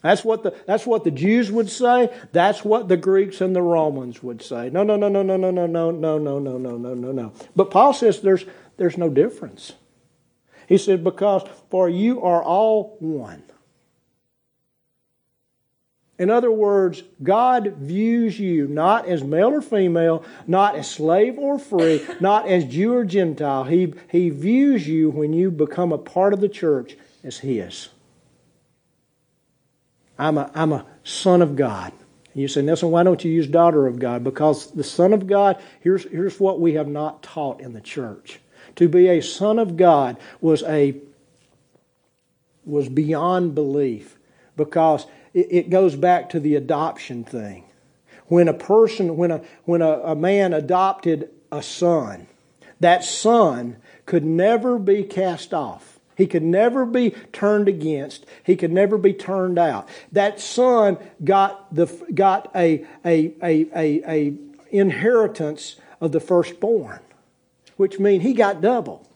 That's 0.00 0.24
what 0.24 0.44
the 0.44 0.54
that's 0.66 0.86
what 0.86 1.04
the 1.04 1.10
Jews 1.10 1.52
would 1.52 1.68
say. 1.68 2.08
That's 2.32 2.64
what 2.64 2.88
the 2.88 2.96
Greeks 2.96 3.42
and 3.42 3.54
the 3.54 3.60
Romans 3.60 4.22
would 4.22 4.40
say. 4.40 4.70
No, 4.70 4.82
no, 4.82 4.96
no, 4.96 5.10
no, 5.10 5.22
no, 5.22 5.36
no, 5.36 5.50
no, 5.50 5.66
no, 5.66 5.90
no, 5.90 6.18
no, 6.18 6.38
no, 6.38 6.38
no, 6.38 6.76
no, 6.78 6.94
no, 6.94 7.12
no. 7.12 7.32
But 7.54 7.70
Paul 7.70 7.92
says 7.92 8.22
there's 8.22 8.46
there's 8.78 8.96
no 8.96 9.10
difference. 9.10 9.74
He 10.66 10.78
said, 10.78 11.04
because 11.04 11.42
for 11.68 11.86
you 11.86 12.22
are 12.22 12.42
all 12.42 12.96
one. 12.98 13.42
In 16.18 16.30
other 16.30 16.50
words, 16.50 17.02
God 17.22 17.74
views 17.78 18.38
you 18.38 18.68
not 18.68 19.06
as 19.06 19.24
male 19.24 19.48
or 19.48 19.60
female, 19.60 20.24
not 20.46 20.76
as 20.76 20.88
slave 20.88 21.38
or 21.38 21.58
free, 21.58 22.06
not 22.20 22.46
as 22.46 22.64
Jew 22.64 22.94
or 22.94 23.04
Gentile. 23.04 23.64
He, 23.64 23.94
he 24.08 24.30
views 24.30 24.86
you 24.86 25.10
when 25.10 25.32
you 25.32 25.50
become 25.50 25.92
a 25.92 25.98
part 25.98 26.32
of 26.32 26.40
the 26.40 26.48
church 26.48 26.96
as 27.24 27.38
His. 27.38 27.88
I'm 30.16 30.38
a, 30.38 30.50
I'm 30.54 30.72
a 30.72 30.86
son 31.02 31.42
of 31.42 31.56
God. 31.56 31.92
You 32.34 32.48
say, 32.48 32.62
Nelson, 32.62 32.90
why 32.90 33.04
don't 33.04 33.24
you 33.24 33.30
use 33.30 33.46
daughter 33.46 33.86
of 33.86 33.98
God? 33.98 34.24
Because 34.24 34.72
the 34.72 34.82
Son 34.82 35.12
of 35.12 35.28
God, 35.28 35.62
here's, 35.80 36.02
here's 36.04 36.40
what 36.40 36.60
we 36.60 36.74
have 36.74 36.88
not 36.88 37.22
taught 37.22 37.60
in 37.60 37.72
the 37.72 37.80
church. 37.80 38.40
To 38.76 38.88
be 38.88 39.08
a 39.08 39.20
son 39.20 39.60
of 39.60 39.76
God 39.76 40.16
was 40.40 40.64
a 40.64 40.96
was 42.64 42.88
beyond 42.88 43.54
belief 43.54 44.16
because 44.56 45.06
it, 45.34 45.70
goes 45.70 45.96
back 45.96 46.30
to 46.30 46.40
the 46.40 46.54
adoption 46.54 47.24
thing. 47.24 47.64
When 48.26 48.48
a 48.48 48.54
person, 48.54 49.16
when 49.16 49.30
a 49.30 49.42
when 49.64 49.82
a, 49.82 49.90
a 50.00 50.16
man 50.16 50.52
adopted 50.54 51.28
a 51.52 51.62
son, 51.62 52.26
that 52.80 53.04
son 53.04 53.76
could 54.06 54.24
never 54.24 54.78
be 54.78 55.02
cast 55.02 55.52
off. 55.52 55.98
He 56.16 56.26
could 56.26 56.42
never 56.42 56.86
be 56.86 57.10
turned 57.32 57.68
against. 57.68 58.24
He 58.44 58.56
could 58.56 58.72
never 58.72 58.96
be 58.96 59.12
turned 59.12 59.58
out. 59.58 59.88
That 60.12 60.40
son 60.40 60.98
got 61.22 61.74
the 61.74 61.86
got 62.14 62.50
a 62.54 62.86
a 63.04 63.34
a 63.42 63.66
a, 63.74 64.10
a 64.10 64.34
inheritance 64.70 65.76
of 66.00 66.12
the 66.12 66.20
firstborn, 66.20 67.00
which 67.76 67.98
means 67.98 68.22
he 68.22 68.32
got 68.32 68.60
double. 68.60 69.08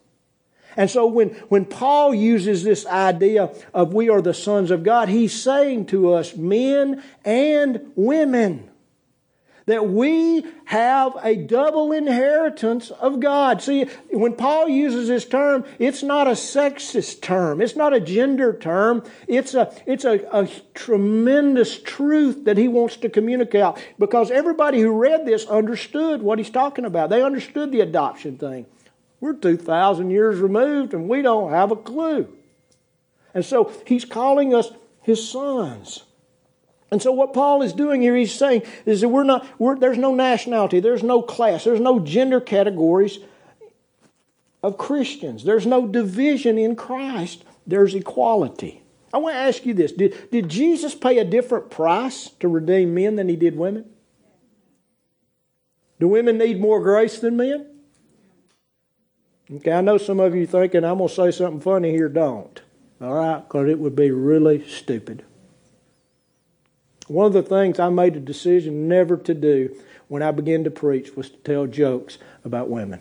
And 0.78 0.88
so 0.88 1.08
when, 1.08 1.30
when 1.48 1.64
Paul 1.64 2.14
uses 2.14 2.62
this 2.62 2.86
idea 2.86 3.50
of 3.74 3.92
we 3.92 4.08
are 4.08 4.22
the 4.22 4.32
sons 4.32 4.70
of 4.70 4.84
God, 4.84 5.08
he's 5.08 5.38
saying 5.38 5.86
to 5.86 6.14
us, 6.14 6.36
men 6.36 7.02
and 7.24 7.90
women, 7.96 8.70
that 9.66 9.88
we 9.88 10.46
have 10.66 11.16
a 11.22 11.34
double 11.34 11.90
inheritance 11.90 12.90
of 12.92 13.18
God. 13.18 13.60
See, 13.60 13.86
when 14.12 14.34
Paul 14.34 14.68
uses 14.68 15.08
this 15.08 15.24
term, 15.24 15.64
it's 15.80 16.04
not 16.04 16.28
a 16.28 16.32
sexist 16.32 17.22
term. 17.22 17.60
It's 17.60 17.74
not 17.74 17.92
a 17.92 17.98
gender 18.00 18.56
term. 18.56 19.02
It's 19.26 19.54
a, 19.54 19.74
it's 19.84 20.04
a, 20.04 20.20
a 20.32 20.48
tremendous 20.74 21.82
truth 21.82 22.44
that 22.44 22.56
he 22.56 22.68
wants 22.68 22.96
to 22.98 23.08
communicate 23.08 23.74
because 23.98 24.30
everybody 24.30 24.80
who 24.80 24.92
read 24.92 25.26
this 25.26 25.44
understood 25.46 26.22
what 26.22 26.38
he's 26.38 26.50
talking 26.50 26.84
about. 26.84 27.10
They 27.10 27.22
understood 27.22 27.72
the 27.72 27.80
adoption 27.80 28.38
thing. 28.38 28.64
We're 29.20 29.34
2,000 29.34 30.10
years 30.10 30.38
removed 30.38 30.94
and 30.94 31.08
we 31.08 31.22
don't 31.22 31.52
have 31.52 31.70
a 31.70 31.76
clue. 31.76 32.28
And 33.34 33.44
so 33.44 33.72
he's 33.86 34.04
calling 34.04 34.54
us 34.54 34.70
his 35.02 35.28
sons. 35.28 36.04
And 36.90 37.02
so 37.02 37.12
what 37.12 37.34
Paul 37.34 37.62
is 37.62 37.72
doing 37.72 38.00
here, 38.00 38.16
he's 38.16 38.34
saying 38.34 38.62
is 38.86 39.02
that 39.02 39.08
we're 39.08 39.24
not, 39.24 39.46
we're, 39.58 39.78
there's 39.78 39.98
no 39.98 40.14
nationality, 40.14 40.80
there's 40.80 41.02
no 41.02 41.20
class, 41.20 41.64
there's 41.64 41.80
no 41.80 42.00
gender 42.00 42.40
categories 42.40 43.18
of 44.62 44.78
Christians. 44.78 45.44
There's 45.44 45.66
no 45.66 45.86
division 45.86 46.58
in 46.58 46.76
Christ. 46.76 47.44
There's 47.66 47.94
equality. 47.94 48.82
I 49.12 49.18
want 49.18 49.34
to 49.34 49.40
ask 49.40 49.64
you 49.64 49.74
this. 49.74 49.92
Did, 49.92 50.30
did 50.30 50.48
Jesus 50.48 50.94
pay 50.94 51.18
a 51.18 51.24
different 51.24 51.70
price 51.70 52.30
to 52.40 52.48
redeem 52.48 52.94
men 52.94 53.16
than 53.16 53.28
he 53.28 53.36
did 53.36 53.56
women? 53.56 53.88
Do 56.00 56.08
women 56.08 56.38
need 56.38 56.60
more 56.60 56.82
grace 56.82 57.18
than 57.18 57.36
men? 57.36 57.66
Okay, 59.50 59.72
I 59.72 59.80
know 59.80 59.96
some 59.96 60.20
of 60.20 60.34
you 60.34 60.46
thinking 60.46 60.84
I'm 60.84 60.98
going 60.98 61.08
to 61.08 61.14
say 61.14 61.30
something 61.30 61.60
funny 61.60 61.90
here. 61.90 62.08
Don't. 62.08 62.60
All 63.00 63.14
right? 63.14 63.38
Because 63.40 63.68
it 63.68 63.78
would 63.78 63.96
be 63.96 64.10
really 64.10 64.66
stupid. 64.68 65.24
One 67.06 67.26
of 67.26 67.32
the 67.32 67.42
things 67.42 67.78
I 67.78 67.88
made 67.88 68.16
a 68.16 68.20
decision 68.20 68.88
never 68.88 69.16
to 69.16 69.32
do 69.32 69.74
when 70.08 70.22
I 70.22 70.30
began 70.30 70.64
to 70.64 70.70
preach 70.70 71.16
was 71.16 71.30
to 71.30 71.36
tell 71.38 71.66
jokes 71.66 72.18
about 72.44 72.68
women. 72.68 73.00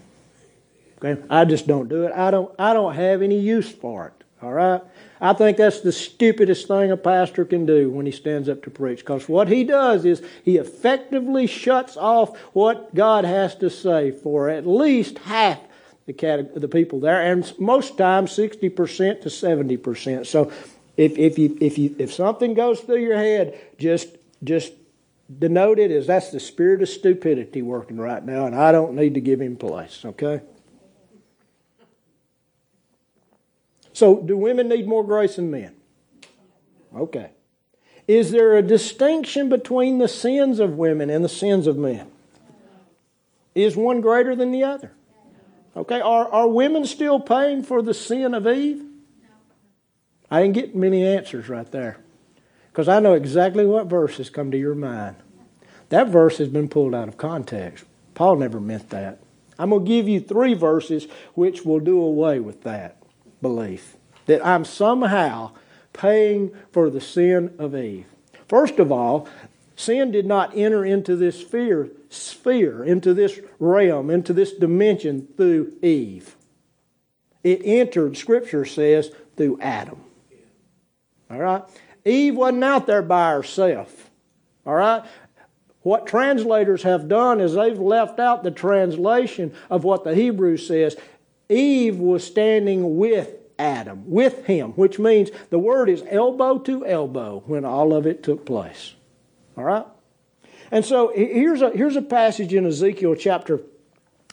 Okay? 1.03 1.21
I 1.29 1.43
just 1.43 1.67
don't 1.67 1.89
do 1.89 2.03
it. 2.03 2.13
I 2.13 2.31
don't 2.31 2.53
I 2.57 2.73
don't 2.73 2.95
have 2.95 3.21
any 3.21 3.39
use 3.39 3.69
for 3.69 4.07
it. 4.07 4.23
All 4.41 4.53
right? 4.53 4.81
I 5.19 5.33
think 5.33 5.57
that's 5.57 5.81
the 5.81 5.91
stupidest 5.91 6.67
thing 6.67 6.91
a 6.91 6.97
pastor 6.97 7.43
can 7.43 7.65
do 7.65 7.89
when 7.89 8.05
he 8.05 8.11
stands 8.11 8.47
up 8.47 8.63
to 8.63 8.69
preach. 8.69 8.99
Because 8.99 9.27
what 9.27 9.49
he 9.49 9.63
does 9.65 10.05
is 10.05 10.21
he 10.43 10.57
effectively 10.57 11.47
shuts 11.47 11.97
off 11.97 12.37
what 12.53 12.95
God 12.95 13.25
has 13.25 13.55
to 13.55 13.69
say 13.69 14.11
for 14.11 14.47
at 14.49 14.65
least 14.65 15.17
half 15.19 15.59
the, 16.07 16.49
the 16.55 16.67
people 16.67 16.99
there, 16.99 17.21
and 17.21 17.53
most 17.59 17.97
times 17.97 18.35
60% 18.35 19.21
to 19.21 19.29
70%. 19.29 20.25
So 20.25 20.51
if, 20.95 21.17
if, 21.17 21.37
you, 21.37 21.57
if, 21.61 21.77
you, 21.77 21.95
if 21.99 22.13
something 22.13 22.53
goes 22.53 22.79
through 22.79 23.01
your 23.01 23.17
head, 23.17 23.59
just, 23.77 24.07
just 24.43 24.73
denote 25.37 25.79
it 25.79 25.91
as 25.91 26.07
that's 26.07 26.31
the 26.31 26.39
spirit 26.39 26.81
of 26.81 26.89
stupidity 26.89 27.61
working 27.61 27.97
right 27.97 28.23
now, 28.23 28.45
and 28.45 28.55
I 28.55 28.71
don't 28.71 28.95
need 28.95 29.13
to 29.15 29.21
give 29.21 29.41
him 29.41 29.57
place, 29.57 30.03
okay? 30.05 30.41
So, 33.91 34.21
do 34.21 34.37
women 34.37 34.69
need 34.69 34.87
more 34.87 35.03
grace 35.03 35.35
than 35.35 35.51
men? 35.51 35.75
Okay. 36.95 37.31
Is 38.07 38.31
there 38.31 38.55
a 38.55 38.61
distinction 38.61 39.49
between 39.49 39.97
the 39.97 40.07
sins 40.07 40.59
of 40.59 40.77
women 40.77 41.09
and 41.09 41.25
the 41.25 41.29
sins 41.29 41.67
of 41.67 41.77
men? 41.77 42.07
Is 43.53 43.75
one 43.75 44.01
greater 44.01 44.35
than 44.35 44.51
the 44.51 44.63
other? 44.63 44.91
Okay, 45.77 46.01
are, 46.01 46.27
are 46.29 46.47
women 46.47 46.85
still 46.85 47.19
paying 47.19 47.61
for 47.61 47.83
the 47.83 47.93
sin 47.93 48.33
of 48.33 48.47
Eve? 48.47 48.83
I 50.29 50.41
didn't 50.41 50.55
get 50.55 50.75
many 50.75 51.05
answers 51.05 51.47
right 51.47 51.71
there 51.71 51.99
because 52.71 52.89
I 52.89 52.99
know 52.99 53.13
exactly 53.13 53.65
what 53.65 53.85
verses 53.85 54.31
come 54.31 54.49
to 54.51 54.57
your 54.57 54.75
mind. 54.75 55.17
That 55.89 56.07
verse 56.07 56.39
has 56.39 56.49
been 56.49 56.67
pulled 56.67 56.95
out 56.95 57.07
of 57.07 57.17
context. 57.17 57.85
Paul 58.15 58.37
never 58.37 58.59
meant 58.59 58.89
that. 58.89 59.19
I'm 59.59 59.69
going 59.69 59.85
to 59.85 59.87
give 59.87 60.09
you 60.09 60.19
three 60.19 60.55
verses 60.55 61.07
which 61.35 61.63
will 61.63 61.79
do 61.79 62.01
away 62.01 62.39
with 62.39 62.63
that 62.63 62.97
belief 63.41 63.95
that 64.25 64.45
I'm 64.45 64.65
somehow 64.65 65.51
paying 65.93 66.51
for 66.71 66.89
the 66.89 67.01
sin 67.01 67.55
of 67.57 67.75
Eve. 67.75 68.05
First 68.49 68.79
of 68.79 68.91
all, 68.91 69.27
sin 69.75 70.11
did 70.11 70.25
not 70.25 70.57
enter 70.57 70.83
into 70.83 71.15
this 71.15 71.39
sphere, 71.39 71.89
sphere 72.09 72.83
into 72.83 73.13
this 73.13 73.39
realm, 73.59 74.09
into 74.09 74.33
this 74.33 74.53
dimension 74.53 75.27
through 75.37 75.73
Eve. 75.81 76.35
It 77.43 77.61
entered, 77.63 78.17
Scripture 78.17 78.65
says, 78.65 79.11
through 79.35 79.59
Adam. 79.61 80.01
All 81.29 81.39
right? 81.39 81.63
Eve 82.05 82.35
wasn't 82.35 82.63
out 82.63 82.87
there 82.87 83.01
by 83.01 83.31
herself. 83.31 84.09
All 84.65 84.75
right? 84.75 85.03
What 85.81 86.07
translators 86.07 86.83
have 86.83 87.07
done 87.07 87.39
is 87.39 87.53
they've 87.53 87.79
left 87.79 88.19
out 88.19 88.43
the 88.43 88.51
translation 88.51 89.53
of 89.69 89.83
what 89.83 90.03
the 90.03 90.15
Hebrew 90.15 90.57
says. 90.57 90.97
Eve 91.49 91.97
was 91.97 92.25
standing 92.25 92.97
with 92.97 93.33
Adam, 93.57 94.03
with 94.05 94.45
him, 94.45 94.71
which 94.71 94.99
means 94.99 95.29
the 95.49 95.59
word 95.59 95.89
is 95.89 96.03
elbow 96.09 96.59
to 96.59 96.85
elbow 96.85 97.43
when 97.45 97.65
all 97.65 97.93
of 97.93 98.05
it 98.05 98.23
took 98.23 98.45
place. 98.45 98.95
All 99.57 99.63
right? 99.63 99.85
And 100.71 100.85
so 100.85 101.11
here's 101.15 101.61
a, 101.61 101.71
here's 101.71 101.95
a 101.95 102.01
passage 102.01 102.53
in 102.53 102.65
Ezekiel 102.65 103.15
chapter 103.15 103.61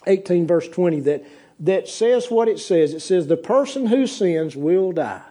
18, 0.05 0.47
verse 0.47 0.67
20, 0.67 0.99
that, 1.01 1.25
that 1.59 1.87
says 1.87 2.27
what 2.29 2.47
it 2.47 2.59
says. 2.59 2.93
It 2.93 3.01
says, 3.01 3.27
The 3.27 3.37
person 3.37 3.87
who 3.87 4.05
sins 4.07 4.55
will 4.55 4.91
die. 4.91 5.23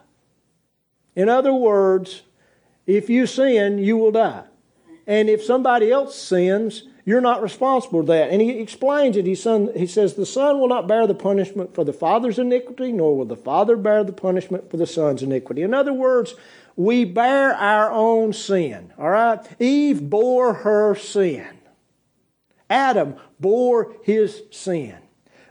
In 1.14 1.28
other 1.28 1.52
words, 1.52 2.22
if 2.86 3.08
you 3.08 3.26
sin, 3.26 3.78
you 3.78 3.96
will 3.96 4.12
die. 4.12 4.44
And 5.06 5.28
if 5.28 5.44
somebody 5.44 5.90
else 5.90 6.16
sins, 6.16 6.84
you're 7.04 7.20
not 7.20 7.42
responsible 7.42 8.00
for 8.00 8.06
that. 8.06 8.30
And 8.30 8.40
he 8.40 8.58
explains 8.58 9.16
it. 9.16 9.26
He, 9.26 9.34
son, 9.34 9.70
he 9.76 9.86
says, 9.86 10.14
The 10.14 10.24
Son 10.24 10.58
will 10.58 10.68
not 10.68 10.88
bear 10.88 11.06
the 11.06 11.14
punishment 11.14 11.74
for 11.74 11.84
the 11.84 11.92
Father's 11.92 12.38
iniquity, 12.38 12.92
nor 12.92 13.16
will 13.16 13.26
the 13.26 13.36
Father 13.36 13.76
bear 13.76 14.02
the 14.04 14.12
punishment 14.12 14.70
for 14.70 14.78
the 14.78 14.86
Son's 14.86 15.22
iniquity. 15.22 15.62
In 15.62 15.74
other 15.74 15.92
words, 15.92 16.34
we 16.76 17.04
bear 17.04 17.54
our 17.54 17.90
own 17.90 18.32
sin. 18.32 18.92
All 18.98 19.10
right? 19.10 19.40
Eve 19.60 20.08
bore 20.08 20.54
her 20.54 20.94
sin. 20.94 21.46
Adam 22.68 23.16
bore 23.38 23.94
his 24.02 24.42
sin. 24.50 24.96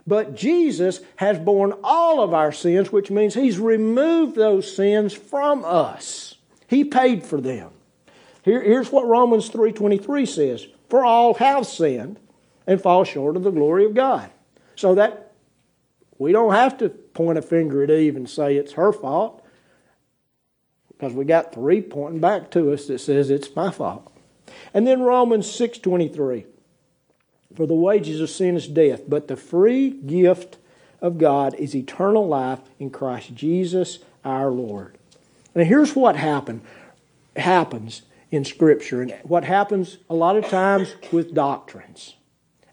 But 0.06 0.34
Jesus 0.34 1.00
has 1.16 1.38
borne 1.38 1.72
all 1.82 2.22
of 2.22 2.34
our 2.34 2.52
sins, 2.52 2.92
which 2.92 3.10
means 3.10 3.34
He's 3.34 3.58
removed 3.58 4.36
those 4.36 4.74
sins 4.74 5.14
from 5.14 5.64
us. 5.64 6.34
He 6.66 6.84
paid 6.84 7.24
for 7.24 7.40
them. 7.40 7.70
Here, 8.42 8.62
here's 8.62 8.92
what 8.92 9.06
Romans 9.06 9.48
3.23 9.48 10.28
says. 10.28 10.66
For 10.90 11.04
all 11.04 11.34
have 11.34 11.66
sinned 11.66 12.20
and 12.66 12.80
fall 12.80 13.04
short 13.04 13.36
of 13.36 13.42
the 13.42 13.50
glory 13.50 13.86
of 13.86 13.94
God. 13.94 14.30
So 14.76 14.94
that 14.96 15.32
we 16.18 16.32
don't 16.32 16.52
have 16.52 16.76
to 16.78 16.90
point 16.90 17.38
a 17.38 17.42
finger 17.42 17.82
at 17.82 17.90
Eve 17.90 18.16
and 18.16 18.28
say 18.28 18.56
it's 18.56 18.72
her 18.72 18.92
fault. 18.92 19.43
Because 20.96 21.12
we 21.12 21.24
got 21.24 21.52
three 21.52 21.80
pointing 21.80 22.20
back 22.20 22.50
to 22.52 22.72
us 22.72 22.86
that 22.86 23.00
says 23.00 23.30
it's 23.30 23.54
my 23.54 23.70
fault. 23.70 24.10
And 24.72 24.86
then 24.86 25.02
Romans 25.02 25.46
6.23. 25.46 26.46
For 27.54 27.66
the 27.66 27.74
wages 27.74 28.20
of 28.20 28.30
sin 28.30 28.56
is 28.56 28.66
death, 28.66 29.02
but 29.08 29.28
the 29.28 29.36
free 29.36 29.90
gift 29.90 30.58
of 31.00 31.18
God 31.18 31.54
is 31.54 31.74
eternal 31.74 32.26
life 32.26 32.60
in 32.78 32.90
Christ 32.90 33.34
Jesus 33.34 34.00
our 34.24 34.50
Lord. 34.50 34.96
And 35.54 35.66
here's 35.66 35.94
what 35.94 36.16
happened, 36.16 36.62
happens 37.36 38.02
in 38.30 38.44
Scripture, 38.44 39.02
and 39.02 39.12
what 39.22 39.44
happens 39.44 39.98
a 40.10 40.14
lot 40.14 40.36
of 40.36 40.48
times 40.48 40.94
with 41.12 41.34
doctrines, 41.34 42.14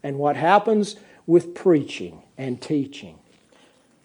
and 0.02 0.18
what 0.18 0.36
happens 0.36 0.96
with 1.26 1.54
preaching 1.54 2.22
and 2.36 2.60
teaching. 2.60 3.18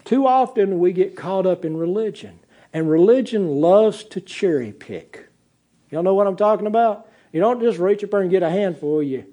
Too 0.06 0.28
often 0.28 0.80
we 0.80 0.94
get 0.94 1.16
caught 1.16 1.48
up 1.48 1.66
in 1.66 1.76
religion, 1.76 2.40
and 2.78 2.92
religion 2.92 3.60
loves 3.60 4.04
to 4.04 4.22
cherry 4.22 4.72
pick. 4.72 5.30
Y'all 5.90 6.04
know 6.04 6.13
what 6.13 6.28
I'm 6.28 6.36
talking 6.36 6.68
about? 6.68 7.10
You 7.34 7.40
don't 7.40 7.60
just 7.60 7.80
reach 7.80 8.04
up 8.04 8.12
there 8.12 8.22
and 8.22 8.30
get 8.30 8.44
a 8.44 8.52
handful, 8.52 9.02
you. 9.02 9.26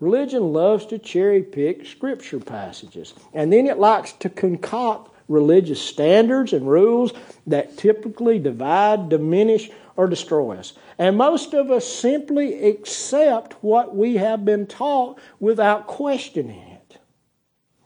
Religion 0.00 0.54
loves 0.54 0.86
to 0.86 0.98
cherry 0.98 1.42
pick 1.42 1.84
scripture 1.84 2.40
passages, 2.40 3.12
and 3.34 3.52
then 3.52 3.66
it 3.66 3.76
likes 3.76 4.12
to 4.12 4.30
concoct 4.30 5.14
religious 5.28 5.82
standards 5.82 6.54
and 6.54 6.66
rules 6.66 7.12
that 7.46 7.76
typically 7.76 8.38
divide, 8.38 9.10
diminish, 9.10 9.68
or 9.96 10.06
destroy 10.06 10.56
us. 10.56 10.72
And 10.96 11.18
most 11.18 11.52
of 11.52 11.70
us 11.70 11.86
simply 11.86 12.70
accept 12.70 13.52
what 13.62 13.94
we 13.94 14.16
have 14.16 14.46
been 14.46 14.66
taught 14.66 15.20
without 15.40 15.86
questioning 15.86 16.58
it. 16.70 16.73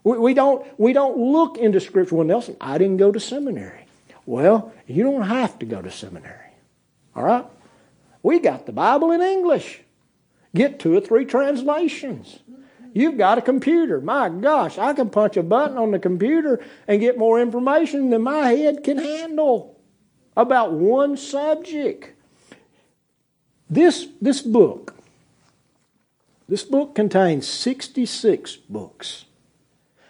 We, 0.05 0.35
don't, 0.35 0.67
we 0.79 0.93
don't 0.93 1.19
look 1.19 1.59
into 1.59 1.81
Scripture. 1.81 2.15
Well, 2.15 2.27
Nelson, 2.27 2.57
I 2.61 2.79
didn't 2.79 2.97
go 2.97 3.13
to 3.13 3.21
seminary. 3.21 3.87
Well, 4.27 4.73
you 4.87 5.03
don't 5.05 5.23
have 5.23 5.59
to 5.59 5.67
go 5.67 5.83
to 5.83 5.91
seminary. 5.91 6.53
All 7.15 7.25
right? 7.25 7.45
We 8.23 8.39
got 8.39 8.67
the 8.67 8.73
Bible 8.73 9.11
in 9.11 9.21
English. 9.23 9.81
Get 10.55 10.79
two 10.79 10.97
or 10.97 11.01
three 11.01 11.25
translations. 11.25 12.39
You've 12.95 13.19
got 13.19 13.39
a 13.39 13.43
computer. 13.43 14.01
My 14.01 14.29
gosh, 14.29 14.79
I 14.79 14.93
can 14.93 15.11
punch 15.11 15.37
a 15.37 15.43
button 15.43 15.77
on 15.77 15.91
the 15.91 15.99
computer 15.99 16.61
and 16.87 17.01
get 17.01 17.19
more 17.19 17.41
information 17.41 18.11
than 18.11 18.23
my 18.23 18.49
head 18.49 18.83
can 18.83 18.99
handle 18.99 19.79
about 20.37 20.73
one 20.73 21.17
subject. 21.17 22.15
This, 23.69 24.09
this 24.21 24.41
book, 24.41 24.95
this 26.49 26.65
book 26.65 26.95
contains 26.95 27.47
66 27.47 28.57
books. 28.57 29.27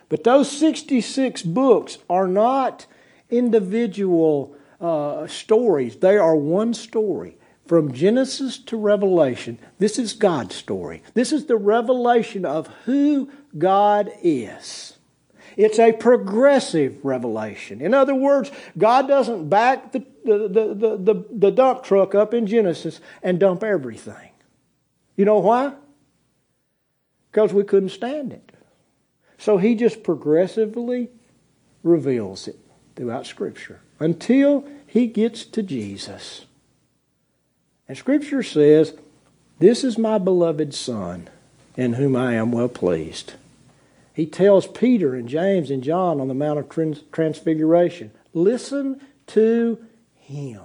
But 0.09 0.25
those 0.25 0.51
66 0.51 1.43
books 1.43 1.99
are 2.09 2.27
not 2.27 2.87
individual 3.31 4.55
uh, 4.81 5.27
stories, 5.27 5.97
they 5.97 6.17
are 6.17 6.37
one 6.37 6.75
story. 6.75 7.37
From 7.67 7.93
Genesis 7.93 8.57
to 8.61 8.79
Revelation, 8.79 9.59
this 9.79 9.99
is 9.99 10.15
God's 10.15 10.55
story. 10.55 11.03
This 11.13 11.33
is 11.33 11.45
the 11.45 11.57
revelation 11.57 12.47
of 12.47 12.67
who 12.87 13.31
God 13.59 14.11
is. 14.23 14.99
It's 15.59 15.79
a 15.79 15.93
progressive 15.93 17.05
revelation. 17.05 17.83
In 17.83 17.93
other 17.93 18.15
words, 18.15 18.51
God 18.79 19.07
doesn't 19.07 19.51
back 19.51 19.93
the, 19.93 20.07
the, 20.25 20.49
the, 20.49 20.97
the, 20.97 21.25
the 21.31 21.51
dump 21.51 21.83
truck 21.83 22.15
up 22.15 22.33
in 22.33 22.47
Genesis 22.47 23.01
and 23.23 23.39
dump 23.39 23.63
everything. 23.63 24.31
You 25.17 25.25
know 25.25 25.41
why? 25.41 25.75
Because 27.31 27.53
we 27.53 27.65
couldn't 27.65 27.89
stand 27.89 28.33
it. 28.33 28.48
So 29.39 29.57
he 29.57 29.75
just 29.77 30.03
progressively 30.03 31.09
reveals 31.83 32.49
it 32.49 32.59
throughout 32.97 33.27
Scripture 33.27 33.81
until 34.01 34.69
he 34.87 35.07
gets 35.07 35.45
to 35.45 35.63
Jesus. 35.63 36.45
And 37.89 37.97
Scripture 37.97 38.43
says, 38.43 38.95
This 39.59 39.85
is 39.85 39.97
my 39.97 40.19
beloved 40.19 40.75
Son, 40.75 41.29
in 41.77 41.95
whom 41.95 42.17
I 42.17 42.35
am 42.35 42.53
well 42.53 42.69
pleased. 42.69 43.35
He 44.13 44.27
tells 44.27 44.67
Peter 44.67 45.15
and 45.15 45.29
James 45.29 45.71
and 45.71 45.83
John 45.83 46.21
on 46.21 46.27
the 46.27 46.35
Mount 46.35 46.59
of 46.59 46.69
Transfiguration, 47.13 48.11
Listen 48.35 49.01
to 49.29 49.85
him. 50.17 50.63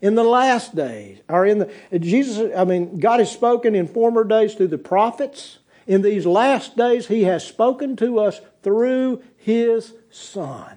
In 0.00 0.14
the 0.14 0.24
last 0.24 0.76
days, 0.76 1.18
or 1.28 1.44
in 1.44 1.58
the 1.58 1.98
Jesus, 1.98 2.52
I 2.56 2.64
mean, 2.64 3.00
God 3.00 3.18
has 3.18 3.32
spoken 3.32 3.74
in 3.74 3.88
former 3.88 4.22
days 4.22 4.54
through 4.54 4.68
the 4.68 4.78
prophets. 4.78 5.57
In 5.88 6.02
these 6.02 6.24
last 6.24 6.76
days, 6.76 7.08
He 7.08 7.24
has 7.24 7.44
spoken 7.44 7.96
to 7.96 8.20
us 8.20 8.40
through 8.62 9.24
His 9.36 9.92
Son. 10.10 10.76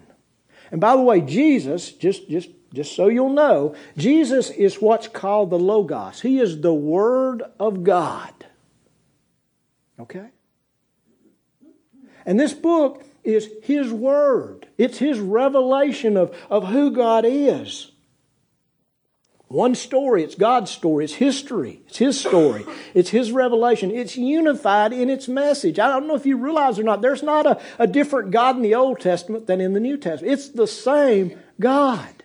And 0.71 0.82
by 0.82 0.95
the 0.95 1.04
way, 1.04 1.21
Jesus, 1.21 1.91
just, 1.91 2.28
just 2.28 2.50
just 2.74 2.95
so 2.95 3.08
you'll 3.08 3.34
know, 3.34 3.76
Jesus 3.97 4.50
is 4.50 4.82
what's 4.82 5.08
called 5.08 5.50
the 5.50 5.60
Logos. 5.60 6.21
He 6.21 6.39
is 6.39 6.62
the 6.62 6.74
Word 6.74 7.43
of 7.60 7.84
God. 7.84 8.34
Okay? 10.00 10.30
And 12.26 12.39
this 12.39 12.54
book 12.54 13.04
is 13.24 13.50
His 13.63 13.91
Word, 13.91 14.67
it's 14.78 14.97
His 14.97 15.19
revelation 15.19 16.15
of, 16.17 16.36
of 16.50 16.67
who 16.67 16.91
God 16.91 17.26
is. 17.28 17.90
One 19.51 19.75
story, 19.75 20.23
it's 20.23 20.35
God's 20.35 20.71
story, 20.71 21.03
it's 21.03 21.15
history, 21.15 21.81
it's 21.87 21.97
His 21.97 22.17
story, 22.17 22.65
it's 22.93 23.09
His 23.09 23.33
revelation, 23.33 23.91
it's 23.91 24.15
unified 24.15 24.93
in 24.93 25.09
its 25.09 25.27
message. 25.27 25.77
I 25.77 25.89
don't 25.89 26.07
know 26.07 26.15
if 26.15 26.25
you 26.25 26.37
realize 26.37 26.79
or 26.79 26.83
not, 26.83 27.01
there's 27.01 27.21
not 27.21 27.45
a, 27.45 27.61
a 27.77 27.85
different 27.85 28.31
God 28.31 28.55
in 28.55 28.61
the 28.61 28.75
Old 28.75 29.01
Testament 29.01 29.47
than 29.47 29.59
in 29.59 29.73
the 29.73 29.81
New 29.81 29.97
Testament. 29.97 30.31
It's 30.33 30.47
the 30.47 30.67
same 30.67 31.37
God. 31.59 32.23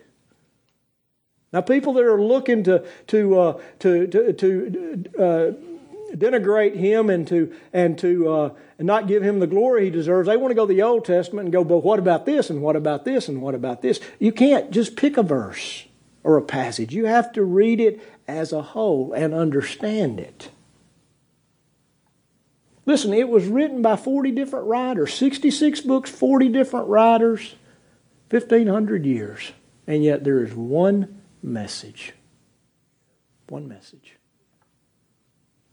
Now, 1.51 1.59
people 1.59 1.91
that 1.93 2.05
are 2.05 2.21
looking 2.21 2.63
to 2.63 2.85
to 3.07 3.39
uh, 3.39 3.61
to 3.79 4.07
to, 4.07 4.33
to 4.33 5.03
uh, 5.19 6.15
denigrate 6.15 6.77
him 6.77 7.09
and 7.09 7.27
to 7.27 7.53
and 7.73 7.97
to 7.99 8.29
uh, 8.29 8.49
and 8.77 8.87
not 8.87 9.07
give 9.07 9.21
him 9.21 9.39
the 9.41 9.47
glory 9.47 9.85
he 9.85 9.89
deserves, 9.89 10.27
they 10.27 10.37
want 10.37 10.51
to 10.51 10.55
go 10.55 10.65
to 10.65 10.73
the 10.73 10.81
Old 10.81 11.03
Testament 11.03 11.47
and 11.47 11.51
go, 11.51 11.65
but 11.65 11.79
what 11.83 11.99
about 11.99 12.25
this 12.25 12.49
and 12.49 12.61
what 12.61 12.77
about 12.77 13.03
this 13.03 13.27
and 13.27 13.41
what 13.41 13.53
about 13.53 13.81
this? 13.81 13.99
You 14.17 14.31
can't 14.31 14.71
just 14.71 14.95
pick 14.95 15.17
a 15.17 15.23
verse 15.23 15.86
or 16.23 16.37
a 16.37 16.41
passage. 16.41 16.93
You 16.93 17.05
have 17.05 17.31
to 17.33 17.43
read 17.43 17.79
it 17.79 18.01
as 18.27 18.51
a 18.51 18.61
whole 18.61 19.13
and 19.13 19.33
understand 19.33 20.19
it. 20.19 20.49
Listen, 22.85 23.13
it 23.13 23.27
was 23.27 23.45
written 23.45 23.81
by 23.81 23.97
40 23.97 24.31
different 24.31 24.65
writers, 24.67 25.13
66 25.13 25.81
books, 25.81 26.09
40 26.09 26.49
different 26.49 26.87
writers, 26.87 27.55
1,500 28.29 29.05
years. 29.05 29.51
And 29.85 30.03
yet 30.03 30.23
there 30.23 30.43
is 30.43 30.53
one 30.53 31.21
message. 31.43 32.13
One 33.49 33.67
message. 33.67 34.17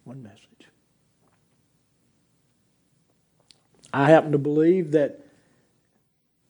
One 0.05 0.23
message. 0.23 0.41
I 3.93 4.11
happen 4.11 4.33
to 4.33 4.39
believe 4.39 4.91
that 4.93 5.24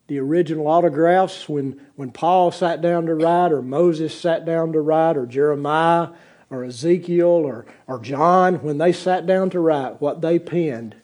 the 0.06 0.18
original 0.18 0.66
autographs, 0.66 1.48
when, 1.48 1.80
when 1.96 2.10
Paul 2.10 2.50
sat 2.50 2.82
down 2.82 3.06
to 3.06 3.14
write, 3.14 3.52
or 3.52 3.62
Moses 3.62 4.18
sat 4.18 4.44
down 4.44 4.72
to 4.72 4.80
write, 4.80 5.16
or 5.16 5.26
Jeremiah, 5.26 6.08
or 6.50 6.64
Ezekiel, 6.64 7.26
or, 7.26 7.64
or 7.86 7.98
John, 8.00 8.56
when 8.56 8.78
they 8.78 8.92
sat 8.92 9.26
down 9.26 9.50
to 9.50 9.60
write, 9.60 10.00
what 10.00 10.20
they 10.20 10.38
penned 10.38 10.94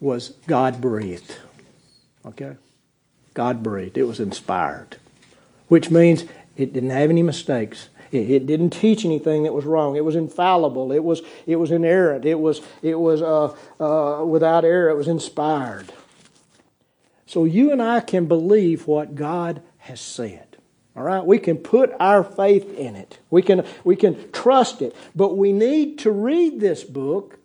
was 0.00 0.30
God 0.46 0.80
breathed. 0.80 1.36
Okay? 2.26 2.56
God 3.34 3.62
breathed. 3.62 3.96
It 3.96 4.04
was 4.04 4.18
inspired. 4.18 4.96
Which 5.68 5.90
means 5.90 6.24
it 6.56 6.72
didn't 6.72 6.90
have 6.90 7.10
any 7.10 7.22
mistakes. 7.22 7.88
It, 8.12 8.46
didn't 8.46 8.70
teach 8.70 9.04
anything 9.04 9.44
that 9.44 9.54
was 9.54 9.64
wrong. 9.64 9.94
It 9.94 10.04
was 10.04 10.16
infallible. 10.16 10.90
It 10.90 11.04
was 11.04 11.22
it 11.46 11.56
was 11.56 11.70
inerrant. 11.70 12.24
It 12.24 12.40
was 12.40 12.60
it 12.82 12.98
was 12.98 13.22
uh, 13.22 13.54
uh, 13.78 14.24
without 14.24 14.64
error. 14.64 14.90
It 14.90 14.96
was 14.96 15.06
inspired. 15.06 15.92
So 17.30 17.44
you 17.44 17.70
and 17.70 17.80
I 17.80 18.00
can 18.00 18.26
believe 18.26 18.88
what 18.88 19.14
God 19.14 19.62
has 19.78 20.00
said. 20.00 20.56
All 20.96 21.04
right, 21.04 21.24
we 21.24 21.38
can 21.38 21.58
put 21.58 21.92
our 22.00 22.24
faith 22.24 22.76
in 22.76 22.96
it. 22.96 23.20
We 23.30 23.40
can 23.40 23.64
we 23.84 23.94
can 23.94 24.32
trust 24.32 24.82
it. 24.82 24.96
But 25.14 25.36
we 25.36 25.52
need 25.52 26.00
to 26.00 26.10
read 26.10 26.58
this 26.58 26.82
book 26.82 27.38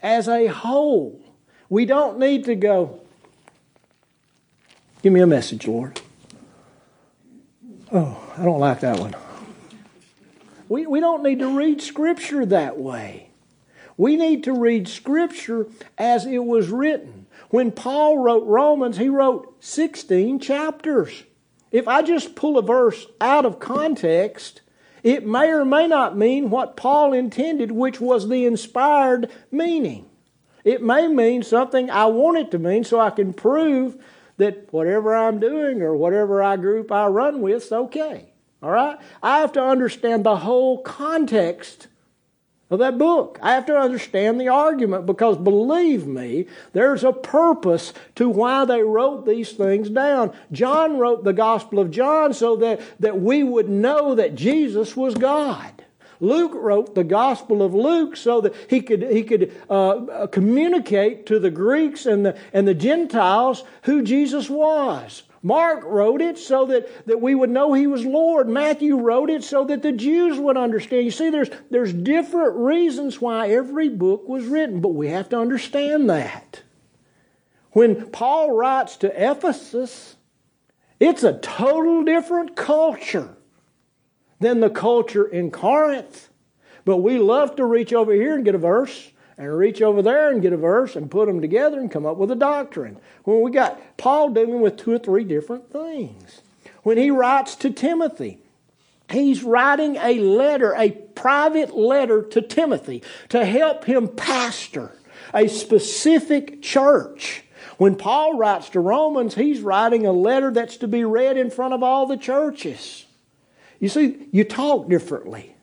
as 0.00 0.28
a 0.28 0.46
whole. 0.46 1.20
We 1.68 1.86
don't 1.86 2.20
need 2.20 2.44
to 2.44 2.54
go. 2.54 3.00
Give 5.02 5.12
me 5.12 5.20
a 5.20 5.26
message, 5.26 5.66
Lord. 5.66 6.00
Oh, 7.90 8.22
I 8.38 8.44
don't 8.44 8.60
like 8.60 8.78
that 8.82 9.00
one. 9.00 9.16
We, 10.68 10.86
we 10.86 11.00
don't 11.00 11.24
need 11.24 11.40
to 11.40 11.58
read 11.58 11.82
Scripture 11.82 12.46
that 12.46 12.78
way. 12.78 13.30
We 13.96 14.14
need 14.14 14.44
to 14.44 14.52
read 14.52 14.86
Scripture 14.86 15.66
as 15.98 16.26
it 16.26 16.44
was 16.44 16.68
written. 16.68 17.21
When 17.52 17.70
Paul 17.70 18.16
wrote 18.16 18.46
Romans, 18.46 18.96
he 18.96 19.10
wrote 19.10 19.62
16 19.62 20.40
chapters. 20.40 21.24
If 21.70 21.86
I 21.86 22.00
just 22.00 22.34
pull 22.34 22.56
a 22.56 22.62
verse 22.62 23.04
out 23.20 23.44
of 23.44 23.60
context, 23.60 24.62
it 25.02 25.26
may 25.26 25.50
or 25.50 25.62
may 25.62 25.86
not 25.86 26.16
mean 26.16 26.48
what 26.48 26.78
Paul 26.78 27.12
intended, 27.12 27.70
which 27.70 28.00
was 28.00 28.26
the 28.26 28.46
inspired 28.46 29.30
meaning. 29.50 30.08
It 30.64 30.82
may 30.82 31.08
mean 31.08 31.42
something 31.42 31.90
I 31.90 32.06
want 32.06 32.38
it 32.38 32.50
to 32.52 32.58
mean 32.58 32.84
so 32.84 32.98
I 32.98 33.10
can 33.10 33.34
prove 33.34 34.02
that 34.38 34.72
whatever 34.72 35.14
I'm 35.14 35.38
doing 35.38 35.82
or 35.82 35.94
whatever 35.94 36.42
I 36.42 36.56
group 36.56 36.90
I 36.90 37.06
run 37.08 37.42
with 37.42 37.64
is 37.64 37.70
okay. 37.72 38.32
All 38.62 38.70
right? 38.70 38.96
I 39.22 39.40
have 39.40 39.52
to 39.52 39.62
understand 39.62 40.24
the 40.24 40.36
whole 40.36 40.80
context 40.80 41.88
of 42.72 42.78
that 42.80 42.98
book. 42.98 43.38
I 43.42 43.52
have 43.52 43.66
to 43.66 43.78
understand 43.78 44.40
the 44.40 44.48
argument 44.48 45.06
because 45.06 45.36
believe 45.36 46.06
me, 46.06 46.46
there's 46.72 47.04
a 47.04 47.12
purpose 47.12 47.92
to 48.16 48.28
why 48.28 48.64
they 48.64 48.82
wrote 48.82 49.26
these 49.26 49.52
things 49.52 49.90
down. 49.90 50.32
John 50.50 50.98
wrote 50.98 51.24
the 51.24 51.32
Gospel 51.32 51.78
of 51.78 51.90
John 51.90 52.32
so 52.32 52.56
that, 52.56 52.80
that 53.00 53.20
we 53.20 53.42
would 53.42 53.68
know 53.68 54.14
that 54.14 54.34
Jesus 54.34 54.96
was 54.96 55.14
God. 55.14 55.84
Luke 56.20 56.52
wrote 56.54 56.94
the 56.94 57.04
Gospel 57.04 57.62
of 57.62 57.74
Luke 57.74 58.16
so 58.16 58.40
that 58.42 58.54
he 58.70 58.80
could, 58.80 59.02
he 59.02 59.24
could 59.24 59.52
uh, 59.68 60.28
communicate 60.28 61.26
to 61.26 61.40
the 61.40 61.50
Greeks 61.50 62.06
and 62.06 62.24
the, 62.24 62.38
and 62.52 62.66
the 62.66 62.74
Gentiles 62.74 63.64
who 63.82 64.02
Jesus 64.02 64.48
was. 64.48 65.24
Mark 65.42 65.82
wrote 65.84 66.22
it 66.22 66.38
so 66.38 66.66
that, 66.66 67.06
that 67.06 67.20
we 67.20 67.34
would 67.34 67.50
know 67.50 67.72
he 67.72 67.88
was 67.88 68.04
Lord. 68.04 68.48
Matthew 68.48 68.96
wrote 68.96 69.28
it 69.28 69.42
so 69.42 69.64
that 69.64 69.82
the 69.82 69.92
Jews 69.92 70.38
would 70.38 70.56
understand. 70.56 71.04
You 71.04 71.10
see, 71.10 71.30
there's, 71.30 71.50
there's 71.70 71.92
different 71.92 72.56
reasons 72.56 73.20
why 73.20 73.50
every 73.50 73.88
book 73.88 74.28
was 74.28 74.46
written, 74.46 74.80
but 74.80 74.90
we 74.90 75.08
have 75.08 75.28
to 75.30 75.38
understand 75.38 76.08
that. 76.10 76.62
When 77.72 78.10
Paul 78.10 78.52
writes 78.52 78.96
to 78.98 79.30
Ephesus, 79.30 80.16
it's 81.00 81.24
a 81.24 81.38
total 81.38 82.04
different 82.04 82.54
culture 82.54 83.36
than 84.38 84.60
the 84.60 84.70
culture 84.70 85.24
in 85.24 85.50
Corinth. 85.50 86.28
But 86.84 86.98
we 86.98 87.18
love 87.18 87.56
to 87.56 87.64
reach 87.64 87.92
over 87.92 88.12
here 88.12 88.34
and 88.34 88.44
get 88.44 88.54
a 88.54 88.58
verse 88.58 89.11
and 89.38 89.56
reach 89.56 89.80
over 89.82 90.02
there 90.02 90.30
and 90.30 90.42
get 90.42 90.52
a 90.52 90.56
verse 90.56 90.96
and 90.96 91.10
put 91.10 91.26
them 91.26 91.40
together 91.40 91.78
and 91.78 91.90
come 91.90 92.06
up 92.06 92.16
with 92.16 92.30
a 92.30 92.36
doctrine. 92.36 92.98
When 93.24 93.40
we 93.40 93.50
got 93.50 93.80
Paul 93.96 94.30
dealing 94.30 94.60
with 94.60 94.76
two 94.76 94.92
or 94.92 94.98
three 94.98 95.24
different 95.24 95.70
things. 95.72 96.42
When 96.82 96.98
he 96.98 97.10
writes 97.10 97.54
to 97.56 97.70
Timothy, 97.70 98.38
he's 99.10 99.42
writing 99.42 99.96
a 99.96 100.18
letter, 100.18 100.74
a 100.76 100.90
private 100.90 101.76
letter 101.76 102.22
to 102.22 102.42
Timothy 102.42 103.02
to 103.28 103.44
help 103.44 103.84
him 103.84 104.08
pastor 104.08 104.92
a 105.34 105.48
specific 105.48 106.62
church. 106.62 107.44
When 107.78 107.96
Paul 107.96 108.36
writes 108.36 108.68
to 108.70 108.80
Romans, 108.80 109.34
he's 109.34 109.60
writing 109.60 110.06
a 110.06 110.12
letter 110.12 110.50
that's 110.50 110.76
to 110.78 110.88
be 110.88 111.04
read 111.04 111.36
in 111.36 111.50
front 111.50 111.74
of 111.74 111.82
all 111.82 112.06
the 112.06 112.16
churches. 112.16 113.06
You 113.80 113.88
see, 113.88 114.28
you 114.30 114.44
talk 114.44 114.88
differently 114.88 115.56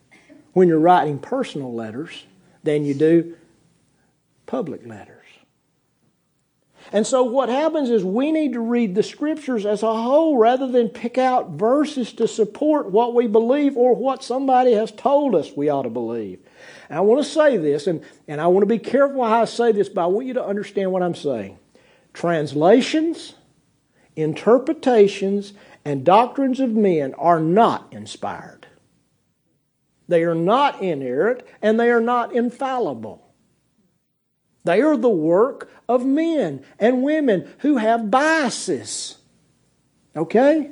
when 0.53 0.67
you're 0.67 0.79
writing 0.79 1.19
personal 1.19 1.73
letters 1.73 2.25
than 2.63 2.83
you 2.83 2.93
do 2.93 3.35
public 4.49 4.83
letters. 4.83 5.27
And 6.91 7.05
so 7.05 7.21
what 7.23 7.49
happens 7.49 7.91
is 7.91 8.03
we 8.03 8.31
need 8.31 8.53
to 8.53 8.59
read 8.59 8.95
the 8.95 9.03
scriptures 9.03 9.63
as 9.63 9.83
a 9.83 9.93
whole 9.93 10.37
rather 10.37 10.67
than 10.67 10.89
pick 10.89 11.19
out 11.19 11.51
verses 11.51 12.11
to 12.13 12.27
support 12.27 12.89
what 12.89 13.13
we 13.13 13.27
believe 13.27 13.77
or 13.77 13.95
what 13.95 14.23
somebody 14.23 14.73
has 14.73 14.91
told 14.91 15.35
us 15.35 15.51
we 15.55 15.69
ought 15.69 15.83
to 15.83 15.89
believe. 15.91 16.39
And 16.89 16.97
I 16.97 17.01
want 17.01 17.23
to 17.23 17.29
say 17.29 17.57
this, 17.57 17.85
and, 17.85 18.03
and 18.27 18.41
I 18.41 18.47
want 18.47 18.63
to 18.63 18.65
be 18.67 18.79
careful 18.79 19.23
how 19.23 19.43
I 19.43 19.45
say 19.45 19.71
this, 19.71 19.87
but 19.87 20.01
I 20.01 20.07
want 20.07 20.25
you 20.25 20.33
to 20.33 20.43
understand 20.43 20.91
what 20.91 21.03
I'm 21.03 21.13
saying. 21.13 21.59
Translations, 22.13 23.35
interpretations, 24.15 25.53
and 25.85 26.03
doctrines 26.03 26.59
of 26.59 26.71
men 26.71 27.13
are 27.19 27.39
not 27.39 27.93
inspired. 27.93 28.65
They 30.07 30.23
are 30.23 30.33
not 30.33 30.81
inerrant, 30.81 31.43
and 31.61 31.79
they 31.79 31.91
are 31.91 32.01
not 32.01 32.33
infallible. 32.33 33.28
They 34.63 34.81
are 34.81 34.97
the 34.97 35.09
work 35.09 35.69
of 35.87 36.05
men 36.05 36.63
and 36.79 37.03
women 37.03 37.49
who 37.59 37.77
have 37.77 38.11
biases. 38.11 39.17
Okay? 40.15 40.71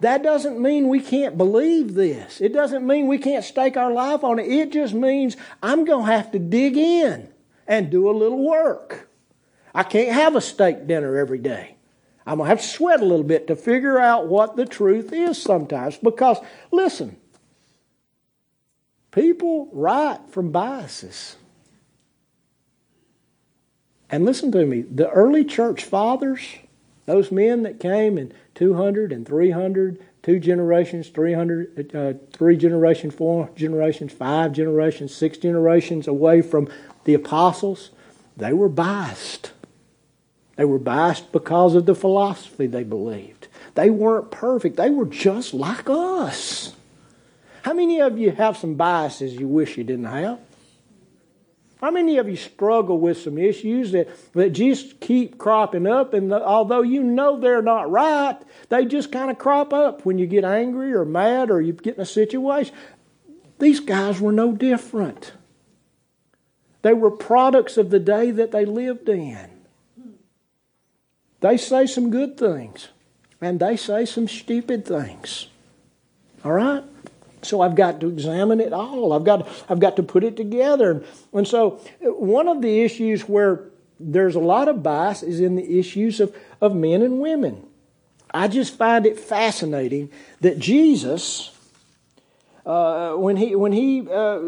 That 0.00 0.22
doesn't 0.22 0.58
mean 0.58 0.88
we 0.88 1.00
can't 1.00 1.36
believe 1.36 1.94
this. 1.94 2.40
It 2.40 2.54
doesn't 2.54 2.86
mean 2.86 3.06
we 3.06 3.18
can't 3.18 3.44
stake 3.44 3.76
our 3.76 3.92
life 3.92 4.24
on 4.24 4.38
it. 4.38 4.50
It 4.50 4.72
just 4.72 4.94
means 4.94 5.36
I'm 5.62 5.84
going 5.84 6.06
to 6.06 6.12
have 6.12 6.32
to 6.32 6.38
dig 6.38 6.76
in 6.76 7.28
and 7.66 7.90
do 7.90 8.10
a 8.10 8.12
little 8.12 8.42
work. 8.42 9.10
I 9.74 9.82
can't 9.82 10.12
have 10.12 10.34
a 10.34 10.40
steak 10.40 10.86
dinner 10.86 11.16
every 11.16 11.38
day. 11.38 11.76
I'm 12.26 12.38
going 12.38 12.46
to 12.46 12.50
have 12.50 12.62
to 12.62 12.66
sweat 12.66 13.00
a 13.00 13.04
little 13.04 13.24
bit 13.24 13.46
to 13.48 13.56
figure 13.56 13.98
out 13.98 14.28
what 14.28 14.56
the 14.56 14.64
truth 14.64 15.12
is 15.12 15.40
sometimes. 15.40 15.98
Because, 15.98 16.38
listen, 16.70 17.16
people 19.10 19.68
write 19.72 20.20
from 20.30 20.50
biases. 20.50 21.36
And 24.10 24.24
listen 24.24 24.50
to 24.52 24.66
me, 24.66 24.82
the 24.82 25.08
early 25.10 25.44
church 25.44 25.84
fathers, 25.84 26.40
those 27.06 27.30
men 27.30 27.62
that 27.62 27.78
came 27.78 28.18
in 28.18 28.32
200 28.54 29.12
and 29.12 29.26
300, 29.26 30.00
two 30.22 30.40
generations, 30.40 31.08
300, 31.08 31.94
uh, 31.94 32.12
three 32.32 32.56
generations, 32.56 33.14
four 33.14 33.50
generations, 33.54 34.12
five 34.12 34.52
generations, 34.52 35.14
six 35.14 35.38
generations 35.38 36.08
away 36.08 36.42
from 36.42 36.68
the 37.04 37.14
apostles, 37.14 37.90
they 38.36 38.52
were 38.52 38.68
biased. 38.68 39.52
They 40.56 40.64
were 40.64 40.78
biased 40.78 41.32
because 41.32 41.74
of 41.74 41.86
the 41.86 41.94
philosophy 41.94 42.66
they 42.66 42.84
believed. 42.84 43.48
They 43.76 43.90
weren't 43.90 44.30
perfect. 44.30 44.76
They 44.76 44.90
were 44.90 45.06
just 45.06 45.54
like 45.54 45.88
us. 45.88 46.74
How 47.62 47.72
many 47.72 48.00
of 48.00 48.18
you 48.18 48.32
have 48.32 48.56
some 48.56 48.74
biases 48.74 49.34
you 49.34 49.46
wish 49.46 49.78
you 49.78 49.84
didn't 49.84 50.06
have? 50.06 50.40
How 51.80 51.90
many 51.90 52.18
of 52.18 52.28
you 52.28 52.36
struggle 52.36 53.00
with 53.00 53.18
some 53.18 53.38
issues 53.38 53.92
that, 53.92 54.08
that 54.34 54.50
just 54.50 55.00
keep 55.00 55.38
cropping 55.38 55.86
up, 55.86 56.12
and 56.12 56.30
the, 56.30 56.44
although 56.44 56.82
you 56.82 57.02
know 57.02 57.40
they're 57.40 57.62
not 57.62 57.90
right, 57.90 58.36
they 58.68 58.84
just 58.84 59.10
kind 59.10 59.30
of 59.30 59.38
crop 59.38 59.72
up 59.72 60.04
when 60.04 60.18
you 60.18 60.26
get 60.26 60.44
angry 60.44 60.92
or 60.92 61.06
mad 61.06 61.50
or 61.50 61.60
you 61.60 61.72
get 61.72 61.94
in 61.94 62.02
a 62.02 62.06
situation? 62.06 62.74
These 63.58 63.80
guys 63.80 64.20
were 64.20 64.32
no 64.32 64.52
different. 64.52 65.32
They 66.82 66.92
were 66.92 67.10
products 67.10 67.78
of 67.78 67.88
the 67.88 67.98
day 67.98 68.30
that 68.30 68.52
they 68.52 68.66
lived 68.66 69.08
in. 69.08 69.48
They 71.40 71.56
say 71.56 71.86
some 71.86 72.10
good 72.10 72.36
things, 72.36 72.88
and 73.40 73.58
they 73.58 73.78
say 73.78 74.04
some 74.04 74.28
stupid 74.28 74.84
things. 74.84 75.48
All 76.44 76.52
right? 76.52 76.84
So 77.42 77.60
I've 77.60 77.74
got 77.74 78.00
to 78.00 78.08
examine 78.08 78.60
it 78.60 78.72
all. 78.72 79.12
I've 79.12 79.24
got, 79.24 79.48
I've 79.68 79.80
got 79.80 79.96
to 79.96 80.02
put 80.02 80.24
it 80.24 80.36
together. 80.36 81.02
And 81.32 81.46
so 81.46 81.80
one 82.02 82.48
of 82.48 82.62
the 82.62 82.82
issues 82.82 83.22
where 83.22 83.64
there's 83.98 84.34
a 84.34 84.40
lot 84.40 84.68
of 84.68 84.82
bias 84.82 85.22
is 85.22 85.40
in 85.40 85.56
the 85.56 85.78
issues 85.78 86.20
of, 86.20 86.34
of 86.60 86.74
men 86.74 87.02
and 87.02 87.20
women. 87.20 87.66
I 88.32 88.48
just 88.48 88.76
find 88.76 89.06
it 89.06 89.18
fascinating 89.18 90.10
that 90.40 90.58
Jesus, 90.58 91.50
uh, 92.64 93.14
when 93.14 93.36
he, 93.36 93.56
when 93.56 93.72
he 93.72 94.06
uh, 94.10 94.40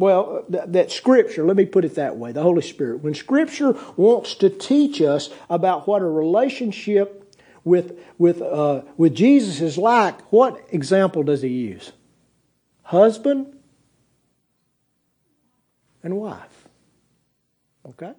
well, 0.00 0.44
th- 0.50 0.64
that 0.68 0.90
Scripture, 0.90 1.44
let 1.44 1.56
me 1.56 1.66
put 1.66 1.84
it 1.84 1.96
that 1.96 2.16
way, 2.16 2.32
the 2.32 2.42
Holy 2.42 2.62
Spirit, 2.62 3.02
when 3.02 3.14
Scripture 3.14 3.76
wants 3.96 4.34
to 4.36 4.48
teach 4.48 5.02
us 5.02 5.28
about 5.50 5.86
what 5.86 6.00
a 6.00 6.06
relationship 6.06 7.34
with, 7.64 7.98
with, 8.16 8.40
uh, 8.40 8.82
with 8.96 9.14
Jesus 9.14 9.60
is 9.60 9.76
like, 9.76 10.20
what 10.32 10.58
example 10.70 11.22
does 11.22 11.42
he 11.42 11.48
use? 11.48 11.92
Husband 12.90 13.46
and 16.02 16.16
wife. 16.16 16.68
Okay? 17.86 18.12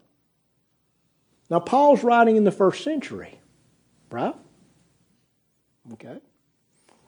Now, 1.50 1.60
Paul's 1.60 2.06
writing 2.06 2.38
in 2.38 2.46
the 2.46 2.54
first 2.54 2.82
century, 2.82 3.38
right? 4.10 4.34
Okay? 5.92 6.20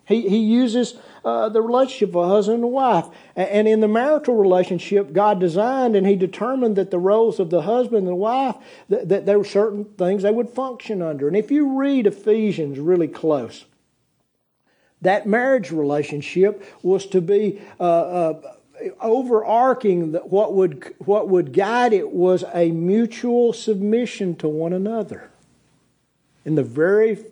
He, 0.06 0.28
he 0.28 0.40
uses 0.40 0.96
uh, 1.24 1.48
the 1.48 1.62
relationship 1.62 2.10
of 2.10 2.16
a 2.16 2.28
husband 2.28 2.64
and 2.64 2.74
wife. 2.74 3.06
And 3.38 3.66
in 3.66 3.80
the 3.80 3.88
marital 3.88 4.36
relationship, 4.36 5.14
God 5.14 5.40
designed 5.40 5.96
and 5.96 6.06
He 6.06 6.18
determined 6.18 6.76
that 6.76 6.92
the 6.92 7.00
roles 7.00 7.40
of 7.40 7.50
the 7.50 7.62
husband 7.62 8.10
and 8.10 8.18
wife, 8.18 8.58
that, 8.90 9.08
that 9.08 9.26
there 9.26 9.38
were 9.38 9.46
certain 9.46 9.86
things 9.86 10.24
they 10.24 10.32
would 10.32 10.50
function 10.50 11.02
under. 11.02 11.30
And 11.30 11.38
if 11.38 11.50
you 11.50 11.80
read 11.80 12.08
Ephesians 12.08 12.78
really 12.78 13.08
close, 13.08 13.64
that 15.04 15.28
marriage 15.28 15.72
relationship 15.72 16.66
was 16.82 17.06
to 17.08 17.22
be 17.22 17.62
uh, 17.80 17.84
uh, 17.84 18.54
overarching 19.00 20.12
that 20.14 20.30
what 20.30 20.54
would 20.54 20.94
what 21.00 21.30
would 21.30 21.54
guide 21.54 21.94
it 21.94 22.12
was 22.12 22.44
a 22.54 22.72
mutual 22.72 23.54
submission 23.54 24.36
to 24.36 24.48
one 24.48 24.74
another. 24.74 25.30
In 26.46 26.56
the 26.56 26.64
very 26.64 27.24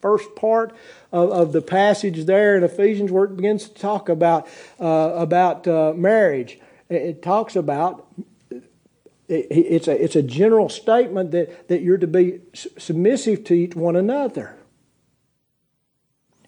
first 0.00 0.36
part 0.36 0.74
of, 1.10 1.30
of 1.30 1.52
the 1.52 1.62
passage 1.62 2.24
there 2.26 2.56
in 2.56 2.62
ephesians 2.62 3.10
where 3.10 3.24
it 3.24 3.36
begins 3.36 3.68
to 3.68 3.74
talk 3.74 4.08
about 4.08 4.46
uh, 4.80 5.12
about 5.14 5.66
uh, 5.66 5.92
marriage 5.96 6.60
it, 6.88 7.22
talks 7.22 7.56
about 7.56 8.06
it's 9.28 9.88
a, 9.88 10.02
it's 10.02 10.16
a 10.16 10.22
general 10.22 10.70
statement 10.70 11.32
that, 11.32 11.68
that 11.68 11.82
you're 11.82 11.98
to 11.98 12.06
be 12.06 12.40
submissive 12.54 13.44
to 13.44 13.54
each 13.54 13.74
one 13.74 13.96
another 13.96 14.57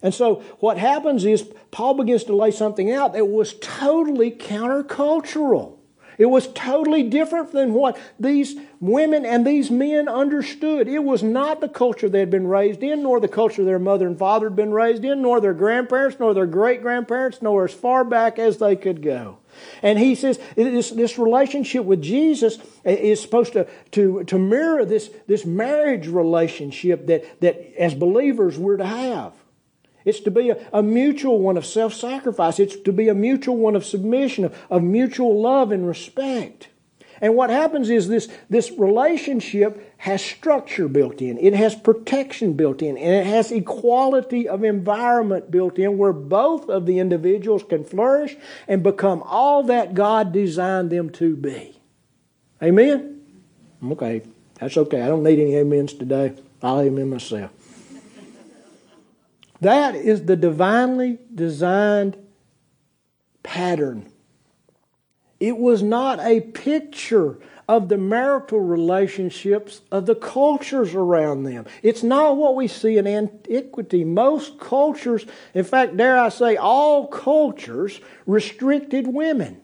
and 0.01 0.13
so 0.13 0.35
what 0.59 0.77
happens 0.77 1.25
is 1.25 1.49
Paul 1.71 1.93
begins 1.93 2.23
to 2.25 2.35
lay 2.35 2.51
something 2.51 2.91
out 2.91 3.13
that 3.13 3.25
was 3.25 3.53
totally 3.59 4.31
countercultural. 4.31 5.77
It 6.17 6.29
was 6.29 6.47
totally 6.53 7.01
different 7.01 7.51
than 7.51 7.73
what 7.73 7.97
these 8.19 8.55
women 8.79 9.25
and 9.25 9.45
these 9.45 9.71
men 9.71 10.07
understood. 10.07 10.87
It 10.87 11.03
was 11.03 11.23
not 11.23 11.61
the 11.61 11.69
culture 11.69 12.09
they 12.09 12.19
had 12.19 12.29
been 12.29 12.45
raised 12.45 12.83
in, 12.83 13.01
nor 13.01 13.19
the 13.19 13.27
culture 13.27 13.63
their 13.63 13.79
mother 13.79 14.05
and 14.05 14.19
father 14.19 14.47
had 14.47 14.55
been 14.55 14.71
raised 14.71 15.03
in, 15.03 15.23
nor 15.23 15.41
their 15.41 15.55
grandparents, 15.55 16.19
nor 16.19 16.35
their 16.35 16.45
great 16.45 16.83
grandparents, 16.83 17.41
nor 17.41 17.65
as 17.65 17.73
far 17.73 18.03
back 18.03 18.37
as 18.37 18.59
they 18.59 18.75
could 18.75 19.01
go. 19.01 19.39
And 19.81 19.97
he 19.97 20.13
says 20.13 20.39
this, 20.55 20.91
this 20.91 21.17
relationship 21.17 21.85
with 21.85 22.03
Jesus 22.03 22.59
is 22.85 23.19
supposed 23.19 23.53
to, 23.53 23.67
to, 23.91 24.23
to 24.25 24.37
mirror 24.37 24.85
this, 24.85 25.09
this 25.27 25.43
marriage 25.43 26.07
relationship 26.07 27.07
that, 27.07 27.41
that 27.41 27.73
as 27.79 27.95
believers 27.95 28.59
we're 28.59 28.77
to 28.77 28.85
have. 28.85 29.33
It's 30.05 30.19
to 30.21 30.31
be 30.31 30.49
a, 30.49 30.67
a 30.73 30.81
mutual 30.81 31.39
one 31.39 31.57
of 31.57 31.65
self 31.65 31.93
sacrifice. 31.93 32.59
It's 32.59 32.75
to 32.75 32.91
be 32.91 33.09
a 33.09 33.15
mutual 33.15 33.57
one 33.57 33.75
of 33.75 33.85
submission, 33.85 34.45
of, 34.45 34.57
of 34.69 34.83
mutual 34.83 35.41
love 35.41 35.71
and 35.71 35.87
respect. 35.87 36.69
And 37.21 37.35
what 37.35 37.51
happens 37.51 37.91
is 37.91 38.07
this, 38.07 38.27
this 38.49 38.71
relationship 38.71 39.93
has 39.97 40.23
structure 40.25 40.87
built 40.87 41.21
in, 41.21 41.37
it 41.37 41.53
has 41.53 41.75
protection 41.75 42.53
built 42.53 42.81
in, 42.81 42.97
and 42.97 43.15
it 43.15 43.27
has 43.27 43.51
equality 43.51 44.49
of 44.49 44.63
environment 44.63 45.51
built 45.51 45.77
in 45.77 45.99
where 45.99 46.13
both 46.13 46.67
of 46.67 46.87
the 46.87 46.97
individuals 46.97 47.63
can 47.63 47.83
flourish 47.83 48.35
and 48.67 48.81
become 48.81 49.21
all 49.23 49.61
that 49.63 49.93
God 49.93 50.33
designed 50.33 50.89
them 50.89 51.11
to 51.11 51.35
be. 51.35 51.79
Amen? 52.63 53.21
Okay, 53.83 54.23
that's 54.55 54.75
okay. 54.77 55.01
I 55.01 55.07
don't 55.07 55.23
need 55.23 55.39
any 55.39 55.59
amens 55.59 55.93
today. 55.93 56.33
I'll 56.63 56.81
amen 56.81 57.11
myself. 57.11 57.51
That 59.61 59.95
is 59.95 60.25
the 60.25 60.35
divinely 60.35 61.19
designed 61.33 62.17
pattern 63.43 64.11
it 65.41 65.57
was 65.57 65.81
not 65.81 66.19
a 66.19 66.39
picture 66.39 67.39
of 67.67 67.89
the 67.89 67.97
marital 67.97 68.59
relationships 68.59 69.81
of 69.91 70.05
the 70.05 70.13
cultures 70.13 70.93
around 70.93 71.43
them. 71.43 71.65
It's 71.81 72.03
not 72.03 72.37
what 72.37 72.55
we 72.55 72.67
see 72.67 72.99
in 72.99 73.07
antiquity. 73.07 74.05
Most 74.05 74.59
cultures, 74.59 75.25
in 75.55 75.63
fact, 75.63 75.97
dare 75.97 76.19
I 76.19 76.29
say, 76.29 76.57
all 76.57 77.07
cultures 77.07 77.99
restricted 78.27 79.07
women. 79.07 79.61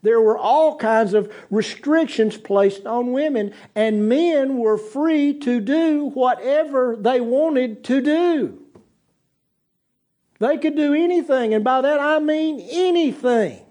There 0.00 0.20
were 0.20 0.38
all 0.38 0.76
kinds 0.76 1.12
of 1.12 1.30
restrictions 1.50 2.38
placed 2.38 2.86
on 2.86 3.12
women, 3.12 3.52
and 3.74 4.08
men 4.08 4.56
were 4.56 4.78
free 4.78 5.38
to 5.40 5.60
do 5.60 6.06
whatever 6.06 6.96
they 6.96 7.20
wanted 7.20 7.84
to 7.84 8.00
do. 8.00 8.65
They 10.38 10.58
could 10.58 10.76
do 10.76 10.94
anything, 10.94 11.54
and 11.54 11.64
by 11.64 11.80
that 11.80 12.00
I 12.00 12.18
mean 12.18 12.60
anything. 12.60 13.62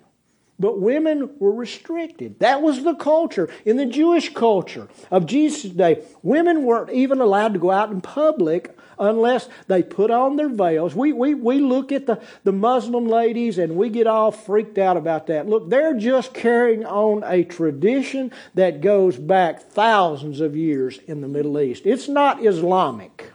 But 0.58 0.80
women 0.80 1.32
were 1.40 1.52
restricted. 1.52 2.40
That 2.40 2.62
was 2.62 2.84
the 2.84 2.96
culture. 2.96 3.50
In 3.66 3.76
the 3.76 3.86
Jewish 3.86 4.34
culture 4.34 4.88
of 5.12 5.26
Jesus' 5.26 5.72
day, 5.72 6.04
women 6.24 6.64
weren't 6.64 6.92
even 6.92 7.20
allowed 7.20 7.54
to 7.54 7.60
go 7.60 7.72
out 7.72 7.92
in 7.92 8.00
public 8.00 8.78
unless 8.98 9.50
they 9.68 9.84
put 9.84 10.12
on 10.12 10.38
their 10.38 10.48
veils. 10.48 10.96
We, 10.96 11.12
we, 11.12 11.34
we 11.34 11.60
look 11.60 11.92
at 11.92 12.06
the, 12.06 12.22
the 12.46 12.54
Muslim 12.54 13.06
ladies 13.06 13.58
and 13.58 13.76
we 13.76 13.90
get 13.90 14.08
all 14.08 14.32
freaked 14.32 14.78
out 14.78 14.96
about 14.96 15.28
that. 15.28 15.50
Look, 15.50 15.70
they're 15.70 15.98
just 15.98 16.34
carrying 16.34 16.86
on 16.86 17.24
a 17.26 17.44
tradition 17.44 18.32
that 18.54 18.80
goes 18.80 19.18
back 19.18 19.62
thousands 19.62 20.40
of 20.40 20.56
years 20.56 21.00
in 21.06 21.20
the 21.20 21.28
Middle 21.28 21.60
East. 21.60 21.86
It's 21.86 22.08
not 22.08 22.46
Islamic. 22.46 23.34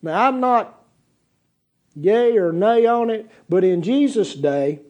Now, 0.00 0.28
I'm 0.28 0.38
not 0.38 0.81
yay 1.94 2.36
or 2.36 2.52
nay 2.52 2.86
on 2.86 3.10
it, 3.10 3.30
but 3.48 3.64
in 3.64 3.82
Jesus' 3.82 4.34
day, 4.34 4.80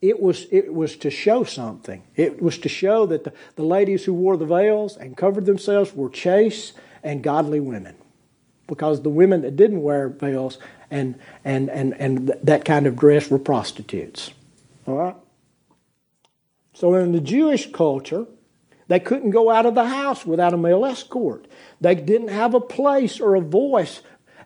it 0.00 0.20
was, 0.20 0.46
it 0.50 0.72
was 0.72 0.96
to 0.96 1.10
show 1.10 1.44
something. 1.44 2.02
It 2.16 2.40
was 2.40 2.58
to 2.58 2.68
show 2.68 3.06
that 3.06 3.24
the, 3.24 3.32
the 3.56 3.62
ladies 3.62 4.04
who 4.04 4.14
wore 4.14 4.36
the 4.36 4.46
veils 4.46 4.96
and 4.96 5.16
covered 5.16 5.44
themselves 5.46 5.94
were 5.94 6.08
chaste 6.08 6.72
and 7.02 7.22
godly 7.22 7.60
women. 7.60 7.96
Because 8.66 9.02
the 9.02 9.10
women 9.10 9.42
that 9.42 9.56
didn't 9.56 9.82
wear 9.82 10.08
veils 10.08 10.58
and, 10.90 11.18
and, 11.44 11.68
and, 11.68 11.94
and 12.00 12.32
that 12.42 12.64
kind 12.64 12.86
of 12.86 12.96
dress 12.96 13.30
were 13.30 13.38
prostitutes. 13.38 14.30
All 14.86 14.96
right? 14.96 15.16
So 16.72 16.94
in 16.94 17.12
the 17.12 17.20
Jewish 17.20 17.70
culture, 17.70 18.26
they 18.88 19.00
couldn't 19.00 19.30
go 19.30 19.50
out 19.50 19.66
of 19.66 19.74
the 19.74 19.84
house 19.84 20.24
without 20.24 20.54
a 20.54 20.56
male 20.56 20.86
escort. 20.86 21.46
They 21.80 21.94
didn't 21.94 22.28
have 22.28 22.54
a 22.54 22.60
place 22.60 23.20
or 23.20 23.34
a 23.34 23.40
voice 23.40 24.00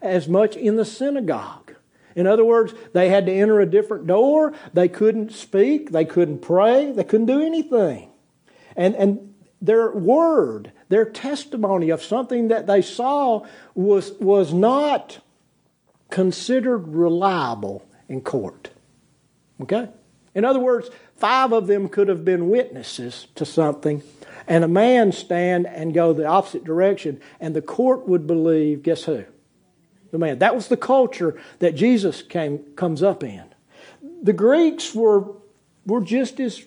as 0.04 0.28
much 0.28 0.56
in 0.56 0.76
the 0.76 0.84
synagogue. 0.84 1.74
In 2.14 2.26
other 2.26 2.44
words, 2.44 2.74
they 2.92 3.08
had 3.08 3.26
to 3.26 3.32
enter 3.32 3.60
a 3.60 3.66
different 3.66 4.06
door. 4.06 4.52
They 4.72 4.88
couldn't 4.88 5.32
speak. 5.32 5.90
They 5.90 6.04
couldn't 6.04 6.40
pray. 6.42 6.92
They 6.92 7.04
couldn't 7.04 7.26
do 7.26 7.42
anything. 7.42 8.10
And, 8.76 8.94
and 8.94 9.34
their 9.60 9.90
word, 9.90 10.72
their 10.88 11.04
testimony 11.04 11.90
of 11.90 12.02
something 12.02 12.48
that 12.48 12.66
they 12.66 12.82
saw 12.82 13.46
was, 13.74 14.12
was 14.20 14.52
not 14.52 15.20
considered 16.10 16.88
reliable 16.88 17.84
in 18.08 18.20
court. 18.20 18.70
Okay? 19.62 19.88
In 20.34 20.44
other 20.44 20.60
words, 20.60 20.90
five 21.16 21.52
of 21.52 21.66
them 21.66 21.88
could 21.88 22.08
have 22.08 22.24
been 22.24 22.48
witnesses 22.48 23.28
to 23.36 23.44
something, 23.44 24.02
and 24.46 24.64
a 24.64 24.68
man 24.68 25.12
stand 25.12 25.66
and 25.66 25.94
go 25.94 26.12
the 26.12 26.26
opposite 26.26 26.64
direction, 26.64 27.20
and 27.40 27.54
the 27.56 27.62
court 27.62 28.06
would 28.06 28.26
believe, 28.26 28.82
guess 28.82 29.04
who? 29.04 29.24
The 30.14 30.18
man. 30.18 30.38
That 30.38 30.54
was 30.54 30.68
the 30.68 30.76
culture 30.76 31.36
that 31.58 31.74
Jesus 31.74 32.22
came 32.22 32.58
comes 32.76 33.02
up 33.02 33.24
in. 33.24 33.42
The 34.22 34.32
Greeks 34.32 34.94
were 34.94 35.24
were 35.84 36.00
just 36.00 36.38
as 36.38 36.64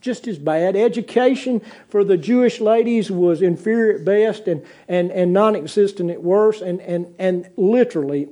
just 0.00 0.28
as 0.28 0.38
bad. 0.38 0.76
Education 0.76 1.60
for 1.88 2.04
the 2.04 2.16
Jewish 2.16 2.60
ladies 2.60 3.10
was 3.10 3.42
inferior 3.42 3.98
at 3.98 4.04
best 4.04 4.46
and, 4.46 4.64
and, 4.86 5.10
and 5.10 5.32
non 5.32 5.56
existent 5.56 6.10
at 6.10 6.22
worst, 6.22 6.62
and, 6.62 6.80
and, 6.82 7.12
and 7.18 7.50
literally, 7.56 8.28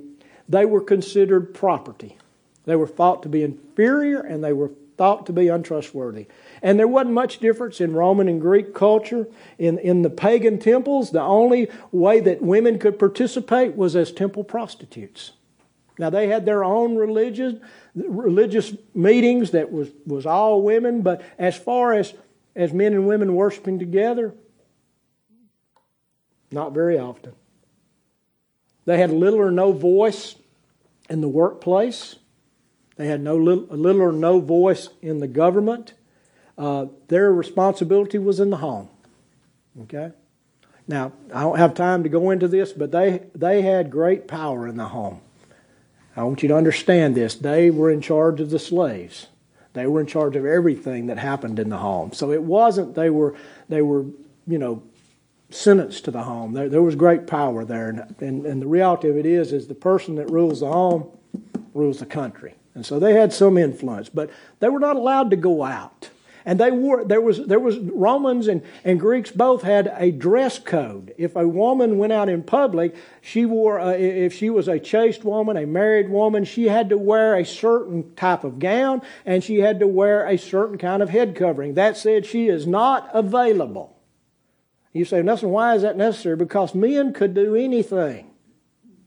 they 0.47 0.65
were 0.65 0.81
considered 0.81 1.53
property. 1.53 2.17
They 2.65 2.77
were 2.77 2.87
thought 2.87 3.23
to 3.23 3.29
be 3.29 3.43
inferior 3.43 4.21
and 4.21 4.43
they 4.43 4.53
were 4.53 4.71
thought 4.97 5.25
to 5.25 5.33
be 5.33 5.47
untrustworthy. 5.47 6.27
And 6.61 6.79
there 6.79 6.87
wasn't 6.87 7.13
much 7.13 7.39
difference 7.39 7.81
in 7.81 7.93
Roman 7.93 8.27
and 8.27 8.39
Greek 8.39 8.73
culture. 8.73 9.27
In, 9.57 9.77
in 9.79 10.01
the 10.01 10.09
pagan 10.09 10.59
temples, 10.59 11.11
the 11.11 11.21
only 11.21 11.69
way 11.91 12.19
that 12.19 12.41
women 12.41 12.79
could 12.79 12.99
participate 12.99 13.75
was 13.75 13.95
as 13.95 14.11
temple 14.11 14.43
prostitutes. 14.43 15.31
Now, 15.99 16.09
they 16.09 16.27
had 16.27 16.45
their 16.45 16.63
own 16.63 16.95
religious, 16.95 17.55
religious 17.95 18.73
meetings 18.95 19.51
that 19.51 19.71
was, 19.71 19.89
was 20.05 20.25
all 20.25 20.61
women, 20.61 21.01
but 21.01 21.21
as 21.37 21.55
far 21.55 21.93
as, 21.93 22.13
as 22.55 22.73
men 22.73 22.93
and 22.93 23.07
women 23.07 23.35
worshiping 23.35 23.77
together, 23.77 24.33
not 26.51 26.73
very 26.73 26.97
often. 26.97 27.33
They 28.85 28.97
had 28.97 29.11
little 29.11 29.39
or 29.39 29.51
no 29.51 29.71
voice 29.71 30.35
in 31.09 31.21
the 31.21 31.27
workplace. 31.27 32.15
They 32.95 33.07
had 33.07 33.21
no 33.21 33.35
little, 33.35 33.65
little 33.75 34.01
or 34.01 34.11
no 34.11 34.39
voice 34.39 34.89
in 35.01 35.19
the 35.19 35.27
government. 35.27 35.93
Uh, 36.57 36.87
their 37.07 37.33
responsibility 37.33 38.19
was 38.19 38.39
in 38.39 38.49
the 38.49 38.57
home. 38.57 38.89
Okay? 39.81 40.11
Now, 40.87 41.13
I 41.33 41.41
don't 41.41 41.57
have 41.57 41.73
time 41.73 42.03
to 42.03 42.09
go 42.09 42.29
into 42.29 42.47
this, 42.47 42.73
but 42.73 42.91
they, 42.91 43.23
they 43.33 43.61
had 43.61 43.89
great 43.89 44.27
power 44.27 44.67
in 44.67 44.77
the 44.77 44.85
home. 44.85 45.21
I 46.15 46.23
want 46.23 46.43
you 46.43 46.49
to 46.49 46.55
understand 46.55 47.15
this. 47.15 47.35
They 47.35 47.71
were 47.71 47.89
in 47.89 48.01
charge 48.01 48.39
of 48.39 48.51
the 48.51 48.59
slaves. 48.59 49.27
They 49.73 49.87
were 49.87 49.99
in 49.99 50.05
charge 50.05 50.35
of 50.35 50.45
everything 50.45 51.07
that 51.07 51.17
happened 51.17 51.57
in 51.57 51.69
the 51.69 51.77
home. 51.77 52.13
So 52.13 52.31
it 52.31 52.43
wasn't 52.43 52.93
they 52.93 53.09
were 53.09 53.35
they 53.69 53.81
were, 53.81 54.05
you 54.45 54.59
know, 54.59 54.83
sentenced 55.49 56.05
to 56.05 56.11
the 56.11 56.23
home. 56.23 56.53
There, 56.53 56.69
there 56.69 56.83
was 56.83 56.95
great 56.95 57.25
power 57.25 57.65
there. 57.65 57.89
And, 57.89 58.15
and, 58.19 58.45
and 58.45 58.61
the 58.61 58.67
reality 58.67 59.09
of 59.09 59.17
it 59.17 59.25
is, 59.25 59.51
is 59.51 59.67
the 59.67 59.75
person 59.75 60.15
that 60.15 60.29
rules 60.29 60.59
the 60.59 60.67
home 60.67 61.09
rules 61.73 61.97
the 61.99 62.05
country. 62.05 62.53
And 62.75 62.85
so 62.85 62.99
they 62.99 63.13
had 63.13 63.31
some 63.31 63.57
influence, 63.57 64.09
but 64.09 64.29
they 64.59 64.69
were 64.69 64.79
not 64.79 64.95
allowed 64.95 65.29
to 65.29 65.35
go 65.35 65.63
out. 65.63 66.09
And 66.45 66.59
they 66.59 66.71
wore, 66.71 67.05
there 67.05 67.21
was, 67.21 67.45
there 67.45 67.59
was 67.59 67.77
Romans 67.77 68.47
and, 68.47 68.63
and 68.83 68.99
Greeks 68.99 69.31
both 69.31 69.61
had 69.61 69.93
a 69.95 70.11
dress 70.11 70.59
code. 70.59 71.13
If 71.17 71.37
a 71.37 71.47
woman 71.47 71.97
went 71.97 72.11
out 72.11 72.27
in 72.27 72.43
public, 72.43 72.95
she 73.21 73.45
wore, 73.45 73.77
a, 73.77 73.93
if 73.93 74.33
she 74.33 74.49
was 74.49 74.67
a 74.67 74.79
chaste 74.79 75.23
woman, 75.23 75.55
a 75.55 75.65
married 75.65 76.09
woman, 76.09 76.43
she 76.43 76.67
had 76.67 76.89
to 76.89 76.97
wear 76.97 77.35
a 77.35 77.45
certain 77.45 78.13
type 78.15 78.43
of 78.43 78.59
gown 78.59 79.01
and 79.25 79.41
she 79.41 79.59
had 79.59 79.79
to 79.79 79.87
wear 79.87 80.27
a 80.27 80.37
certain 80.37 80.77
kind 80.77 81.01
of 81.01 81.09
head 81.09 81.33
covering. 81.35 81.75
That 81.75 81.95
said, 81.95 82.25
she 82.25 82.47
is 82.47 82.67
not 82.67 83.09
available. 83.13 83.95
You 84.91 85.05
say, 85.05 85.21
Nelson, 85.21 85.49
why 85.49 85.75
is 85.75 85.81
that 85.81 85.97
necessary? 85.97 86.35
Because 86.35 86.75
men 86.75 87.13
could 87.13 87.33
do 87.33 87.55
anything. 87.55 88.32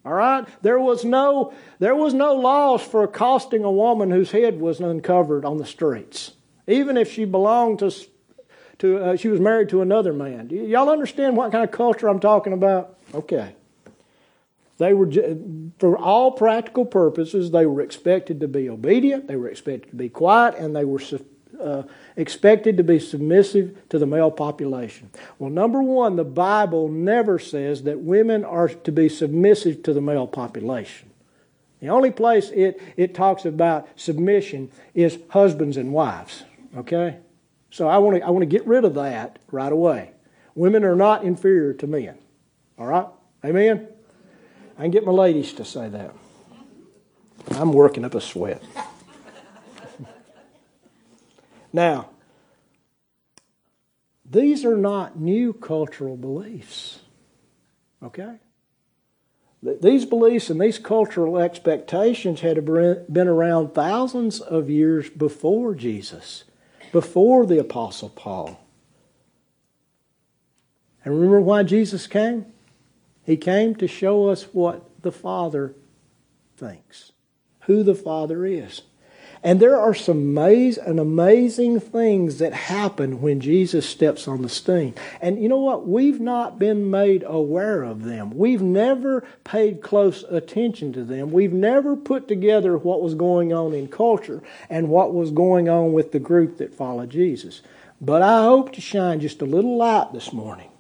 All 0.07 0.15
right? 0.15 0.47
There 0.63 0.79
was 0.79 1.05
no, 1.05 1.53
there 1.81 1.95
was 1.95 2.15
no 2.15 2.35
laws 2.35 2.83
for 2.83 3.03
accosting 3.03 3.65
a 3.65 3.73
woman 3.73 4.11
whose 4.11 4.31
head 4.31 4.61
was 4.61 4.81
uncovered 4.81 5.45
on 5.45 5.59
the 5.59 5.67
streets 5.67 6.33
even 6.67 6.97
if 6.97 7.13
she 7.13 7.25
belonged 7.25 7.79
to, 7.81 7.93
to 8.79 8.99
uh, 8.99 9.17
she 9.17 9.29
was 9.29 9.41
married 9.41 9.69
to 9.71 9.83
another 9.83 10.13
man. 10.13 10.49
Y- 10.51 10.59
y'all 10.59 10.89
understand 10.89 11.37
what 11.37 11.53
kind 11.53 11.65
of 11.65 11.71
culture 11.71 12.09
I'm 12.09 12.21
talking 12.21 12.53
about? 12.53 12.99
Okay. 13.15 13.55
They 14.79 14.93
were, 14.93 15.11
for 15.79 15.97
all 15.97 16.33
practical 16.33 16.85
purposes, 16.85 17.51
they 17.51 17.65
were 17.65 17.81
expected 17.81 18.41
to 18.41 18.49
be 18.49 18.69
obedient, 18.69 19.27
they 19.27 19.37
were 19.37 19.49
expected 19.49 19.91
to 19.91 19.97
be 19.97 20.11
quiet, 20.11 20.57
and 20.57 20.77
they 20.77 20.85
were 20.85 20.99
uh, 21.61 21.83
expected 22.17 22.77
to 22.77 22.85
be 22.85 22.99
submissive 22.99 23.77
to 23.89 23.99
the 23.99 24.07
male 24.07 24.31
population. 24.31 25.11
Well, 25.39 25.51
number 25.51 25.83
one, 25.83 26.17
the 26.17 26.25
Bible 26.25 26.89
never 26.89 27.39
says 27.39 27.83
that 27.85 28.01
women 28.01 28.45
are 28.45 28.69
to 28.69 28.93
be 28.93 29.09
submissive 29.09 29.83
to 29.85 29.93
the 29.93 30.01
male 30.01 30.27
population. 30.27 31.11
The 31.81 31.89
only 31.89 32.11
place 32.11 32.51
it, 32.51 32.81
it 32.97 33.15
talks 33.15 33.45
about 33.45 33.89
submission 33.97 34.71
is 34.95 35.19
husbands 35.29 35.77
and 35.77 35.93
wives. 35.93 36.45
Okay? 36.77 37.19
So 37.71 37.89
I 37.89 37.99
want 37.99 38.17
to 38.17 38.27
I 38.27 38.31
want 38.31 38.43
to 38.43 38.47
get 38.47 38.67
rid 38.67 38.85
of 38.85 38.95
that 38.95 39.39
right 39.51 39.73
away. 39.73 40.13
Women 40.55 40.85
are 40.85 40.97
not 40.97 41.25
inferior 41.25 41.75
to 41.75 41.87
men. 41.87 42.17
All 42.79 42.87
right? 42.87 43.07
Amen? 43.45 43.89
I 44.79 44.83
can 44.83 44.91
get 44.91 45.05
my 45.05 45.13
ladies 45.13 45.53
to 45.55 45.65
say 45.65 45.89
that. 45.89 46.15
I'm 47.53 47.73
working 47.73 48.05
up 48.05 48.15
a 48.15 48.21
sweat. 48.21 48.63
Now, 51.77 52.11
these 54.29 54.65
are 54.65 54.77
not 54.77 55.21
new 55.21 55.53
cultural 55.53 56.17
beliefs. 56.17 57.01
Okay? 58.03 58.39
These 59.63 60.05
beliefs 60.05 60.51
and 60.51 60.61
these 60.61 60.79
cultural 60.79 61.39
expectations 61.39 62.41
had 62.41 62.65
been 62.65 63.29
around 63.29 63.75
thousands 63.75 64.41
of 64.41 64.69
years 64.71 65.09
before 65.11 65.75
Jesus, 65.75 66.45
before 66.93 67.47
the 67.47 67.59
Apostle 67.59 68.11
Paul. 68.11 68.61
And 71.05 71.15
remember 71.15 71.41
why 71.41 71.63
Jesus 71.63 72.07
came? 72.07 72.47
He 73.25 73.37
came 73.37 73.75
to 73.77 73.89
show 73.89 74.29
us 74.29 74.45
what 74.53 74.89
the 75.03 75.13
Father 75.13 75.75
thinks, 76.57 77.13
who 77.63 77.83
the 77.83 77.95
Father 77.95 78.45
is. 78.45 78.83
And 79.47 79.61
there 79.61 79.79
are 79.79 79.95
some 79.95 80.37
amazing, 80.37 81.79
things 81.79 82.39
that 82.39 82.53
happen 82.53 83.21
when 83.21 83.39
Jesus 83.39 83.89
steps 83.89 84.27
on 84.27 84.43
the 84.43 84.49
scene. 84.49 84.93
And 85.21 85.41
you 85.41 85.49
know 85.49 85.61
what? 85.61 85.87
We've 85.87 86.19
not 86.19 86.59
been 86.59 86.91
made 86.91 87.23
aware 87.25 87.85
of 87.85 88.03
them. 88.03 88.37
We've 88.37 88.61
never 88.61 89.23
paid 89.45 89.83
close 89.83 90.25
attention 90.25 90.93
to 90.95 91.05
them. 91.05 91.31
We've 91.31 91.53
never 91.53 91.95
put 91.95 92.27
together 92.27 92.77
what 92.77 93.03
was 93.03 93.15
going 93.15 93.53
on 93.53 93.73
in 93.73 93.87
culture 93.87 94.43
and 94.69 94.89
what 94.89 95.15
was 95.15 95.31
going 95.31 95.69
on 95.69 95.93
with 95.93 96.11
the 96.11 96.19
group 96.19 96.59
that 96.59 96.75
followed 96.75 97.11
Jesus. 97.11 97.63
But 98.01 98.23
I 98.23 98.43
hope 98.43 98.73
to 98.73 98.81
shine 98.81 99.21
just 99.21 99.43
a 99.43 99.47
little 99.47 99.77
light 99.77 100.13
this 100.13 100.33
morning. 100.33 100.71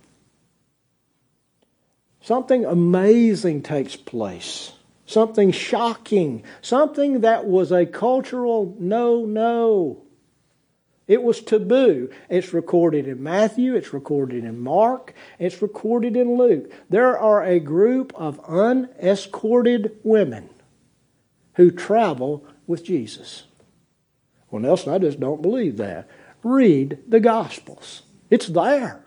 Something 2.20 2.64
amazing 2.64 3.62
takes 3.62 3.94
place 3.94 4.72
something 5.06 5.52
shocking, 5.52 6.42
something 6.60 7.20
that 7.20 7.46
was 7.46 7.72
a 7.72 7.86
cultural 7.86 8.76
no 8.78 9.24
no. 9.24 10.02
It 11.06 11.22
was 11.22 11.40
taboo. 11.40 12.10
It's 12.28 12.52
recorded 12.52 13.06
in 13.06 13.22
Matthew, 13.22 13.76
it's 13.76 13.92
recorded 13.92 14.44
in 14.44 14.60
Mark, 14.60 15.14
it's 15.38 15.62
recorded 15.62 16.16
in 16.16 16.36
Luke. 16.36 16.70
There 16.90 17.16
are 17.16 17.44
a 17.44 17.60
group 17.60 18.12
of 18.16 18.40
unescorted 18.48 19.98
women 20.02 20.50
who 21.54 21.70
travel 21.70 22.44
with 22.66 22.84
Jesus. 22.84 23.44
Well, 24.50 24.62
Nelson, 24.62 24.92
I 24.92 24.98
just 24.98 25.20
don't 25.20 25.42
believe 25.42 25.76
that. 25.76 26.08
Read 26.42 26.98
the 27.08 27.20
Gospels, 27.20 28.02
it's 28.28 28.48
there. 28.48 29.05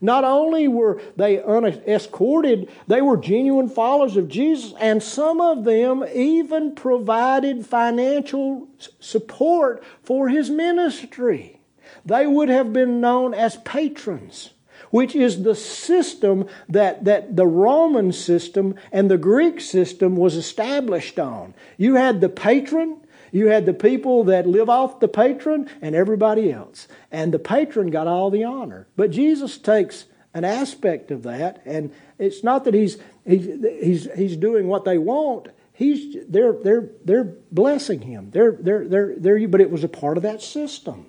Not 0.00 0.24
only 0.24 0.68
were 0.68 1.00
they 1.16 1.42
unescorted, 1.42 2.68
they 2.86 3.00
were 3.00 3.16
genuine 3.16 3.68
followers 3.68 4.16
of 4.16 4.28
Jesus, 4.28 4.74
and 4.80 5.02
some 5.02 5.40
of 5.40 5.64
them 5.64 6.04
even 6.12 6.74
provided 6.74 7.66
financial 7.66 8.68
support 9.00 9.82
for 10.02 10.28
his 10.28 10.50
ministry. 10.50 11.60
They 12.04 12.26
would 12.26 12.48
have 12.48 12.72
been 12.72 13.00
known 13.00 13.34
as 13.34 13.56
patrons 13.58 14.50
which 14.90 15.16
is 15.16 15.42
the 15.42 15.56
system 15.56 16.46
that, 16.68 17.04
that 17.04 17.34
the 17.34 17.46
Roman 17.46 18.12
system 18.12 18.76
and 18.92 19.10
the 19.10 19.18
Greek 19.18 19.60
system 19.60 20.14
was 20.14 20.36
established 20.36 21.18
on. 21.18 21.52
You 21.76 21.96
had 21.96 22.20
the 22.20 22.28
patron, 22.28 23.00
you 23.34 23.48
had 23.48 23.66
the 23.66 23.74
people 23.74 24.22
that 24.24 24.46
live 24.46 24.70
off 24.70 25.00
the 25.00 25.08
patron 25.08 25.68
and 25.82 25.96
everybody 25.96 26.52
else. 26.52 26.86
And 27.10 27.34
the 27.34 27.40
patron 27.40 27.90
got 27.90 28.06
all 28.06 28.30
the 28.30 28.44
honor. 28.44 28.86
But 28.94 29.10
Jesus 29.10 29.58
takes 29.58 30.04
an 30.32 30.44
aspect 30.44 31.10
of 31.10 31.24
that, 31.24 31.60
and 31.64 31.92
it's 32.16 32.44
not 32.44 32.64
that 32.64 32.74
he's, 32.74 32.96
he's, 33.26 33.46
he's, 33.82 34.08
he's 34.14 34.36
doing 34.36 34.68
what 34.68 34.84
they 34.84 34.98
want. 34.98 35.48
He's, 35.72 36.24
they're, 36.28 36.52
they're, 36.52 36.88
they're 37.04 37.24
blessing 37.24 38.02
him. 38.02 38.30
They're, 38.30 38.52
they're, 38.52 38.86
they're, 38.86 39.14
they're, 39.16 39.48
but 39.48 39.60
it 39.60 39.70
was 39.70 39.82
a 39.82 39.88
part 39.88 40.16
of 40.16 40.22
that 40.22 40.40
system. 40.40 41.06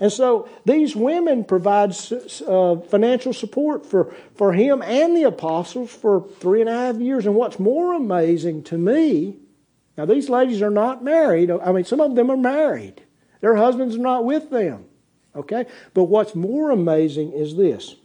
And 0.00 0.10
so 0.10 0.48
these 0.64 0.96
women 0.96 1.44
provide 1.44 1.94
uh, 2.46 2.76
financial 2.76 3.34
support 3.34 3.84
for, 3.84 4.14
for 4.36 4.54
him 4.54 4.80
and 4.80 5.14
the 5.14 5.24
apostles 5.24 5.90
for 5.90 6.26
three 6.40 6.62
and 6.62 6.70
a 6.70 6.72
half 6.72 6.96
years. 6.96 7.26
And 7.26 7.34
what's 7.34 7.58
more 7.58 7.92
amazing 7.92 8.62
to 8.64 8.78
me 8.78 9.36
now, 9.98 10.04
these 10.04 10.28
ladies 10.30 10.62
are 10.62 10.70
not 10.70 11.02
married. 11.02 11.50
I 11.50 11.72
mean, 11.72 11.84
some 11.84 12.00
of 12.00 12.14
them 12.14 12.30
are 12.30 12.36
married. 12.36 13.02
Their 13.40 13.56
husbands 13.56 13.96
are 13.96 14.00
not 14.00 14.24
with 14.24 14.48
them. 14.48 14.84
Okay? 15.34 15.66
But 15.92 16.04
what's 16.04 16.36
more 16.36 16.70
amazing 16.70 17.32
is 17.32 17.56
this 17.56 17.96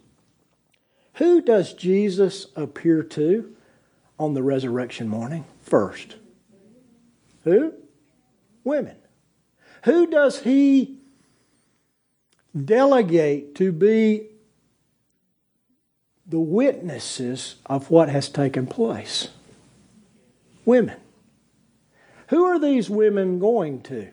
Who 1.13 1.39
does 1.39 1.73
Jesus 1.73 2.47
appear 2.55 3.03
to 3.03 3.55
on 4.17 4.33
the 4.33 4.41
resurrection 4.41 5.07
morning 5.07 5.45
first? 5.61 6.15
Who? 7.43 7.75
Women. 8.63 8.95
Who 9.83 10.07
does 10.07 10.39
he 10.39 10.97
delegate 12.59 13.53
to 13.55 13.71
be 13.71 14.29
the 16.25 16.39
witnesses 16.39 17.57
of 17.67 17.91
what 17.91 18.09
has 18.09 18.29
taken 18.29 18.65
place? 18.65 19.27
Women. 20.65 20.97
Who 22.33 22.45
are 22.45 22.57
these 22.57 22.89
women 22.89 23.37
going 23.37 23.83
to? 23.83 24.11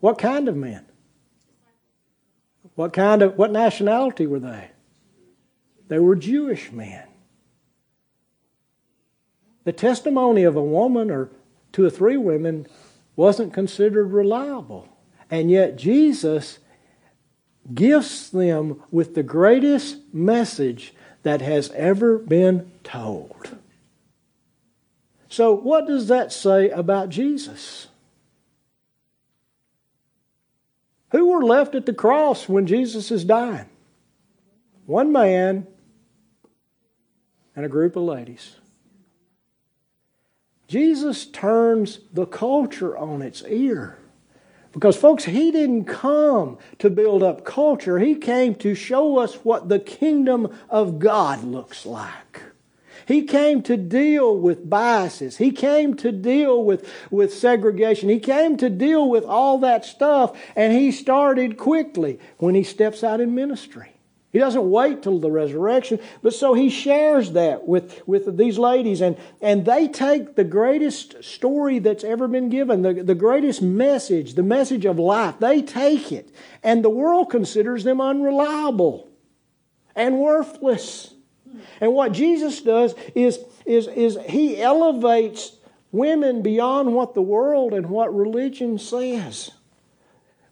What 0.00 0.18
kind 0.18 0.48
of 0.48 0.56
men? 0.56 0.86
What 2.74 2.92
kind 2.92 3.22
of 3.22 3.38
what 3.38 3.52
nationality 3.52 4.26
were 4.26 4.40
they? 4.40 4.72
They 5.86 6.00
were 6.00 6.16
Jewish 6.16 6.72
men. 6.72 7.06
The 9.62 9.72
testimony 9.72 10.42
of 10.42 10.56
a 10.56 10.64
woman 10.64 11.12
or 11.12 11.30
two 11.70 11.84
or 11.84 11.90
three 11.90 12.16
women 12.16 12.66
wasn't 13.14 13.54
considered 13.54 14.06
reliable. 14.06 14.88
And 15.30 15.48
yet 15.48 15.76
Jesus 15.76 16.58
gifts 17.72 18.30
them 18.30 18.82
with 18.90 19.14
the 19.14 19.22
greatest 19.22 20.12
message 20.12 20.92
that 21.22 21.40
has 21.40 21.70
ever 21.70 22.18
been 22.18 22.72
told. 22.82 23.58
So, 25.34 25.52
what 25.52 25.88
does 25.88 26.06
that 26.06 26.32
say 26.32 26.70
about 26.70 27.08
Jesus? 27.08 27.88
Who 31.10 31.26
were 31.26 31.44
left 31.44 31.74
at 31.74 31.86
the 31.86 31.92
cross 31.92 32.48
when 32.48 32.68
Jesus 32.68 33.10
is 33.10 33.24
dying? 33.24 33.68
One 34.86 35.10
man 35.10 35.66
and 37.56 37.66
a 37.66 37.68
group 37.68 37.96
of 37.96 38.04
ladies. 38.04 38.54
Jesus 40.68 41.26
turns 41.26 41.98
the 42.12 42.26
culture 42.26 42.96
on 42.96 43.20
its 43.20 43.42
ear. 43.48 43.98
Because, 44.70 44.96
folks, 44.96 45.24
he 45.24 45.50
didn't 45.50 45.86
come 45.86 46.58
to 46.78 46.88
build 46.88 47.24
up 47.24 47.44
culture. 47.44 47.98
He 47.98 48.14
came 48.14 48.54
to 48.54 48.76
show 48.76 49.18
us 49.18 49.34
what 49.42 49.68
the 49.68 49.80
kingdom 49.80 50.56
of 50.70 51.00
God 51.00 51.42
looks 51.42 51.84
like. 51.84 52.53
He 53.06 53.22
came 53.22 53.62
to 53.62 53.76
deal 53.76 54.36
with 54.36 54.68
biases. 54.68 55.36
He 55.36 55.50
came 55.50 55.94
to 55.96 56.12
deal 56.12 56.62
with, 56.62 56.90
with 57.10 57.34
segregation. 57.34 58.08
He 58.08 58.20
came 58.20 58.56
to 58.58 58.70
deal 58.70 59.08
with 59.08 59.24
all 59.24 59.58
that 59.58 59.84
stuff, 59.84 60.36
and 60.56 60.72
he 60.72 60.92
started 60.92 61.58
quickly 61.58 62.18
when 62.38 62.54
he 62.54 62.62
steps 62.62 63.04
out 63.04 63.20
in 63.20 63.34
ministry. 63.34 63.90
He 64.34 64.40
doesn't 64.40 64.68
wait 64.68 65.04
till 65.04 65.20
the 65.20 65.30
resurrection, 65.30 66.00
but 66.20 66.34
so 66.34 66.54
he 66.54 66.68
shares 66.68 67.32
that 67.32 67.68
with, 67.68 68.02
with 68.04 68.36
these 68.36 68.58
ladies, 68.58 69.00
and, 69.00 69.16
and 69.40 69.64
they 69.64 69.86
take 69.86 70.34
the 70.34 70.42
greatest 70.42 71.22
story 71.22 71.78
that's 71.78 72.02
ever 72.02 72.26
been 72.26 72.48
given, 72.48 72.82
the, 72.82 72.94
the 72.94 73.14
greatest 73.14 73.62
message, 73.62 74.34
the 74.34 74.42
message 74.42 74.86
of 74.86 74.98
life. 74.98 75.36
They 75.38 75.62
take 75.62 76.10
it, 76.10 76.34
and 76.64 76.84
the 76.84 76.90
world 76.90 77.30
considers 77.30 77.84
them 77.84 78.00
unreliable 78.00 79.08
and 79.94 80.18
worthless. 80.18 81.13
And 81.80 81.92
what 81.92 82.12
Jesus 82.12 82.60
does 82.60 82.94
is, 83.14 83.38
is, 83.66 83.88
is 83.88 84.18
he 84.28 84.60
elevates 84.60 85.56
women 85.92 86.42
beyond 86.42 86.92
what 86.92 87.14
the 87.14 87.22
world 87.22 87.72
and 87.72 87.88
what 87.88 88.14
religion 88.14 88.78
says. 88.78 89.50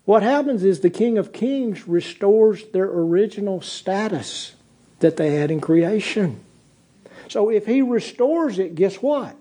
What 0.05 0.23
happens 0.23 0.65
is 0.65 0.81
the 0.81 0.91
King 0.91 1.19
of 1.19 1.33
Kings 1.33 1.87
restores 1.87 2.65
their 2.69 2.87
original 2.87 3.61
status 3.61 4.55
that 5.01 5.17
they 5.17 5.35
had 5.35 5.51
in 5.51 5.61
creation. 5.61 6.41
So 7.29 7.51
if 7.51 7.67
he 7.67 7.83
restores 7.83 8.59
it, 8.59 8.75
guess 8.75 8.97
what? 8.97 9.37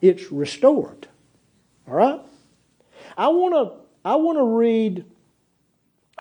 It's 0.00 0.30
restored. 0.30 1.08
All 1.88 1.94
right? 1.94 2.20
I 3.16 3.28
want 3.28 3.54
to 3.54 3.86
I 4.04 4.16
want 4.16 4.38
to 4.38 4.44
read 4.44 5.04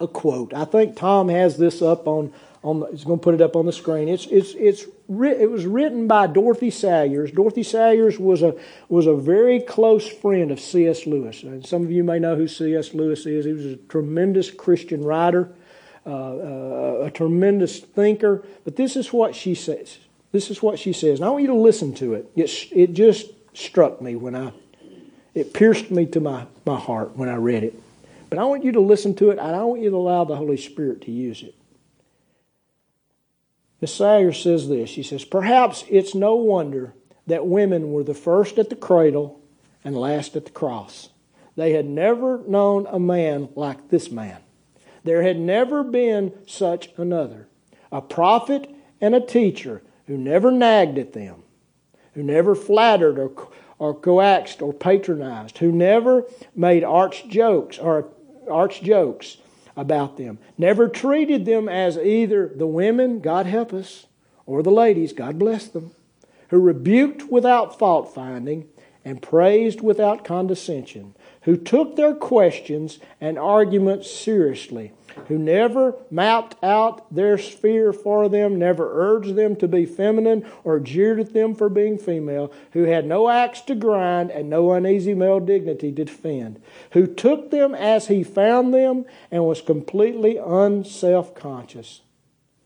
a 0.01 0.07
quote. 0.07 0.53
I 0.53 0.65
think 0.65 0.95
Tom 0.95 1.29
has 1.29 1.57
this 1.57 1.81
up 1.81 2.07
on 2.07 2.33
on 2.65 2.79
the, 2.79 2.87
he's 2.87 3.03
going 3.03 3.19
to 3.19 3.23
put 3.23 3.35
it 3.35 3.41
up 3.41 3.55
on 3.55 3.67
the 3.67 3.71
screen. 3.71 4.09
It's, 4.09 4.25
it's, 4.25 4.55
it's, 4.55 4.85
it 5.07 5.49
was 5.51 5.67
written 5.67 6.07
by 6.07 6.25
Dorothy 6.25 6.71
Sayers. 6.71 7.31
Dorothy 7.31 7.61
Sayers 7.61 8.17
was 8.17 8.41
a, 8.41 8.55
was 8.89 9.05
a 9.05 9.13
very 9.13 9.59
close 9.59 10.07
friend 10.07 10.49
of 10.49 10.59
C.S. 10.59 11.05
Lewis. 11.05 11.43
And 11.43 11.63
some 11.63 11.83
of 11.83 11.91
you 11.91 12.03
may 12.03 12.17
know 12.17 12.35
who 12.35 12.47
C.S. 12.47 12.95
Lewis 12.95 13.27
is. 13.27 13.45
He 13.45 13.53
was 13.53 13.65
a 13.65 13.75
tremendous 13.75 14.49
Christian 14.49 15.03
writer, 15.03 15.53
uh, 16.07 16.09
uh, 16.09 17.03
a 17.05 17.11
tremendous 17.11 17.79
thinker. 17.79 18.43
But 18.63 18.77
this 18.77 18.95
is 18.95 19.13
what 19.13 19.35
she 19.35 19.53
says. 19.53 19.99
This 20.31 20.49
is 20.49 20.63
what 20.63 20.79
she 20.79 20.91
says. 20.91 21.19
And 21.19 21.25
I 21.25 21.29
want 21.29 21.43
you 21.43 21.49
to 21.49 21.53
listen 21.53 21.93
to 21.95 22.15
it. 22.15 22.31
It, 22.35 22.49
it 22.71 22.93
just 22.93 23.27
struck 23.53 24.01
me 24.01 24.15
when 24.15 24.35
I, 24.35 24.51
it 25.35 25.53
pierced 25.53 25.91
me 25.91 26.07
to 26.07 26.19
my, 26.19 26.47
my 26.65 26.79
heart 26.79 27.15
when 27.15 27.29
I 27.29 27.35
read 27.35 27.63
it. 27.63 27.79
But 28.31 28.39
I 28.39 28.45
want 28.45 28.63
you 28.63 28.71
to 28.71 28.81
listen 28.81 29.13
to 29.17 29.29
it, 29.29 29.37
and 29.37 29.55
I 29.55 29.63
want 29.63 29.81
you 29.81 29.91
to 29.91 29.95
allow 29.95 30.23
the 30.23 30.35
Holy 30.35 30.57
Spirit 30.57 31.03
to 31.03 31.11
use 31.11 31.43
it. 31.43 31.53
Miss 33.81 33.93
Sayer 33.93 34.31
says 34.31 34.69
this. 34.69 34.89
She 34.89 35.03
says, 35.03 35.25
Perhaps 35.25 35.83
it's 35.89 36.15
no 36.15 36.35
wonder 36.35 36.93
that 37.27 37.47
women 37.47 37.91
were 37.91 38.03
the 38.03 38.13
first 38.13 38.57
at 38.57 38.69
the 38.69 38.75
cradle 38.75 39.41
and 39.83 39.97
last 39.97 40.35
at 40.35 40.45
the 40.45 40.51
cross. 40.51 41.09
They 41.55 41.73
had 41.73 41.85
never 41.85 42.41
known 42.47 42.87
a 42.87 42.99
man 42.99 43.49
like 43.55 43.89
this 43.89 44.11
man. 44.11 44.37
There 45.03 45.21
had 45.21 45.39
never 45.39 45.83
been 45.83 46.33
such 46.47 46.89
another. 46.97 47.47
A 47.91 48.01
prophet 48.01 48.73
and 48.99 49.13
a 49.13 49.21
teacher 49.21 49.83
who 50.07 50.17
never 50.17 50.51
nagged 50.51 50.97
at 50.97 51.13
them, 51.13 51.43
who 52.13 52.23
never 52.23 52.55
flattered 52.55 53.19
or, 53.19 53.31
or 53.77 53.93
coaxed 53.93 54.61
or 54.61 54.73
patronized, 54.73 55.59
who 55.59 55.71
never 55.71 56.25
made 56.55 56.83
arch 56.83 57.27
jokes 57.27 57.77
or 57.77 58.09
arch 58.49 58.81
jokes 58.81 59.37
about 59.75 60.17
them, 60.17 60.37
never 60.57 60.87
treated 60.87 61.45
them 61.45 61.67
as 61.67 61.97
either 61.97 62.47
the 62.47 62.67
women, 62.67 63.19
God 63.19 63.45
help 63.45 63.73
us, 63.73 64.07
or 64.45 64.63
the 64.63 64.71
ladies, 64.71 65.13
God 65.13 65.39
bless 65.39 65.67
them, 65.67 65.91
who 66.49 66.59
rebuked 66.59 67.29
without 67.31 67.77
fault 67.77 68.13
finding 68.13 68.67
and 69.03 69.21
praised 69.21 69.81
without 69.81 70.23
condescension, 70.23 71.15
who 71.45 71.55
took 71.55 71.95
their 71.95 72.13
questions 72.13 72.99
and 73.21 73.37
arguments 73.37 74.11
seriously, 74.11 74.91
who 75.27 75.37
never 75.37 75.95
mapped 76.09 76.61
out 76.63 77.13
their 77.13 77.37
sphere 77.37 77.93
for 77.93 78.27
them, 78.27 78.57
never 78.57 78.89
urged 78.91 79.35
them 79.35 79.55
to 79.55 79.67
be 79.67 79.85
feminine 79.85 80.45
or 80.63 80.79
jeered 80.79 81.19
at 81.19 81.33
them 81.33 81.53
for 81.53 81.69
being 81.69 81.97
female, 81.99 82.51
who 82.71 82.83
had 82.83 83.05
no 83.05 83.29
axe 83.29 83.61
to 83.61 83.75
grind 83.75 84.31
and 84.31 84.49
no 84.49 84.73
uneasy 84.73 85.13
male 85.13 85.39
dignity 85.39 85.91
to 85.91 86.03
defend, 86.03 86.59
who 86.91 87.05
took 87.05 87.51
them 87.51 87.75
as 87.75 88.07
he 88.07 88.23
found 88.23 88.73
them 88.73 89.05
and 89.29 89.45
was 89.45 89.61
completely 89.61 90.37
unself 90.37 91.35
conscious. 91.35 92.01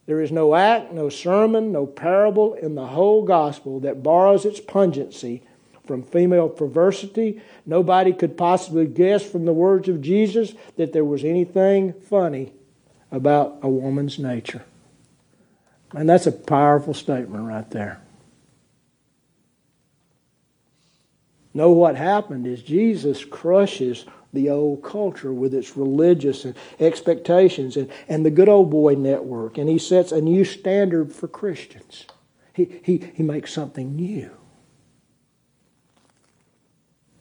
There 0.05 0.21
is 0.21 0.32
no 0.32 0.55
act, 0.55 0.93
no 0.93 1.09
sermon, 1.09 1.73
no 1.73 1.86
parable 1.86 2.53
in 2.53 2.75
the 2.75 2.88
whole 2.88 3.23
gospel 3.23 3.82
that 3.82 4.01
borrows 4.01 4.45
its 4.45 4.61
pungency 4.61 5.43
from 5.89 6.03
female 6.03 6.47
perversity. 6.47 7.41
Nobody 7.65 8.13
could 8.13 8.37
possibly 8.37 8.85
guess 8.85 9.23
from 9.23 9.45
the 9.45 9.53
words 9.53 9.89
of 9.89 10.03
Jesus 10.03 10.53
that 10.77 10.93
there 10.93 11.03
was 11.03 11.23
anything 11.23 11.93
funny 11.93 12.53
about 13.11 13.57
a 13.63 13.67
woman's 13.67 14.19
nature. 14.19 14.63
And 15.93 16.07
that's 16.07 16.27
a 16.27 16.31
powerful 16.31 16.93
statement 16.93 17.43
right 17.43 17.67
there. 17.71 18.03
Know 21.55 21.71
what 21.71 21.95
happened 21.95 22.45
is 22.45 22.61
Jesus 22.61 23.25
crushes 23.25 24.05
the 24.31 24.51
old 24.51 24.83
culture 24.83 25.33
with 25.33 25.55
its 25.55 25.75
religious 25.75 26.45
expectations 26.79 27.75
and, 27.77 27.89
and 28.07 28.23
the 28.23 28.29
good 28.29 28.47
old 28.47 28.69
boy 28.69 28.93
network, 28.93 29.57
and 29.57 29.67
he 29.67 29.79
sets 29.79 30.11
a 30.11 30.21
new 30.21 30.45
standard 30.45 31.11
for 31.11 31.27
Christians. 31.27 32.05
He, 32.53 32.79
he, 32.83 33.11
he 33.15 33.23
makes 33.23 33.51
something 33.51 33.95
new. 33.95 34.38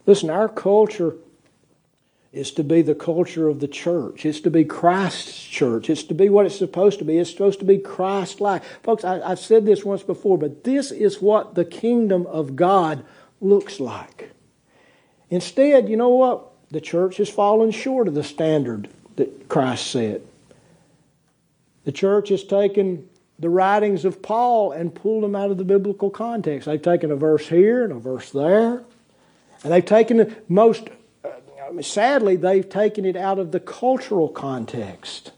Listen, 0.08 0.30
our 0.30 0.48
culture 0.48 1.16
is 2.32 2.50
to 2.52 2.64
be 2.64 2.80
the 2.80 2.94
culture 2.94 3.46
of 3.46 3.60
the 3.60 3.68
church. 3.68 4.24
It's 4.24 4.40
to 4.40 4.50
be 4.50 4.64
Christ's 4.64 5.44
church. 5.44 5.90
It's 5.90 6.02
to 6.04 6.14
be 6.14 6.30
what 6.30 6.46
it's 6.46 6.56
supposed 6.56 6.98
to 7.00 7.04
be. 7.04 7.18
It's 7.18 7.28
supposed 7.28 7.58
to 7.58 7.66
be 7.66 7.76
Christ 7.76 8.40
like. 8.40 8.64
Folks, 8.82 9.04
I, 9.04 9.28
have 9.28 9.38
said 9.38 9.66
this 9.66 9.84
once 9.84 10.02
before, 10.02 10.38
but 10.38 10.64
this 10.64 10.92
is 10.92 11.20
what 11.20 11.56
the 11.56 11.64
kingdom 11.66 12.26
of 12.26 12.56
God 12.56 13.04
looks 13.42 13.80
like. 13.80 14.30
Instead, 15.28 15.90
you 15.90 15.98
know 15.98 16.08
what? 16.08 16.52
The 16.70 16.80
church 16.80 17.18
has 17.18 17.28
fallen 17.28 17.70
short 17.70 18.08
of 18.08 18.14
the 18.14 18.24
standard 18.24 18.88
that 19.16 19.50
Christ 19.50 19.88
set. 19.88 20.22
The 21.84 21.92
church 21.92 22.30
has 22.30 22.44
taken 22.44 23.06
the 23.38 23.50
writings 23.50 24.06
of 24.06 24.22
Paul 24.22 24.72
and 24.72 24.94
pulled 24.94 25.22
them 25.22 25.36
out 25.36 25.50
of 25.50 25.58
the 25.58 25.64
biblical 25.64 26.08
context. 26.08 26.64
They've 26.64 26.80
taken 26.80 27.10
a 27.10 27.16
verse 27.16 27.46
here 27.46 27.84
and 27.84 27.92
a 27.92 27.98
verse 27.98 28.30
there 28.30 28.84
and 29.62 29.72
they've 29.72 29.84
taken 29.84 30.20
it 30.20 30.50
most, 30.50 30.88
uh, 31.24 31.82
sadly, 31.82 32.36
they've 32.36 32.68
taken 32.68 33.04
it 33.04 33.16
out 33.16 33.38
of 33.38 33.52
the 33.52 33.60
cultural 33.60 34.28
context. 34.28 35.32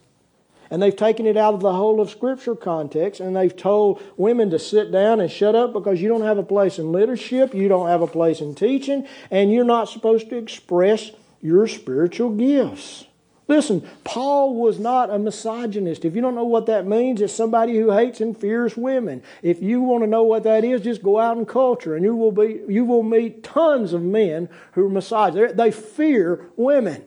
And 0.72 0.80
they've 0.80 0.94
taken 0.94 1.26
it 1.26 1.36
out 1.36 1.54
of 1.54 1.60
the 1.60 1.72
whole 1.72 2.00
of 2.00 2.10
Scripture 2.10 2.54
context, 2.54 3.20
and 3.20 3.34
they've 3.34 3.56
told 3.56 4.00
women 4.16 4.50
to 4.50 4.58
sit 4.58 4.92
down 4.92 5.18
and 5.18 5.30
shut 5.30 5.56
up 5.56 5.72
because 5.72 6.00
you 6.00 6.08
don't 6.08 6.22
have 6.22 6.38
a 6.38 6.44
place 6.44 6.78
in 6.78 6.92
leadership, 6.92 7.54
you 7.54 7.66
don't 7.66 7.88
have 7.88 8.02
a 8.02 8.06
place 8.06 8.40
in 8.40 8.54
teaching, 8.54 9.06
and 9.32 9.52
you're 9.52 9.64
not 9.64 9.88
supposed 9.88 10.28
to 10.30 10.36
express 10.36 11.10
your 11.42 11.66
spiritual 11.66 12.30
gifts. 12.30 13.06
Listen, 13.50 13.82
Paul 14.04 14.54
was 14.54 14.78
not 14.78 15.10
a 15.10 15.18
misogynist. 15.18 16.04
If 16.04 16.14
you 16.14 16.22
don't 16.22 16.36
know 16.36 16.44
what 16.44 16.66
that 16.66 16.86
means, 16.86 17.20
it's 17.20 17.32
somebody 17.32 17.76
who 17.76 17.90
hates 17.90 18.20
and 18.20 18.38
fears 18.38 18.76
women. 18.76 19.24
If 19.42 19.60
you 19.60 19.80
want 19.80 20.04
to 20.04 20.06
know 20.06 20.22
what 20.22 20.44
that 20.44 20.64
is, 20.64 20.82
just 20.82 21.02
go 21.02 21.18
out 21.18 21.36
in 21.36 21.44
culture 21.44 21.96
and 21.96 22.04
you 22.04 22.14
will 22.14 22.30
be 22.30 22.60
you 22.68 22.84
will 22.84 23.02
meet 23.02 23.42
tons 23.42 23.92
of 23.92 24.02
men 24.02 24.48
who 24.74 24.86
are 24.86 24.88
misogynists. 24.88 25.56
They 25.56 25.72
fear 25.72 26.46
women 26.56 27.04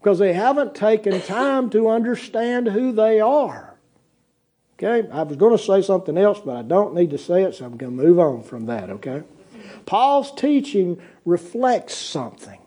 because 0.00 0.18
they 0.18 0.32
haven't 0.32 0.74
taken 0.74 1.22
time 1.22 1.70
to 1.70 1.88
understand 1.88 2.66
who 2.66 2.90
they 2.90 3.20
are. 3.20 3.76
Okay? 4.82 5.08
I 5.08 5.22
was 5.22 5.36
going 5.36 5.56
to 5.56 5.62
say 5.62 5.82
something 5.82 6.18
else, 6.18 6.40
but 6.44 6.56
I 6.56 6.62
don't 6.62 6.94
need 6.94 7.10
to 7.10 7.18
say 7.18 7.44
it, 7.44 7.54
so 7.54 7.64
I'm 7.64 7.76
going 7.76 7.96
to 7.96 8.04
move 8.04 8.18
on 8.18 8.42
from 8.42 8.66
that, 8.66 8.90
okay? 8.90 9.22
Paul's 9.86 10.34
teaching 10.34 11.00
reflects 11.24 11.94
something. 11.94 12.58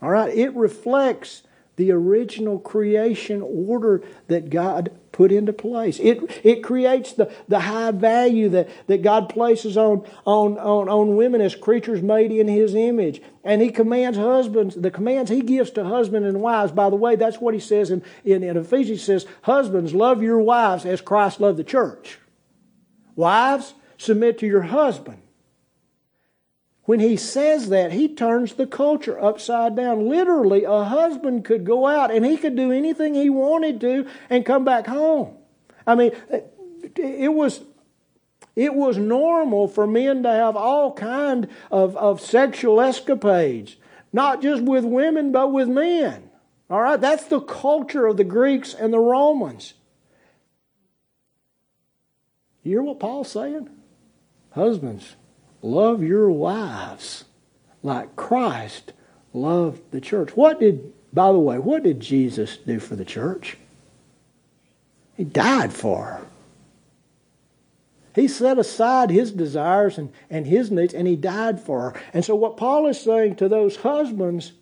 All 0.00 0.10
right? 0.10 0.32
It 0.32 0.54
reflects 0.54 1.42
the 1.76 1.90
original 1.90 2.58
creation 2.58 3.42
order 3.42 4.02
that 4.28 4.50
God 4.50 4.92
put 5.12 5.32
into 5.32 5.52
place. 5.52 5.98
It, 6.00 6.40
it 6.44 6.62
creates 6.62 7.12
the, 7.12 7.32
the 7.48 7.60
high 7.60 7.90
value 7.90 8.48
that, 8.50 8.68
that 8.86 9.02
God 9.02 9.28
places 9.28 9.76
on, 9.76 10.06
on, 10.24 10.58
on, 10.58 10.88
on 10.88 11.16
women 11.16 11.40
as 11.40 11.54
creatures 11.54 12.02
made 12.02 12.32
in 12.32 12.48
His 12.48 12.74
image. 12.74 13.22
And 13.42 13.62
He 13.62 13.70
commands 13.70 14.18
husbands, 14.18 14.74
the 14.74 14.90
commands 14.90 15.30
He 15.30 15.40
gives 15.40 15.70
to 15.72 15.84
husbands 15.84 16.28
and 16.28 16.40
wives, 16.40 16.72
by 16.72 16.90
the 16.90 16.96
way, 16.96 17.16
that's 17.16 17.40
what 17.40 17.54
He 17.54 17.60
says 17.60 17.90
in, 17.90 18.02
in, 18.24 18.42
in 18.42 18.56
Ephesians, 18.56 19.00
He 19.00 19.04
says, 19.04 19.26
Husbands, 19.42 19.94
love 19.94 20.22
your 20.22 20.40
wives 20.40 20.84
as 20.84 21.00
Christ 21.00 21.40
loved 21.40 21.58
the 21.58 21.64
church. 21.64 22.18
Wives, 23.16 23.74
submit 23.96 24.38
to 24.38 24.46
your 24.46 24.62
husband 24.62 25.23
when 26.84 27.00
he 27.00 27.16
says 27.16 27.70
that, 27.70 27.92
he 27.92 28.08
turns 28.08 28.54
the 28.54 28.66
culture 28.66 29.18
upside 29.18 29.74
down. 29.74 30.08
Literally, 30.08 30.64
a 30.64 30.84
husband 30.84 31.44
could 31.44 31.64
go 31.64 31.86
out 31.86 32.10
and 32.10 32.26
he 32.26 32.36
could 32.36 32.56
do 32.56 32.72
anything 32.72 33.14
he 33.14 33.30
wanted 33.30 33.80
to 33.80 34.06
and 34.28 34.44
come 34.44 34.64
back 34.64 34.86
home. 34.86 35.36
I 35.86 35.94
mean, 35.94 36.12
it 36.96 37.32
was 37.32 37.62
it 38.56 38.74
was 38.74 38.96
normal 38.96 39.66
for 39.66 39.86
men 39.86 40.22
to 40.22 40.30
have 40.30 40.56
all 40.56 40.92
kind 40.92 41.48
of, 41.70 41.96
of 41.96 42.20
sexual 42.20 42.80
escapades, 42.80 43.76
not 44.12 44.42
just 44.42 44.62
with 44.62 44.84
women, 44.84 45.32
but 45.32 45.52
with 45.52 45.68
men. 45.68 46.30
All 46.70 46.80
right, 46.80 47.00
that's 47.00 47.24
the 47.24 47.40
culture 47.40 48.06
of 48.06 48.16
the 48.16 48.24
Greeks 48.24 48.72
and 48.72 48.92
the 48.92 49.00
Romans. 49.00 49.74
You 52.62 52.72
hear 52.72 52.82
what 52.82 53.00
Paul's 53.00 53.30
saying? 53.30 53.68
Husbands, 54.52 55.16
Love 55.64 56.02
your 56.02 56.30
wives 56.30 57.24
like 57.82 58.16
Christ 58.16 58.92
loved 59.32 59.80
the 59.92 60.00
church. 60.00 60.36
What 60.36 60.60
did, 60.60 60.92
by 61.10 61.32
the 61.32 61.38
way, 61.38 61.58
what 61.58 61.82
did 61.82 62.00
Jesus 62.00 62.58
do 62.58 62.78
for 62.78 62.96
the 62.96 63.04
church? 63.06 63.56
He 65.16 65.24
died 65.24 65.72
for 65.72 66.04
her. 66.04 66.26
He 68.14 68.28
set 68.28 68.58
aside 68.58 69.08
his 69.08 69.32
desires 69.32 69.96
and, 69.96 70.12
and 70.28 70.46
his 70.46 70.70
needs 70.70 70.92
and 70.92 71.08
he 71.08 71.16
died 71.16 71.58
for 71.58 71.80
her. 71.80 72.02
And 72.12 72.22
so, 72.22 72.34
what 72.34 72.58
Paul 72.58 72.86
is 72.86 73.00
saying 73.00 73.36
to 73.36 73.48
those 73.48 73.76
husbands, 73.76 74.52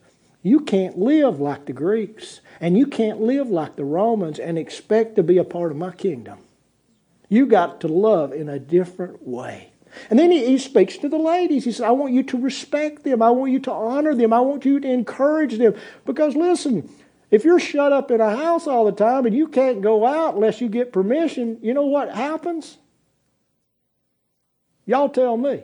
you 0.40 0.60
can't 0.60 0.96
live 0.96 1.40
like 1.40 1.66
the 1.66 1.72
Greeks 1.72 2.40
and 2.60 2.78
you 2.78 2.86
can't 2.86 3.20
live 3.20 3.48
like 3.48 3.74
the 3.74 3.84
Romans 3.84 4.38
and 4.38 4.56
expect 4.56 5.16
to 5.16 5.24
be 5.24 5.38
a 5.38 5.44
part 5.44 5.72
of 5.72 5.76
my 5.76 5.90
kingdom. 5.90 6.38
You 7.28 7.46
got 7.46 7.80
to 7.80 7.88
love 7.88 8.32
in 8.32 8.48
a 8.48 8.60
different 8.60 9.26
way. 9.26 9.71
And 10.10 10.18
then 10.18 10.30
he, 10.30 10.46
he, 10.46 10.58
speaks 10.58 10.96
to 10.98 11.08
the 11.08 11.18
ladies. 11.18 11.64
He 11.64 11.72
says, 11.72 11.82
I 11.82 11.90
want 11.90 12.12
you 12.12 12.22
to 12.24 12.38
respect 12.38 13.04
them. 13.04 13.22
I 13.22 13.30
want 13.30 13.52
you 13.52 13.60
to 13.60 13.72
honor 13.72 14.14
them. 14.14 14.32
I 14.32 14.40
want 14.40 14.64
you 14.64 14.80
to 14.80 14.88
encourage 14.88 15.58
them. 15.58 15.74
Because 16.04 16.34
listen, 16.34 16.88
if 17.30 17.44
you're 17.44 17.60
shut 17.60 17.92
up 17.92 18.10
in 18.10 18.20
a 18.20 18.36
house 18.36 18.66
all 18.66 18.84
the 18.84 18.92
time 18.92 19.26
and 19.26 19.36
you 19.36 19.48
can't 19.48 19.80
go 19.82 20.06
out 20.06 20.34
unless 20.34 20.60
you 20.60 20.68
get 20.68 20.92
permission, 20.92 21.58
you 21.62 21.74
know 21.74 21.86
what 21.86 22.10
happens? 22.10 22.78
Y'all 24.86 25.08
tell 25.08 25.36
me. 25.36 25.62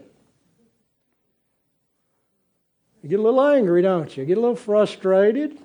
You 3.02 3.08
get 3.08 3.18
a 3.18 3.22
little 3.22 3.42
angry, 3.42 3.82
don't 3.82 4.16
you? 4.16 4.24
Get 4.24 4.38
a 4.38 4.40
little 4.40 4.56
frustrated. 4.56 5.58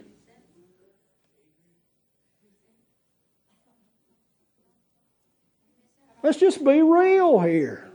Let's 6.22 6.38
just 6.38 6.64
be 6.64 6.82
real 6.82 7.40
here. 7.40 7.90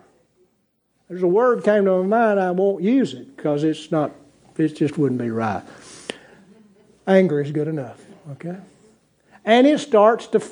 There's 1.08 1.22
a 1.22 1.28
word 1.28 1.64
came 1.64 1.86
to 1.86 2.02
my 2.02 2.06
mind, 2.06 2.40
I 2.40 2.50
won't 2.50 2.82
use 2.82 3.14
it 3.14 3.36
because 3.36 3.64
it's 3.64 3.90
not, 3.90 4.12
it 4.56 4.76
just 4.76 4.98
wouldn't 4.98 5.20
be 5.20 5.30
right. 5.30 5.62
Anger 7.06 7.40
is 7.40 7.50
good 7.50 7.68
enough, 7.68 8.04
okay? 8.32 8.56
And 9.44 9.66
it 9.66 9.78
starts 9.80 10.26
to, 10.28 10.42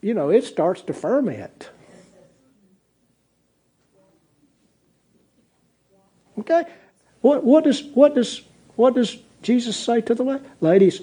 you 0.00 0.14
know, 0.14 0.30
it 0.30 0.44
starts 0.44 0.82
to 0.82 0.92
ferment. 0.92 1.70
Okay? 6.40 6.64
What, 7.20 7.44
what, 7.44 7.64
does, 7.64 7.82
what, 7.82 8.14
does, 8.14 8.42
what 8.74 8.94
does 8.94 9.16
Jesus 9.42 9.76
say 9.76 10.00
to 10.00 10.14
the 10.14 10.40
ladies? 10.60 11.02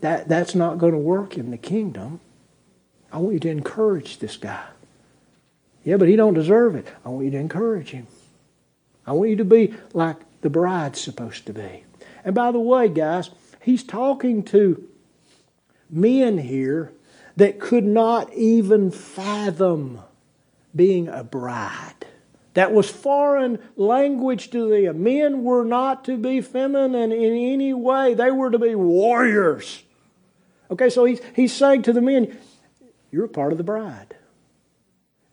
That, 0.00 0.28
that's 0.28 0.54
not 0.54 0.78
going 0.78 0.92
to 0.92 0.98
work 0.98 1.36
in 1.36 1.50
the 1.50 1.58
kingdom. 1.58 2.20
I 3.12 3.18
want 3.18 3.34
you 3.34 3.40
to 3.40 3.50
encourage 3.50 4.18
this 4.18 4.36
guy. 4.36 4.64
Yeah, 5.84 5.96
but 5.96 6.08
he 6.08 6.16
don't 6.16 6.34
deserve 6.34 6.74
it. 6.74 6.86
I 7.04 7.08
want 7.08 7.24
you 7.24 7.30
to 7.32 7.38
encourage 7.38 7.90
him. 7.90 8.06
I 9.06 9.12
want 9.12 9.30
you 9.30 9.36
to 9.36 9.44
be 9.44 9.74
like 9.92 10.16
the 10.42 10.50
bride's 10.50 11.00
supposed 11.00 11.46
to 11.46 11.52
be. 11.52 11.84
And 12.24 12.34
by 12.34 12.52
the 12.52 12.60
way, 12.60 12.88
guys, 12.88 13.30
he's 13.62 13.82
talking 13.82 14.42
to 14.44 14.86
men 15.88 16.38
here 16.38 16.92
that 17.36 17.58
could 17.58 17.84
not 17.84 18.32
even 18.34 18.90
fathom 18.90 20.00
being 20.74 21.08
a 21.08 21.24
bride. 21.24 21.94
That 22.54 22.72
was 22.72 22.90
foreign 22.90 23.58
language 23.76 24.50
to 24.50 24.68
them. 24.68 25.02
Men 25.02 25.44
were 25.44 25.64
not 25.64 26.04
to 26.04 26.16
be 26.16 26.40
feminine 26.40 27.12
in 27.12 27.34
any 27.34 27.72
way, 27.72 28.14
they 28.14 28.30
were 28.30 28.50
to 28.50 28.58
be 28.58 28.74
warriors. 28.74 29.82
Okay, 30.70 30.90
so 30.90 31.04
he's, 31.04 31.20
he's 31.34 31.52
saying 31.52 31.82
to 31.82 31.92
the 31.92 32.00
men, 32.00 32.38
You're 33.10 33.24
a 33.24 33.28
part 33.28 33.52
of 33.52 33.58
the 33.58 33.64
bride. 33.64 34.14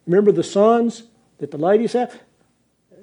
Remember 0.07 0.31
the 0.31 0.43
sons 0.43 1.03
that 1.37 1.51
the 1.51 1.57
ladies 1.57 1.93
have? 1.93 2.19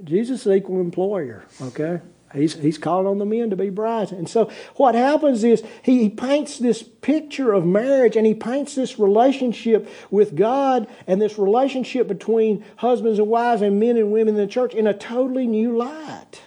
Jesus 0.03 0.47
is 0.47 0.53
equal 0.53 0.81
employer, 0.81 1.45
okay? 1.61 2.01
He's, 2.33 2.55
he's 2.55 2.79
calling 2.79 3.07
on 3.07 3.19
the 3.19 3.25
men 3.25 3.51
to 3.51 3.57
be 3.57 3.71
brides. 3.71 4.11
And 4.11 4.29
so 4.29 4.51
what 4.75 4.97
happens 4.97 5.45
is 5.45 5.63
he, 5.83 6.03
he 6.03 6.09
paints 6.09 6.59
this 6.59 6.83
picture 6.83 7.53
of 7.53 7.65
marriage 7.65 8.17
and 8.17 8.27
he 8.27 8.35
paints 8.35 8.75
this 8.75 8.99
relationship 8.99 9.89
with 10.11 10.35
God 10.35 10.89
and 11.07 11.23
this 11.23 11.39
relationship 11.39 12.09
between 12.09 12.65
husbands 12.77 13.21
and 13.21 13.29
wives 13.29 13.63
and 13.63 13.79
men 13.79 13.97
and 13.97 14.11
women 14.11 14.35
in 14.35 14.41
the 14.41 14.49
church 14.49 14.75
in 14.75 14.89
a 14.89 14.95
totally 14.95 15.47
new 15.47 15.77
light. 15.77 16.43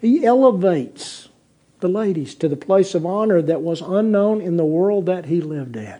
He 0.00 0.26
elevates 0.26 1.30
the 1.80 1.88
ladies 1.88 2.34
to 2.34 2.48
the 2.48 2.56
place 2.56 2.94
of 2.94 3.06
honor 3.06 3.40
that 3.40 3.62
was 3.62 3.80
unknown 3.80 4.42
in 4.42 4.58
the 4.58 4.64
world 4.64 5.06
that 5.06 5.26
he 5.26 5.40
lived 5.40 5.76
in. 5.76 5.98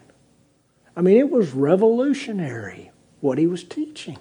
I 0.97 1.01
mean, 1.01 1.17
it 1.19 1.31
was 1.31 1.53
revolutionary 1.53 2.91
what 3.21 3.39
he 3.39 3.47
was 3.47 3.65
teaching. 3.65 4.19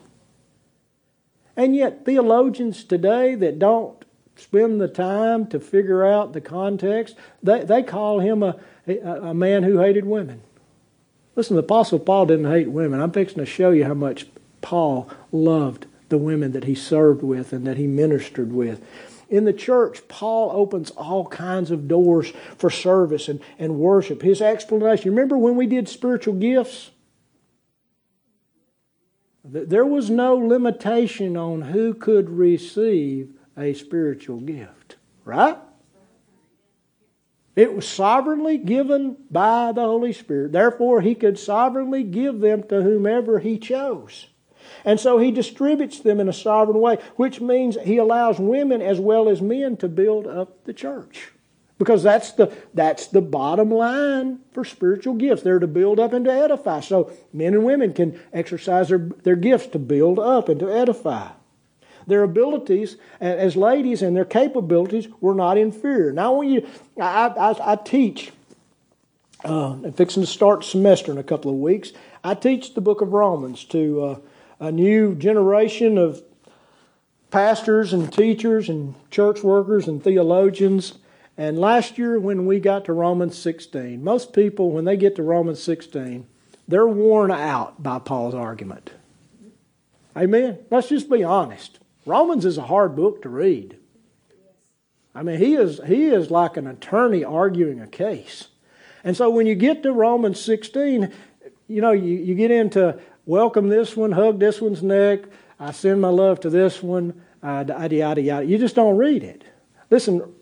And 1.56 1.76
yet, 1.76 2.06
theologians 2.06 2.84
today 2.84 3.36
that 3.36 3.60
don't 3.60 4.04
spend 4.36 4.82
the 4.82 4.88
time 4.88 5.46
to 5.48 5.60
figure 5.60 6.06
out 6.06 6.34
the 6.34 6.42
context, 6.42 7.16
they, 7.42 7.64
they 7.64 7.84
call 7.84 8.20
him 8.20 8.42
a, 8.42 8.56
a, 8.88 8.98
a 8.98 9.34
man 9.34 9.64
who 9.64 9.80
hated 9.80 10.06
women. 10.06 10.42
Listen, 11.36 11.56
the 11.56 11.64
Apostle 11.64 12.00
Paul 12.00 12.28
didn't 12.28 12.52
hate 12.52 12.70
women. 12.70 13.00
I'm 13.00 13.12
fixing 13.12 13.40
to 13.40 13.46
show 13.46 13.72
you 13.72 13.86
how 13.86 13.94
much 13.94 14.28
Paul 14.62 15.10
loved 15.32 15.86
the 16.10 16.18
women 16.18 16.52
that 16.52 16.64
he 16.64 16.76
served 16.76 17.24
with 17.24 17.54
and 17.54 17.66
that 17.66 17.78
he 17.78 17.88
ministered 17.88 18.54
with. 18.54 18.82
In 19.34 19.46
the 19.46 19.52
church, 19.52 20.08
Paul 20.08 20.52
opens 20.54 20.92
all 20.92 21.26
kinds 21.26 21.72
of 21.72 21.88
doors 21.88 22.32
for 22.56 22.70
service 22.70 23.28
and, 23.28 23.40
and 23.58 23.80
worship. 23.80 24.22
His 24.22 24.44
explanation, 24.44 25.10
remember 25.10 25.40
when 25.40 25.56
we 25.56 25.66
did 25.66 25.90
spiritual 25.90 26.36
gifts? 26.36 26.92
There 29.44 29.88
was 29.88 30.12
no 30.12 30.36
limitation 30.36 31.36
on 31.36 31.64
who 31.64 31.96
could 31.96 32.30
receive 32.30 33.34
a 33.58 33.74
spiritual 33.74 34.40
gift, 34.40 34.98
right? 35.26 35.58
It 37.56 37.74
was 37.76 37.88
sovereignly 37.88 38.60
given 38.60 39.18
by 39.32 39.72
the 39.72 39.82
Holy 39.82 40.14
Spirit. 40.14 40.52
Therefore, 40.52 41.02
He 41.02 41.16
could 41.16 41.40
sovereignly 41.40 42.04
give 42.04 42.40
them 42.40 42.62
to 42.68 42.84
whomever 42.84 43.40
He 43.40 43.58
chose. 43.58 44.28
And 44.86 45.00
so 45.00 45.18
He 45.18 45.32
distributes 45.32 46.00
them 46.00 46.20
in 46.20 46.30
a 46.30 46.34
sovereign 46.34 46.80
way, 46.80 46.98
which 47.16 47.42
means 47.42 47.78
He 47.84 47.98
allows 47.98 48.40
women 48.40 48.82
as 48.82 49.00
well 49.00 49.30
as 49.30 49.42
men 49.42 49.78
to 49.78 49.88
build 49.88 50.28
up 50.28 50.64
the 50.66 50.74
church. 50.74 51.32
Because 51.80 52.04
that's 52.04 52.32
the, 52.34 52.56
that's 52.74 53.08
the 53.08 53.22
bottom 53.22 53.72
line 53.72 54.40
for 54.52 54.64
spiritual 54.64 55.16
gifts. 55.16 55.42
They're 55.42 55.60
to 55.60 55.68
build 55.68 56.00
up 56.00 56.14
and 56.14 56.24
to 56.26 56.32
edify. 56.32 56.82
So 56.82 57.12
men 57.34 57.54
and 57.54 57.66
women 57.66 57.94
can 57.94 58.20
exercise 58.32 58.90
their, 58.90 59.00
their 59.00 59.36
gifts 59.36 59.68
to 59.68 59.80
build 59.80 60.20
up 60.20 60.50
and 60.50 60.60
to 60.60 60.72
edify. 60.72 61.32
Their 62.06 62.24
abilities 62.24 62.98
as 63.20 63.56
ladies 63.56 64.02
and 64.02 64.16
their 64.16 64.26
capabilities 64.26 65.08
were 65.20 65.34
not 65.34 65.58
inferior. 65.58 66.12
Now, 66.12 66.34
when 66.34 66.50
you, 66.50 66.68
I, 67.00 67.28
I, 67.28 67.74
I 67.74 67.76
teach, 67.78 68.32
uh, 69.44 69.72
I'm 69.72 69.94
fixing 69.94 70.24
to 70.24 70.28
start 70.28 70.64
semester 70.64 71.12
in 71.12 71.18
a 71.18 71.24
couple 71.24 71.50
of 71.50 71.58
weeks. 71.58 71.92
I 72.24 72.36
teach 72.36 72.76
the 72.76 72.82
book 72.82 73.02
of 73.02 73.14
Romans 73.14 73.64
to 73.66 74.04
uh, 74.04 74.16
a 74.60 74.72
new 74.72 75.16
generation 75.16 75.98
of 75.98 76.24
pastors 77.32 77.94
and 77.94 78.12
teachers 78.12 78.70
and 78.70 78.96
church 79.10 79.44
workers 79.44 79.88
and 79.88 80.04
theologians 80.04 80.94
and 81.38 81.58
last 81.58 81.98
year, 81.98 82.20
when 82.20 82.46
we 82.46 82.60
got 82.60 82.86
to 82.86 82.94
Romans 82.94 83.38
16, 83.38 84.04
most 84.04 84.34
people, 84.34 84.72
when 84.72 84.86
they 84.86 84.98
get 84.98 85.16
to 85.16 85.24
Romans 85.24 85.62
16, 85.62 86.28
they're 86.68 86.88
worn 86.88 87.32
out 87.32 87.82
by 87.82 88.00
Paul's 88.00 88.36
argument. 88.36 88.92
Amen? 90.16 90.60
Let's 90.70 90.90
just 90.90 91.10
be 91.10 91.24
honest. 91.24 91.80
Romans 92.06 92.46
is 92.46 92.58
a 92.58 92.64
hard 92.64 92.96
book 92.96 93.24
to 93.24 93.30
read. 93.30 93.78
I 95.16 95.24
mean, 95.24 95.40
he 95.40 95.56
is, 95.56 95.82
he 95.88 96.06
is 96.06 96.30
like 96.30 96.56
an 96.56 96.68
attorney 96.68 97.24
arguing 97.24 97.82
a 97.82 97.88
case. 97.88 98.50
And 99.04 99.18
so 99.18 99.30
when 99.30 99.48
you 99.48 99.56
get 99.56 99.84
to 99.84 99.92
Romans 99.92 100.40
16, 100.40 101.12
you 101.68 101.82
know, 101.82 101.92
you, 101.92 102.16
you 102.16 102.36
get 102.36 102.52
into 102.52 103.00
welcome 103.26 103.70
this 103.70 103.96
one, 103.96 104.12
hug 104.12 104.40
this 104.40 104.62
one's 104.62 104.84
neck, 104.84 105.22
I 105.60 105.72
send 105.72 106.02
my 106.02 106.10
love 106.10 106.40
to 106.42 106.50
this 106.50 106.84
one, 106.84 107.22
uh, 107.42 107.64
yada, 107.68 107.96
yada, 107.96 108.22
yada. 108.22 108.46
You 108.46 108.58
just 108.58 108.76
don't 108.76 108.98
read 108.98 109.24
it. 109.24 109.44
Listen, 109.90 110.34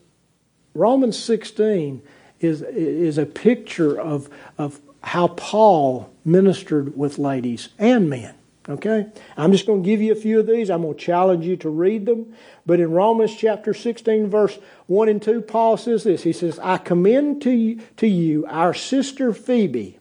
Romans 0.73 1.17
16 1.17 2.01
is, 2.39 2.61
is 2.61 3.17
a 3.17 3.25
picture 3.25 3.99
of, 3.99 4.29
of 4.57 4.79
how 5.03 5.27
Paul 5.29 6.11
ministered 6.23 6.97
with 6.97 7.17
ladies 7.17 7.69
and 7.77 8.09
men. 8.09 8.35
Okay? 8.69 9.07
I'm 9.35 9.51
just 9.51 9.65
going 9.65 9.83
to 9.83 9.85
give 9.85 10.01
you 10.01 10.11
a 10.11 10.15
few 10.15 10.39
of 10.39 10.47
these. 10.47 10.69
I'm 10.69 10.83
going 10.83 10.93
to 10.93 10.99
challenge 10.99 11.45
you 11.45 11.57
to 11.57 11.69
read 11.69 12.05
them. 12.05 12.33
But 12.65 12.79
in 12.79 12.91
Romans 12.91 13.35
chapter 13.35 13.73
16, 13.73 14.29
verse 14.29 14.57
1 14.87 15.09
and 15.09 15.21
2, 15.21 15.41
Paul 15.41 15.77
says 15.77 16.03
this 16.03 16.23
He 16.23 16.33
says, 16.33 16.59
I 16.59 16.77
commend 16.77 17.41
to 17.43 17.51
you, 17.51 17.81
to 17.97 18.07
you 18.07 18.45
our 18.47 18.73
sister 18.73 19.33
Phoebe. 19.33 19.97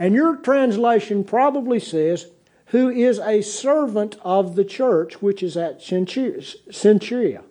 And 0.00 0.14
your 0.14 0.36
translation 0.36 1.24
probably 1.24 1.78
says, 1.78 2.26
who 2.68 2.88
is 2.88 3.18
a 3.18 3.42
servant 3.42 4.16
of 4.22 4.56
the 4.56 4.64
church 4.64 5.20
which 5.20 5.42
is 5.42 5.56
at 5.56 5.80
Cenchrea. 5.80 7.42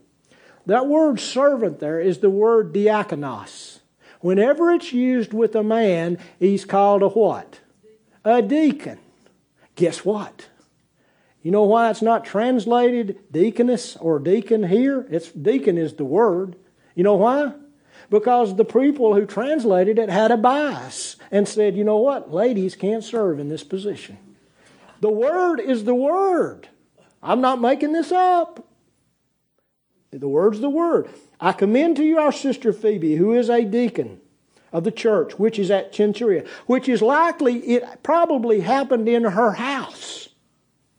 That 0.65 0.87
word 0.87 1.19
servant 1.19 1.79
there 1.79 1.99
is 1.99 2.19
the 2.19 2.29
word 2.29 2.73
diakonos. 2.73 3.79
Whenever 4.21 4.71
it's 4.71 4.93
used 4.93 5.31
with 5.31 5.55
a 5.55 5.63
man, 5.63 6.17
he's 6.39 6.65
called 6.65 7.03
a 7.03 7.09
what? 7.09 7.59
A 8.25 8.41
deacon. 8.41 8.97
Guess 9.75 10.03
what? 10.03 10.47
You 11.43 11.51
know 11.51 11.63
why 11.63 11.89
it's 11.89 12.01
not 12.01 12.25
translated 12.25 13.19
deaconess 13.31 13.95
or 13.97 14.19
deacon 14.19 14.63
here? 14.63 15.05
It's 15.11 15.31
deacon 15.31 15.77
is 15.77 15.93
the 15.93 16.05
word. 16.05 16.55
You 16.95 17.03
know 17.03 17.15
why? 17.15 17.53
Because 18.09 18.55
the 18.55 18.65
people 18.65 19.13
who 19.13 19.25
translated 19.25 19.99
it 19.99 20.09
had 20.09 20.31
a 20.31 20.37
bias 20.37 21.15
and 21.31 21.47
said, 21.47 21.77
you 21.77 21.83
know 21.83 21.97
what? 21.97 22.33
Ladies 22.33 22.75
can't 22.75 23.03
serve 23.03 23.39
in 23.39 23.49
this 23.49 23.63
position. 23.63 24.17
The 25.01 25.11
word 25.11 25.59
is 25.59 25.83
the 25.83 25.95
word. 25.95 26.69
I'm 27.21 27.41
not 27.41 27.61
making 27.61 27.93
this 27.93 28.11
up. 28.11 28.65
The 30.11 30.27
word's 30.27 30.59
the 30.59 30.69
word. 30.69 31.07
I 31.39 31.51
commend 31.51 31.97
to 31.97 32.03
you 32.03 32.17
our 32.17 32.31
sister 32.31 32.73
Phoebe, 32.73 33.15
who 33.15 33.33
is 33.33 33.49
a 33.49 33.63
deacon 33.63 34.19
of 34.73 34.83
the 34.83 34.91
church, 34.91 35.37
which 35.37 35.59
is 35.59 35.69
at 35.69 35.93
Cenchrea, 35.93 36.47
which 36.65 36.89
is 36.89 37.01
likely, 37.01 37.57
it 37.59 38.01
probably 38.01 38.61
happened 38.61 39.07
in 39.07 39.23
her 39.23 39.53
house. 39.53 40.29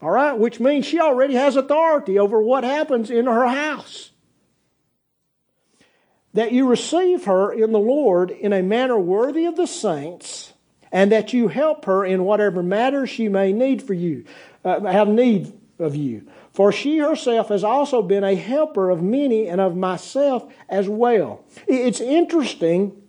All 0.00 0.10
right? 0.10 0.38
Which 0.38 0.60
means 0.60 0.86
she 0.86 1.00
already 1.00 1.34
has 1.34 1.56
authority 1.56 2.18
over 2.18 2.40
what 2.40 2.64
happens 2.64 3.10
in 3.10 3.26
her 3.26 3.48
house. 3.48 4.09
That 6.34 6.52
you 6.52 6.68
receive 6.68 7.24
her 7.24 7.52
in 7.52 7.72
the 7.72 7.78
Lord 7.78 8.30
in 8.30 8.52
a 8.52 8.62
manner 8.62 8.98
worthy 8.98 9.46
of 9.46 9.56
the 9.56 9.66
saints, 9.66 10.52
and 10.92 11.10
that 11.12 11.32
you 11.32 11.48
help 11.48 11.84
her 11.86 12.04
in 12.04 12.24
whatever 12.24 12.62
matter 12.62 13.06
she 13.06 13.28
may 13.28 13.52
need 13.52 13.82
for 13.82 13.94
you, 13.94 14.24
uh, 14.64 14.80
have 14.80 15.08
need 15.08 15.52
of 15.78 15.96
you. 15.96 16.26
For 16.52 16.72
she 16.72 16.98
herself 16.98 17.48
has 17.48 17.64
also 17.64 18.02
been 18.02 18.24
a 18.24 18.34
helper 18.34 18.90
of 18.90 19.02
many 19.02 19.48
and 19.48 19.60
of 19.60 19.76
myself 19.76 20.52
as 20.68 20.88
well. 20.88 21.44
It's 21.66 22.00
interesting 22.00 23.00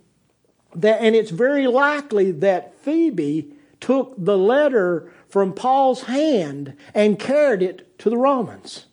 that, 0.75 1.01
and 1.01 1.15
it's 1.15 1.31
very 1.31 1.67
likely 1.67 2.31
that 2.31 2.77
Phoebe 2.79 3.53
took 3.79 4.13
the 4.17 4.37
letter 4.37 5.11
from 5.27 5.53
Paul's 5.53 6.03
hand 6.03 6.75
and 6.93 7.19
carried 7.19 7.61
it 7.61 7.97
to 7.99 8.09
the 8.09 8.17
Romans. 8.17 8.85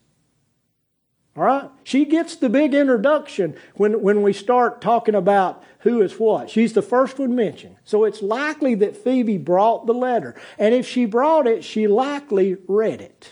All 1.39 1.45
right? 1.45 1.71
She 1.85 2.05
gets 2.05 2.35
the 2.35 2.49
big 2.49 2.75
introduction 2.75 3.55
when, 3.77 4.03
when 4.03 4.23
we 4.23 4.33
start 4.33 4.81
talking 4.81 5.15
about 5.15 5.63
who 5.81 6.03
is 6.03 6.15
what. 6.15 6.51
She's 6.51 6.73
the 6.73 6.83
first 6.83 7.17
one 7.17 7.37
mentioned. 7.37 7.77
So 7.85 8.03
it's 8.03 8.23
likely 8.23 8.75
that 8.75 8.97
Phoebe 8.97 9.39
brought 9.39 9.87
the 9.87 9.95
letter. 9.95 10.35
And 10.59 10.75
if 10.75 10.85
she 10.85 11.05
brought 11.05 11.47
it, 11.47 11.63
she 11.63 11.87
likely 11.87 12.57
read 12.67 13.01
it. 13.01 13.31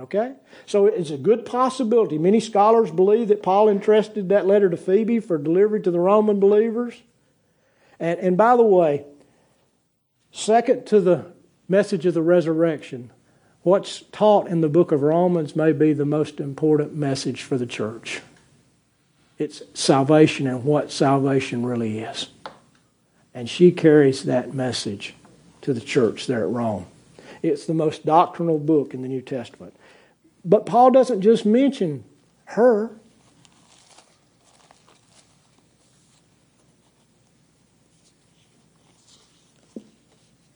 Okay? 0.00 0.32
So 0.64 0.86
it's 0.86 1.10
a 1.10 1.18
good 1.18 1.44
possibility. 1.44 2.16
Many 2.16 2.40
scholars 2.40 2.90
believe 2.90 3.28
that 3.28 3.42
Paul 3.42 3.68
entrusted 3.68 4.30
that 4.30 4.46
letter 4.46 4.70
to 4.70 4.76
Phoebe 4.78 5.20
for 5.20 5.36
delivery 5.36 5.82
to 5.82 5.90
the 5.90 6.00
Roman 6.00 6.40
believers. 6.40 7.02
And, 8.00 8.18
and 8.18 8.38
by 8.38 8.56
the 8.56 8.62
way, 8.62 9.04
second 10.32 10.86
to 10.86 11.00
the 11.00 11.26
message 11.68 12.06
of 12.06 12.14
the 12.14 12.22
resurrection, 12.22 13.10
what's 13.64 14.02
taught 14.12 14.46
in 14.46 14.60
the 14.60 14.68
book 14.68 14.92
of 14.92 15.02
Romans 15.02 15.56
may 15.56 15.72
be 15.72 15.92
the 15.92 16.04
most 16.04 16.38
important 16.38 16.94
message 16.94 17.42
for 17.42 17.58
the 17.58 17.66
church. 17.66 18.20
It's 19.38 19.62
salvation 19.72 20.46
and 20.46 20.64
what 20.64 20.92
salvation 20.92 21.66
really 21.66 21.98
is. 21.98 22.28
And 23.32 23.48
she 23.48 23.72
carries 23.72 24.24
that 24.24 24.54
message 24.54 25.14
to 25.62 25.72
the 25.74 25.80
church 25.80 26.28
there 26.28 26.44
at 26.44 26.50
Rome. 26.50 26.86
It's 27.42 27.66
the 27.66 27.74
most 27.74 28.06
doctrinal 28.06 28.58
book 28.58 28.94
in 28.94 29.02
the 29.02 29.08
New 29.08 29.22
Testament. 29.22 29.74
But 30.44 30.66
Paul 30.66 30.90
doesn't 30.90 31.22
just 31.22 31.44
mention 31.44 32.04
her. 32.44 32.90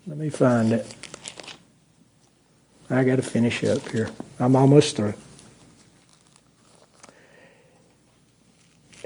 Let 0.07 0.19
me 0.19 0.29
find 0.29 0.73
it. 0.73 0.95
I 2.91 3.05
got 3.05 3.17
to 3.17 3.23
finish 3.23 3.63
up 3.65 3.87
here. 3.89 4.11
I'm 4.39 4.57
almost 4.57 4.97
through. 4.97 5.15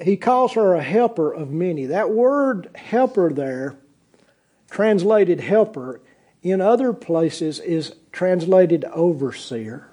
He 0.00 0.16
calls 0.16 0.52
her 0.52 0.74
a 0.74 0.82
helper 0.82 1.32
of 1.32 1.50
many. 1.50 1.86
That 1.86 2.10
word 2.10 2.70
helper 2.74 3.32
there, 3.32 3.76
translated 4.70 5.40
helper, 5.40 6.00
in 6.42 6.60
other 6.60 6.92
places 6.92 7.60
is 7.60 7.94
translated 8.10 8.84
overseer. 8.86 9.88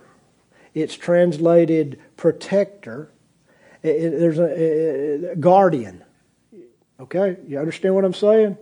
It's 0.73 0.95
translated 0.95 1.99
protector. 2.17 3.11
It, 3.81 3.89
it, 3.89 4.19
there's 4.19 4.39
a, 4.39 5.31
a, 5.31 5.35
guardian. 5.35 6.03
Okay, 6.99 7.37
you 7.47 7.59
understand 7.59 7.95
what 7.95 8.05
I'm 8.05 8.13
saying? 8.13 8.57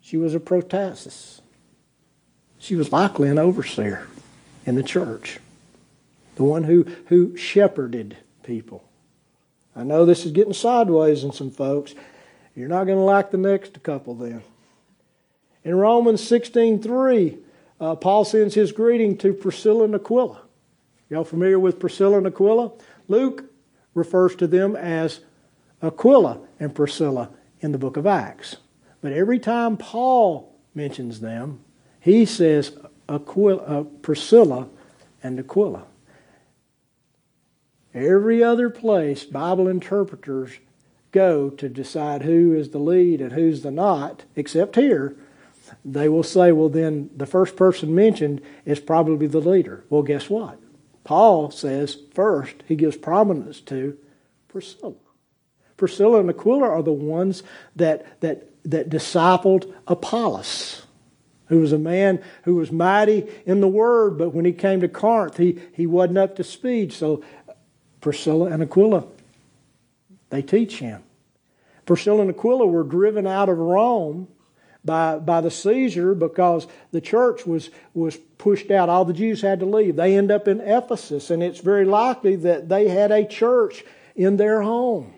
She 0.00 0.16
was 0.16 0.34
a 0.34 0.40
prostatis. 0.40 1.41
She 2.62 2.76
was 2.76 2.92
likely 2.92 3.28
an 3.28 3.40
overseer 3.40 4.06
in 4.64 4.76
the 4.76 4.84
church, 4.84 5.40
the 6.36 6.44
one 6.44 6.62
who, 6.62 6.86
who 7.06 7.36
shepherded 7.36 8.16
people. 8.44 8.84
I 9.74 9.82
know 9.82 10.06
this 10.06 10.24
is 10.24 10.30
getting 10.30 10.52
sideways 10.52 11.24
in 11.24 11.32
some 11.32 11.50
folks. 11.50 11.92
You're 12.54 12.68
not 12.68 12.84
going 12.84 12.98
to 12.98 13.04
like 13.04 13.32
the 13.32 13.36
next 13.36 13.82
couple 13.82 14.14
then. 14.14 14.42
In 15.64 15.74
Romans 15.74 16.20
16:3, 16.22 17.38
uh, 17.80 17.96
Paul 17.96 18.24
sends 18.24 18.54
his 18.54 18.70
greeting 18.70 19.16
to 19.18 19.34
Priscilla 19.34 19.82
and 19.82 19.96
Aquila. 19.96 20.42
Y'all 21.10 21.24
familiar 21.24 21.58
with 21.58 21.80
Priscilla 21.80 22.18
and 22.18 22.28
Aquila? 22.28 22.70
Luke 23.08 23.44
refers 23.92 24.36
to 24.36 24.46
them 24.46 24.76
as 24.76 25.18
Aquila 25.82 26.38
and 26.60 26.72
Priscilla 26.72 27.30
in 27.58 27.72
the 27.72 27.78
book 27.78 27.96
of 27.96 28.06
Acts. 28.06 28.58
But 29.00 29.12
every 29.12 29.40
time 29.40 29.76
Paul 29.76 30.54
mentions 30.76 31.18
them, 31.18 31.58
he 32.02 32.26
says 32.26 32.76
Aquila, 33.08 33.62
uh, 33.62 33.84
Priscilla 34.02 34.68
and 35.22 35.38
Aquila. 35.38 35.84
Every 37.94 38.42
other 38.42 38.68
place, 38.70 39.24
Bible 39.24 39.68
interpreters 39.68 40.58
go 41.12 41.48
to 41.50 41.68
decide 41.68 42.22
who 42.22 42.54
is 42.54 42.70
the 42.70 42.78
lead 42.78 43.20
and 43.20 43.32
who's 43.32 43.62
the 43.62 43.70
not, 43.70 44.24
except 44.34 44.76
here, 44.76 45.16
they 45.84 46.08
will 46.08 46.24
say, 46.24 46.50
well, 46.50 46.68
then 46.68 47.08
the 47.16 47.26
first 47.26 47.54
person 47.54 47.94
mentioned 47.94 48.40
is 48.64 48.80
probably 48.80 49.28
the 49.28 49.40
leader. 49.40 49.84
Well, 49.88 50.02
guess 50.02 50.28
what? 50.28 50.58
Paul 51.04 51.50
says 51.50 51.98
first, 52.14 52.56
he 52.66 52.74
gives 52.74 52.96
prominence 52.96 53.60
to 53.62 53.96
Priscilla. 54.48 54.94
Priscilla 55.76 56.20
and 56.20 56.30
Aquila 56.30 56.68
are 56.68 56.82
the 56.82 56.92
ones 56.92 57.42
that, 57.76 58.20
that, 58.20 58.48
that 58.64 58.88
discipled 58.88 59.72
Apollos, 59.86 60.82
who 61.52 61.60
was 61.60 61.72
a 61.72 61.78
man 61.78 62.22
who 62.44 62.54
was 62.54 62.72
mighty 62.72 63.28
in 63.44 63.60
the 63.60 63.68
word, 63.68 64.16
but 64.16 64.30
when 64.30 64.46
he 64.46 64.52
came 64.52 64.80
to 64.80 64.88
Corinth, 64.88 65.36
he, 65.36 65.58
he 65.74 65.86
wasn't 65.86 66.16
up 66.16 66.36
to 66.36 66.44
speed. 66.44 66.94
So 66.94 67.22
Priscilla 68.00 68.46
and 68.46 68.62
Aquila, 68.62 69.04
they 70.30 70.40
teach 70.40 70.78
him. 70.78 71.02
Priscilla 71.84 72.22
and 72.22 72.30
Aquila 72.30 72.66
were 72.66 72.84
driven 72.84 73.26
out 73.26 73.50
of 73.50 73.58
Rome 73.58 74.28
by, 74.82 75.18
by 75.18 75.42
the 75.42 75.50
Caesar 75.50 76.14
because 76.14 76.66
the 76.90 77.02
church 77.02 77.46
was, 77.46 77.68
was 77.92 78.16
pushed 78.38 78.70
out. 78.70 78.88
All 78.88 79.04
the 79.04 79.12
Jews 79.12 79.42
had 79.42 79.60
to 79.60 79.66
leave. 79.66 79.96
They 79.96 80.16
end 80.16 80.30
up 80.30 80.48
in 80.48 80.60
Ephesus, 80.60 81.28
and 81.28 81.42
it's 81.42 81.60
very 81.60 81.84
likely 81.84 82.36
that 82.36 82.70
they 82.70 82.88
had 82.88 83.12
a 83.12 83.26
church 83.26 83.84
in 84.16 84.38
their 84.38 84.62
home. 84.62 85.12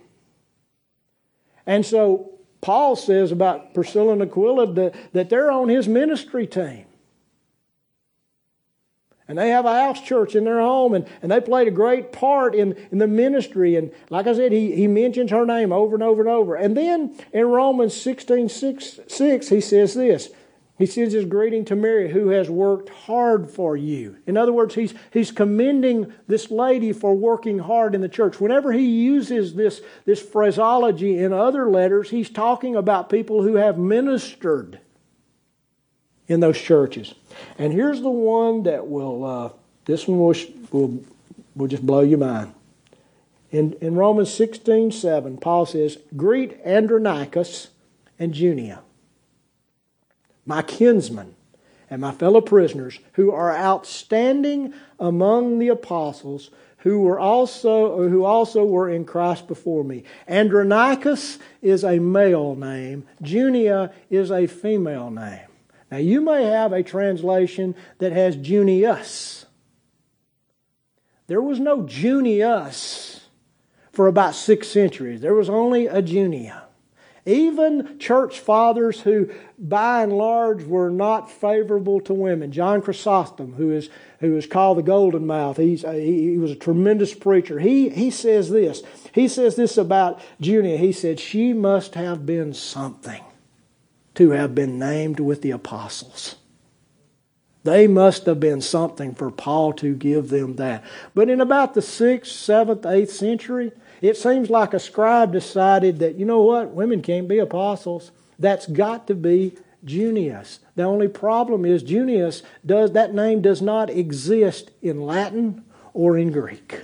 And 1.64 1.86
so 1.86 2.33
Paul 2.64 2.96
says 2.96 3.30
about 3.30 3.74
Priscilla 3.74 4.14
and 4.14 4.22
Aquila 4.22 4.72
that, 4.72 4.94
that 5.12 5.28
they're 5.28 5.50
on 5.50 5.68
his 5.68 5.86
ministry 5.86 6.46
team. 6.46 6.86
And 9.28 9.36
they 9.36 9.50
have 9.50 9.66
a 9.66 9.74
house 9.74 10.00
church 10.00 10.34
in 10.34 10.44
their 10.44 10.60
home, 10.60 10.94
and, 10.94 11.06
and 11.20 11.30
they 11.30 11.42
played 11.42 11.68
a 11.68 11.70
great 11.70 12.10
part 12.10 12.54
in, 12.54 12.72
in 12.90 12.96
the 12.96 13.06
ministry. 13.06 13.76
And 13.76 13.92
like 14.08 14.26
I 14.26 14.32
said, 14.32 14.50
he, 14.50 14.74
he 14.74 14.86
mentions 14.86 15.30
her 15.30 15.44
name 15.44 15.72
over 15.72 15.94
and 15.94 16.02
over 16.02 16.22
and 16.22 16.30
over. 16.30 16.54
And 16.54 16.74
then 16.74 17.14
in 17.34 17.44
Romans 17.44 17.94
16 17.94 18.48
6, 18.48 19.00
6 19.08 19.48
he 19.50 19.60
says 19.60 19.92
this. 19.92 20.30
He 20.76 20.86
sends 20.86 21.14
his 21.14 21.24
greeting 21.24 21.64
to 21.66 21.76
Mary, 21.76 22.10
who 22.10 22.30
has 22.30 22.50
worked 22.50 22.88
hard 22.88 23.48
for 23.48 23.76
you. 23.76 24.16
In 24.26 24.36
other 24.36 24.52
words, 24.52 24.74
he's, 24.74 24.92
he's 25.12 25.30
commending 25.30 26.12
this 26.26 26.50
lady 26.50 26.92
for 26.92 27.14
working 27.14 27.60
hard 27.60 27.94
in 27.94 28.00
the 28.00 28.08
church. 28.08 28.40
Whenever 28.40 28.72
he 28.72 28.84
uses 28.84 29.54
this, 29.54 29.82
this 30.04 30.20
phraseology 30.20 31.18
in 31.18 31.32
other 31.32 31.70
letters, 31.70 32.10
he's 32.10 32.28
talking 32.28 32.74
about 32.74 33.08
people 33.08 33.42
who 33.42 33.54
have 33.54 33.78
ministered 33.78 34.80
in 36.26 36.40
those 36.40 36.60
churches. 36.60 37.14
And 37.56 37.72
here's 37.72 38.00
the 38.00 38.10
one 38.10 38.64
that 38.64 38.88
will, 38.88 39.24
uh, 39.24 39.50
this 39.84 40.08
one 40.08 40.18
will, 40.18 40.34
will, 40.72 41.04
will 41.54 41.68
just 41.68 41.86
blow 41.86 42.00
your 42.00 42.18
mind. 42.18 42.52
In, 43.52 43.74
in 43.74 43.94
Romans 43.94 44.34
16 44.34 44.90
7, 44.90 45.38
Paul 45.38 45.66
says, 45.66 45.98
Greet 46.16 46.58
Andronicus 46.64 47.68
and 48.18 48.34
Junia, 48.34 48.80
my 50.46 50.62
kinsmen 50.62 51.34
and 51.90 52.00
my 52.00 52.12
fellow 52.12 52.40
prisoners, 52.40 52.98
who 53.12 53.30
are 53.30 53.54
outstanding 53.54 54.72
among 54.98 55.58
the 55.58 55.68
apostles, 55.68 56.50
who 56.78 57.00
were 57.00 57.18
also 57.18 58.08
who 58.08 58.24
also 58.24 58.64
were 58.64 58.90
in 58.90 59.04
Christ 59.04 59.46
before 59.48 59.84
me. 59.84 60.04
Andronicus 60.28 61.38
is 61.62 61.84
a 61.84 61.98
male 61.98 62.54
name, 62.54 63.06
Junia 63.22 63.92
is 64.10 64.30
a 64.30 64.46
female 64.46 65.10
name. 65.10 65.46
Now, 65.90 65.98
you 65.98 66.20
may 66.20 66.44
have 66.44 66.72
a 66.72 66.82
translation 66.82 67.74
that 67.98 68.12
has 68.12 68.36
Junius. 68.36 69.46
There 71.26 71.40
was 71.40 71.60
no 71.60 71.86
Junius 71.86 73.20
for 73.92 74.08
about 74.08 74.34
six 74.34 74.68
centuries, 74.68 75.20
there 75.20 75.34
was 75.34 75.48
only 75.48 75.86
a 75.86 76.02
Junia. 76.02 76.63
Even 77.26 77.98
church 77.98 78.38
fathers 78.38 79.00
who, 79.00 79.30
by 79.58 80.02
and 80.02 80.12
large, 80.12 80.64
were 80.64 80.90
not 80.90 81.30
favorable 81.30 82.00
to 82.02 82.12
women. 82.12 82.52
John 82.52 82.82
Chrysostom, 82.82 83.54
who 83.54 83.70
is, 83.70 83.88
who 84.20 84.36
is 84.36 84.46
called 84.46 84.76
the 84.76 84.82
Golden 84.82 85.26
Mouth, 85.26 85.56
he's, 85.56 85.82
he, 85.82 86.36
was 86.36 86.50
a 86.50 86.56
tremendous 86.56 87.14
preacher. 87.14 87.58
He, 87.58 87.88
he 87.88 88.10
says 88.10 88.50
this. 88.50 88.82
He 89.12 89.26
says 89.26 89.56
this 89.56 89.78
about 89.78 90.20
Junia. 90.38 90.76
He 90.76 90.92
said, 90.92 91.18
She 91.18 91.54
must 91.54 91.94
have 91.94 92.26
been 92.26 92.52
something 92.52 93.24
to 94.16 94.30
have 94.30 94.54
been 94.54 94.78
named 94.78 95.18
with 95.18 95.40
the 95.40 95.50
apostles. 95.50 96.36
They 97.64 97.86
must 97.86 98.26
have 98.26 98.38
been 98.38 98.60
something 98.60 99.14
for 99.14 99.30
Paul 99.30 99.72
to 99.74 99.94
give 99.94 100.28
them 100.28 100.56
that. 100.56 100.84
But 101.14 101.30
in 101.30 101.40
about 101.40 101.74
the 101.74 101.80
6th, 101.80 102.26
7th, 102.26 102.82
8th 102.82 103.08
century, 103.08 103.72
it 104.02 104.18
seems 104.18 104.50
like 104.50 104.74
a 104.74 104.78
scribe 104.78 105.32
decided 105.32 105.98
that, 105.98 106.16
you 106.16 106.26
know 106.26 106.42
what, 106.42 106.70
women 106.70 107.00
can't 107.00 107.26
be 107.26 107.38
apostles. 107.38 108.10
That's 108.38 108.66
got 108.66 109.06
to 109.06 109.14
be 109.14 109.56
Junius. 109.84 110.60
The 110.76 110.82
only 110.82 111.08
problem 111.08 111.64
is 111.64 111.82
Junius 111.82 112.42
does 112.64 112.92
that 112.92 113.14
name 113.14 113.40
does 113.40 113.62
not 113.62 113.88
exist 113.88 114.70
in 114.82 115.00
Latin 115.02 115.64
or 115.94 116.18
in 116.18 116.32
Greek. 116.32 116.82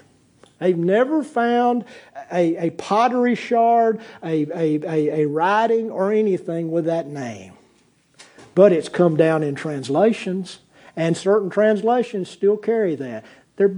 They've 0.61 0.76
never 0.76 1.22
found 1.22 1.85
a, 2.33 2.68
a 2.68 2.70
pottery 2.70 3.35
shard, 3.35 4.01
a, 4.22 4.47
a, 4.55 4.81
a, 4.87 5.22
a 5.22 5.26
writing, 5.26 5.91
or 5.91 6.12
anything 6.12 6.70
with 6.70 6.85
that 6.85 7.07
name. 7.07 7.55
But 8.55 8.72
it's 8.72 8.89
come 8.91 9.16
down 9.16 9.43
in 9.43 9.55
translations, 9.55 10.59
and 11.01 11.17
certain 11.17 11.49
translations 11.49 12.29
still 12.29 12.59
carry 12.59 12.95
that. 12.95 13.25
They're 13.57 13.69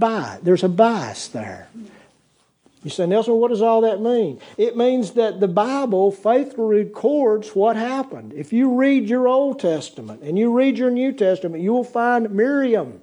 there's 0.43 0.63
a 0.63 0.67
bias 0.69 1.29
there. 1.29 1.69
You 2.83 2.89
say, 2.89 3.05
Nelson, 3.05 3.35
what 3.35 3.47
does 3.47 3.61
all 3.61 3.79
that 3.81 4.01
mean? 4.01 4.41
It 4.57 4.75
means 4.75 5.11
that 5.11 5.39
the 5.39 5.47
Bible 5.47 6.11
faithfully 6.11 6.83
records 6.83 7.55
what 7.55 7.77
happened. 7.77 8.33
If 8.33 8.51
you 8.51 8.75
read 8.75 9.07
your 9.07 9.29
Old 9.29 9.61
Testament 9.61 10.21
and 10.21 10.37
you 10.37 10.51
read 10.51 10.77
your 10.77 10.91
New 10.91 11.13
Testament, 11.13 11.63
you 11.63 11.71
will 11.71 11.85
find 11.85 12.29
Miriam 12.29 12.99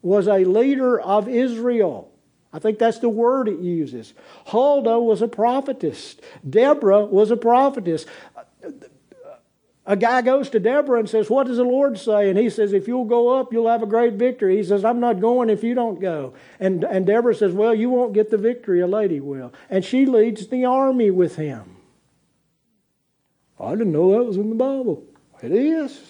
was 0.00 0.28
a 0.28 0.46
leader 0.46 0.98
of 0.98 1.28
Israel. 1.28 2.10
I 2.54 2.58
think 2.58 2.78
that's 2.78 3.00
the 3.00 3.10
word 3.10 3.48
it 3.48 3.58
uses. 3.58 4.14
Huldah 4.46 4.98
was 4.98 5.20
a 5.20 5.28
prophetess. 5.28 6.16
Deborah 6.48 7.04
was 7.04 7.30
a 7.30 7.36
prophetess. 7.36 8.06
A 9.84 9.96
guy 9.96 10.22
goes 10.22 10.48
to 10.50 10.60
Deborah 10.60 11.00
and 11.00 11.08
says, 11.08 11.28
What 11.28 11.48
does 11.48 11.56
the 11.56 11.64
Lord 11.64 11.98
say? 11.98 12.30
And 12.30 12.38
he 12.38 12.50
says, 12.50 12.72
If 12.72 12.86
you'll 12.86 13.04
go 13.04 13.40
up, 13.40 13.52
you'll 13.52 13.68
have 13.68 13.82
a 13.82 13.86
great 13.86 14.14
victory. 14.14 14.56
He 14.56 14.62
says, 14.62 14.84
I'm 14.84 15.00
not 15.00 15.20
going 15.20 15.50
if 15.50 15.64
you 15.64 15.74
don't 15.74 16.00
go. 16.00 16.34
And, 16.60 16.84
and 16.84 17.04
Deborah 17.04 17.34
says, 17.34 17.52
Well, 17.52 17.74
you 17.74 17.90
won't 17.90 18.12
get 18.12 18.30
the 18.30 18.38
victory, 18.38 18.80
a 18.80 18.86
lady 18.86 19.18
will. 19.18 19.52
And 19.68 19.84
she 19.84 20.06
leads 20.06 20.46
the 20.46 20.64
army 20.64 21.10
with 21.10 21.34
him. 21.34 21.76
I 23.58 23.70
didn't 23.70 23.92
know 23.92 24.12
that 24.12 24.24
was 24.24 24.36
in 24.36 24.50
the 24.50 24.56
Bible. 24.56 25.04
It 25.42 25.52
is. 25.52 26.00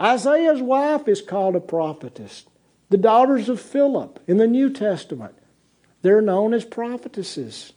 Isaiah's 0.00 0.62
wife 0.62 1.06
is 1.08 1.22
called 1.22 1.56
a 1.56 1.60
prophetess. 1.60 2.44
The 2.90 2.98
daughters 2.98 3.48
of 3.48 3.60
Philip 3.60 4.20
in 4.26 4.36
the 4.36 4.46
New 4.46 4.70
Testament, 4.70 5.34
they're 6.02 6.20
known 6.20 6.54
as 6.54 6.64
prophetesses. 6.64 7.72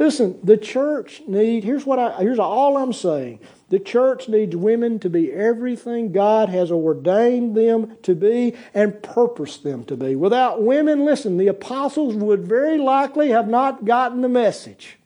Listen, 0.00 0.40
the 0.42 0.56
church 0.56 1.20
need 1.26 1.62
here's 1.62 1.84
what 1.84 1.98
I 1.98 2.22
here's 2.22 2.38
all 2.38 2.78
I'm 2.78 2.94
saying. 2.94 3.38
The 3.68 3.78
church 3.78 4.30
needs 4.30 4.56
women 4.56 4.98
to 5.00 5.10
be 5.10 5.30
everything 5.30 6.10
God 6.10 6.48
has 6.48 6.72
ordained 6.72 7.54
them 7.54 7.98
to 8.04 8.14
be 8.14 8.54
and 8.72 9.02
purposed 9.02 9.62
them 9.62 9.84
to 9.84 9.98
be. 9.98 10.16
Without 10.16 10.62
women, 10.62 11.04
listen, 11.04 11.36
the 11.36 11.48
apostles 11.48 12.14
would 12.14 12.46
very 12.46 12.78
likely 12.78 13.28
have 13.28 13.46
not 13.46 13.84
gotten 13.84 14.22
the 14.22 14.28
message. 14.30 14.98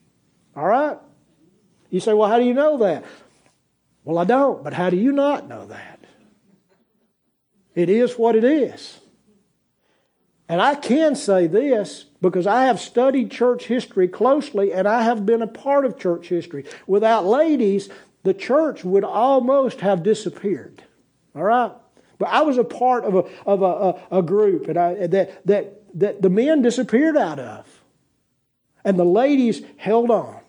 All 0.55 0.68
right? 0.68 0.97
You 1.90 1.99
say, 1.99 2.14
well, 2.14 2.28
how 2.28 2.38
do 2.38 2.45
you 2.45 2.55
know 2.55 2.78
that? 2.78 3.05
Well, 4.05 4.18
I 4.18 4.24
don't, 4.24 4.62
but 4.62 4.74
how 4.74 4.90
do 4.90 4.97
you 4.97 5.11
not 5.11 5.49
know 5.49 5.66
that? 5.66 6.01
It 7.74 7.90
is 7.90 8.12
what 8.14 8.36
it 8.36 8.45
is. 8.45 9.01
And 10.49 10.62
I 10.62 10.76
can 10.76 11.16
say 11.16 11.49
this 11.49 12.05
because 12.30 12.46
I 12.46 12.64
have 12.64 12.80
studied 12.80 13.30
church 13.30 13.66
history 13.66 14.08
closely 14.08 14.72
and 14.72 14.88
I 14.88 15.02
have 15.02 15.26
been 15.26 15.42
a 15.42 15.46
part 15.46 15.84
of 15.84 15.98
church 15.98 16.28
history. 16.28 16.64
Without 16.86 17.26
ladies, 17.26 17.90
the 18.22 18.32
church 18.32 18.82
would 18.82 19.04
almost 19.04 19.80
have 19.80 20.02
disappeared. 20.02 20.82
All 21.36 21.42
right? 21.42 21.72
But 22.18 22.30
I 22.30 22.40
was 22.40 22.56
a 22.56 22.64
part 22.64 23.04
of 23.04 23.14
a, 23.14 23.24
of 23.44 23.60
a, 23.60 24.16
a, 24.16 24.18
a 24.20 24.22
group 24.22 24.68
and 24.68 24.78
I, 24.78 25.06
that, 25.06 25.46
that, 25.46 25.82
that 25.98 26.22
the 26.22 26.30
men 26.30 26.62
disappeared 26.62 27.18
out 27.18 27.38
of. 27.38 27.82
And 28.84 28.98
the 28.98 29.04
ladies 29.04 29.60
held 29.76 30.10
on. 30.10 30.40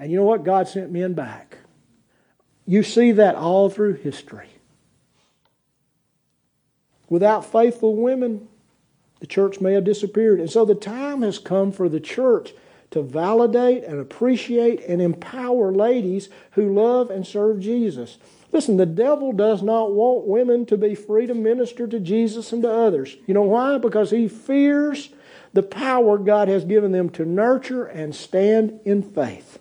And 0.00 0.10
you 0.10 0.16
know 0.16 0.24
what? 0.24 0.42
God 0.42 0.66
sent 0.66 0.90
men 0.90 1.14
back. 1.14 1.58
You 2.66 2.82
see 2.82 3.12
that 3.12 3.36
all 3.36 3.70
through 3.70 3.94
history. 3.94 4.48
Without 7.08 7.44
faithful 7.44 7.94
women, 7.94 8.48
the 9.20 9.26
church 9.26 9.60
may 9.60 9.74
have 9.74 9.84
disappeared. 9.84 10.40
And 10.40 10.50
so 10.50 10.64
the 10.64 10.74
time 10.74 11.22
has 11.22 11.38
come 11.38 11.72
for 11.72 11.88
the 11.88 12.00
church 12.00 12.52
to 12.90 13.02
validate 13.02 13.84
and 13.84 14.00
appreciate 14.00 14.80
and 14.80 15.00
empower 15.00 15.72
ladies 15.72 16.28
who 16.52 16.74
love 16.74 17.10
and 17.10 17.26
serve 17.26 17.60
Jesus. 17.60 18.18
Listen, 18.52 18.78
the 18.78 18.86
devil 18.86 19.32
does 19.32 19.62
not 19.62 19.92
want 19.92 20.26
women 20.26 20.66
to 20.66 20.76
be 20.76 20.94
free 20.94 21.26
to 21.26 21.34
minister 21.34 21.86
to 21.86 22.00
Jesus 22.00 22.52
and 22.52 22.62
to 22.62 22.72
others. 22.72 23.16
You 23.26 23.34
know 23.34 23.42
why? 23.42 23.78
Because 23.78 24.10
he 24.10 24.26
fears 24.26 25.10
the 25.52 25.62
power 25.62 26.18
God 26.18 26.48
has 26.48 26.64
given 26.64 26.90
them 26.90 27.10
to 27.10 27.24
nurture 27.24 27.84
and 27.84 28.14
stand 28.14 28.80
in 28.84 29.02
faith. 29.02 29.58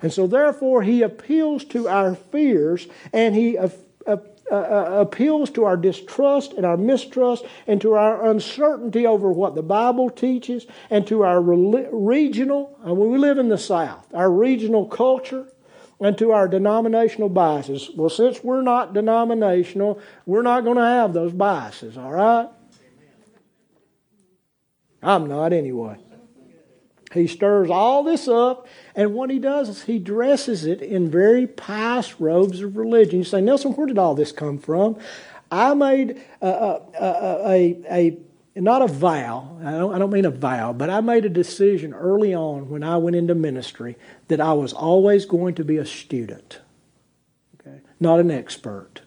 And 0.00 0.12
so, 0.12 0.26
therefore, 0.26 0.82
he 0.82 1.02
appeals 1.02 1.64
to 1.66 1.88
our 1.88 2.14
fears 2.14 2.86
and 3.12 3.34
he 3.34 3.56
uh, 4.50 4.54
uh, 4.54 4.96
appeals 5.00 5.50
to 5.50 5.64
our 5.64 5.76
distrust 5.76 6.52
and 6.54 6.64
our 6.64 6.76
mistrust 6.76 7.44
and 7.66 7.80
to 7.80 7.94
our 7.94 8.30
uncertainty 8.30 9.06
over 9.06 9.30
what 9.30 9.54
the 9.54 9.62
Bible 9.62 10.10
teaches 10.10 10.66
and 10.90 11.06
to 11.06 11.22
our 11.22 11.40
re- 11.40 11.86
regional, 11.92 12.78
and 12.82 12.96
we 12.96 13.18
live 13.18 13.38
in 13.38 13.48
the 13.48 13.58
South, 13.58 14.06
our 14.14 14.30
regional 14.30 14.86
culture 14.86 15.46
and 16.00 16.16
to 16.16 16.30
our 16.30 16.48
denominational 16.48 17.28
biases. 17.28 17.90
Well, 17.94 18.10
since 18.10 18.42
we're 18.42 18.62
not 18.62 18.94
denominational, 18.94 20.00
we're 20.26 20.42
not 20.42 20.64
going 20.64 20.76
to 20.76 20.82
have 20.82 21.12
those 21.12 21.32
biases, 21.32 21.98
all 21.98 22.12
right? 22.12 22.48
I'm 25.02 25.26
not 25.26 25.52
anyway. 25.52 25.96
He 27.12 27.26
stirs 27.26 27.70
all 27.70 28.04
this 28.04 28.28
up, 28.28 28.66
and 28.94 29.14
what 29.14 29.30
he 29.30 29.38
does 29.38 29.68
is 29.68 29.82
he 29.84 29.98
dresses 29.98 30.66
it 30.66 30.82
in 30.82 31.10
very 31.10 31.46
pious 31.46 32.20
robes 32.20 32.60
of 32.60 32.76
religion. 32.76 33.20
You 33.20 33.24
say, 33.24 33.40
Nelson, 33.40 33.72
where 33.72 33.86
did 33.86 33.98
all 33.98 34.14
this 34.14 34.32
come 34.32 34.58
from? 34.58 34.98
I 35.50 35.72
made 35.72 36.22
a, 36.42 36.48
a, 36.48 36.82
a, 37.00 37.84
a 37.90 38.18
not 38.60 38.82
a 38.82 38.86
vow, 38.86 39.58
I 39.62 39.70
don't, 39.72 39.94
I 39.94 39.98
don't 39.98 40.12
mean 40.12 40.24
a 40.24 40.30
vow, 40.30 40.72
but 40.72 40.90
I 40.90 41.00
made 41.00 41.24
a 41.24 41.30
decision 41.30 41.94
early 41.94 42.34
on 42.34 42.68
when 42.68 42.82
I 42.82 42.96
went 42.96 43.16
into 43.16 43.34
ministry 43.34 43.96
that 44.28 44.40
I 44.40 44.52
was 44.52 44.72
always 44.72 45.24
going 45.26 45.54
to 45.54 45.64
be 45.64 45.76
a 45.76 45.86
student, 45.86 46.60
okay? 47.60 47.80
not 48.00 48.20
an 48.20 48.30
expert, 48.30 49.02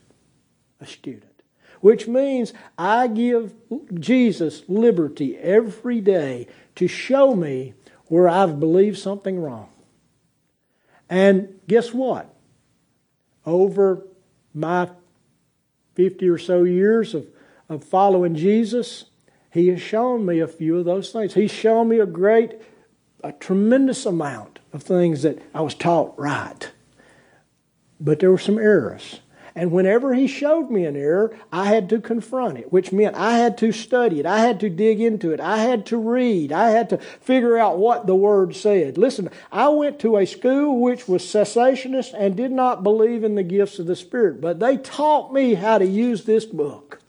a 0.80 0.86
student. 0.86 1.26
Which 1.82 2.08
means 2.08 2.54
I 2.78 3.08
give 3.08 3.54
Jesus 3.96 4.64
liberty 4.68 5.36
every 5.38 6.00
day 6.00 6.48
to 6.76 6.88
show 6.88 7.36
me 7.36 7.74
where 8.12 8.28
I've 8.28 8.60
believed 8.60 8.98
something 8.98 9.42
wrong. 9.42 9.70
And 11.10 11.62
guess 11.66 11.94
what? 11.94 12.28
Over 13.46 14.06
my 14.54 14.90
50 15.96 16.28
or 16.28 16.38
so 16.38 16.66
years 16.66 17.14
of, 17.14 17.26
of 17.70 17.86
following 17.86 18.36
Jesus, 18.36 19.06
He 19.50 19.70
has 19.70 19.82
shown 19.82 20.26
me 20.26 20.42
a 20.42 20.48
few 20.50 20.78
of 20.78 20.84
those 20.84 21.12
things. 21.12 21.36
He's 21.36 21.54
shown 21.54 21.88
me 21.88 22.00
a 22.00 22.06
great, 22.06 22.56
a 23.24 23.32
tremendous 23.32 24.06
amount 24.06 24.60
of 24.74 24.84
things 24.84 25.22
that 25.22 25.42
I 25.54 25.62
was 25.62 25.74
taught 25.74 26.20
right. 26.20 26.70
But 27.98 28.20
there 28.20 28.30
were 28.30 28.38
some 28.38 28.58
errors. 28.58 29.21
And 29.54 29.72
whenever 29.72 30.14
he 30.14 30.28
showed 30.28 30.70
me 30.70 30.86
an 30.86 30.96
error, 30.96 31.36
I 31.52 31.66
had 31.66 31.90
to 31.90 32.00
confront 32.00 32.58
it, 32.58 32.72
which 32.72 32.94
meant 32.94 33.16
I 33.16 33.38
had 33.38 33.58
to 33.58 33.72
study 33.72 34.22
it. 34.22 34.26
I 34.26 34.40
had 34.40 34.60
to 34.62 34.70
dig 34.70 35.02
into 35.02 35.32
it. 35.32 35.42
I 35.42 35.58
had 35.58 35.86
to 35.88 35.98
read. 35.98 36.54
I 36.54 36.70
had 36.70 36.90
to 36.92 36.98
figure 36.98 37.58
out 37.58 37.78
what 37.78 38.08
the 38.08 38.16
Word 38.16 38.56
said. 38.56 38.98
Listen, 38.98 39.30
I 39.52 39.68
went 39.70 40.00
to 40.00 40.18
a 40.18 40.26
school 40.26 40.80
which 40.80 41.08
was 41.08 41.24
cessationist 41.24 42.14
and 42.18 42.38
did 42.38 42.52
not 42.52 42.84
believe 42.84 43.24
in 43.26 43.36
the 43.36 43.44
gifts 43.44 43.78
of 43.80 43.88
the 43.88 43.96
Spirit, 43.96 44.40
but 44.40 44.60
they 44.60 44.78
taught 44.78 45.34
me 45.34 45.56
how 45.56 45.78
to 45.78 45.86
use 45.86 46.24
this 46.24 46.46
book. 46.46 47.02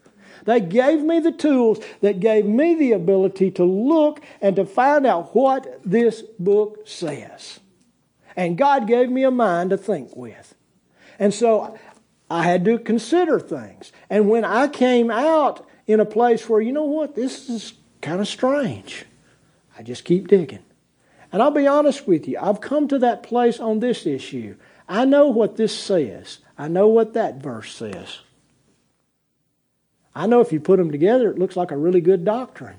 They 0.44 0.60
gave 0.60 1.00
me 1.02 1.20
the 1.20 1.30
tools 1.30 1.78
that 2.00 2.18
gave 2.18 2.44
me 2.44 2.74
the 2.74 2.92
ability 2.92 3.52
to 3.52 3.64
look 3.64 4.20
and 4.40 4.56
to 4.56 4.66
find 4.66 5.06
out 5.06 5.34
what 5.36 5.80
this 5.84 6.22
book 6.38 6.88
says. 6.88 7.60
And 8.34 8.58
God 8.58 8.88
gave 8.88 9.10
me 9.10 9.22
a 9.22 9.30
mind 9.30 9.70
to 9.70 9.76
think 9.76 10.16
with. 10.16 10.54
And 11.18 11.32
so 11.32 11.78
I 12.32 12.44
had 12.44 12.64
to 12.64 12.78
consider 12.78 13.38
things. 13.38 13.92
And 14.08 14.30
when 14.30 14.42
I 14.42 14.66
came 14.66 15.10
out 15.10 15.68
in 15.86 16.00
a 16.00 16.06
place 16.06 16.48
where, 16.48 16.62
you 16.62 16.72
know 16.72 16.86
what, 16.86 17.14
this 17.14 17.50
is 17.50 17.74
kind 18.00 18.22
of 18.22 18.26
strange, 18.26 19.04
I 19.78 19.82
just 19.82 20.06
keep 20.06 20.28
digging. 20.28 20.64
And 21.30 21.42
I'll 21.42 21.50
be 21.50 21.66
honest 21.66 22.06
with 22.06 22.26
you, 22.26 22.38
I've 22.40 22.62
come 22.62 22.88
to 22.88 22.98
that 23.00 23.22
place 23.22 23.60
on 23.60 23.80
this 23.80 24.06
issue. 24.06 24.56
I 24.88 25.04
know 25.04 25.28
what 25.28 25.56
this 25.56 25.78
says, 25.78 26.38
I 26.56 26.68
know 26.68 26.88
what 26.88 27.12
that 27.12 27.42
verse 27.42 27.74
says. 27.74 28.20
I 30.14 30.26
know 30.26 30.40
if 30.40 30.54
you 30.54 30.60
put 30.60 30.78
them 30.78 30.90
together, 30.90 31.30
it 31.30 31.38
looks 31.38 31.56
like 31.56 31.70
a 31.70 31.76
really 31.76 32.00
good 32.00 32.24
doctrine. 32.24 32.78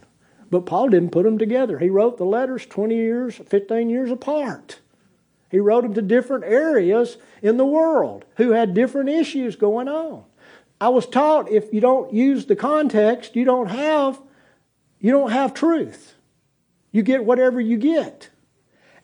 But 0.50 0.66
Paul 0.66 0.90
didn't 0.90 1.12
put 1.12 1.26
them 1.26 1.38
together. 1.38 1.78
He 1.78 1.90
wrote 1.92 2.18
the 2.18 2.26
letters 2.26 2.66
20 2.66 2.96
years, 2.96 3.36
15 3.36 3.88
years 3.92 4.10
apart. 4.10 4.80
He 5.54 5.60
wrote 5.60 5.84
them 5.84 5.94
to 5.94 6.02
different 6.02 6.46
areas 6.46 7.18
in 7.44 7.58
the 7.58 7.66
world 7.66 8.26
who 8.38 8.54
had 8.54 8.74
different 8.74 9.10
issues 9.10 9.56
going 9.56 9.88
on. 9.88 10.24
I 10.82 10.90
was 10.90 11.06
taught 11.06 11.52
if 11.52 11.72
you 11.72 11.80
don't 11.80 12.12
use 12.12 12.48
the 12.48 12.56
context, 12.56 13.36
you 13.36 13.46
don't 13.46 13.68
have 13.68 14.20
you 15.00 15.12
don't 15.12 15.30
have 15.30 15.54
truth. 15.54 16.16
You 16.92 17.04
get 17.04 17.24
whatever 17.24 17.62
you 17.62 17.78
get. 17.78 18.32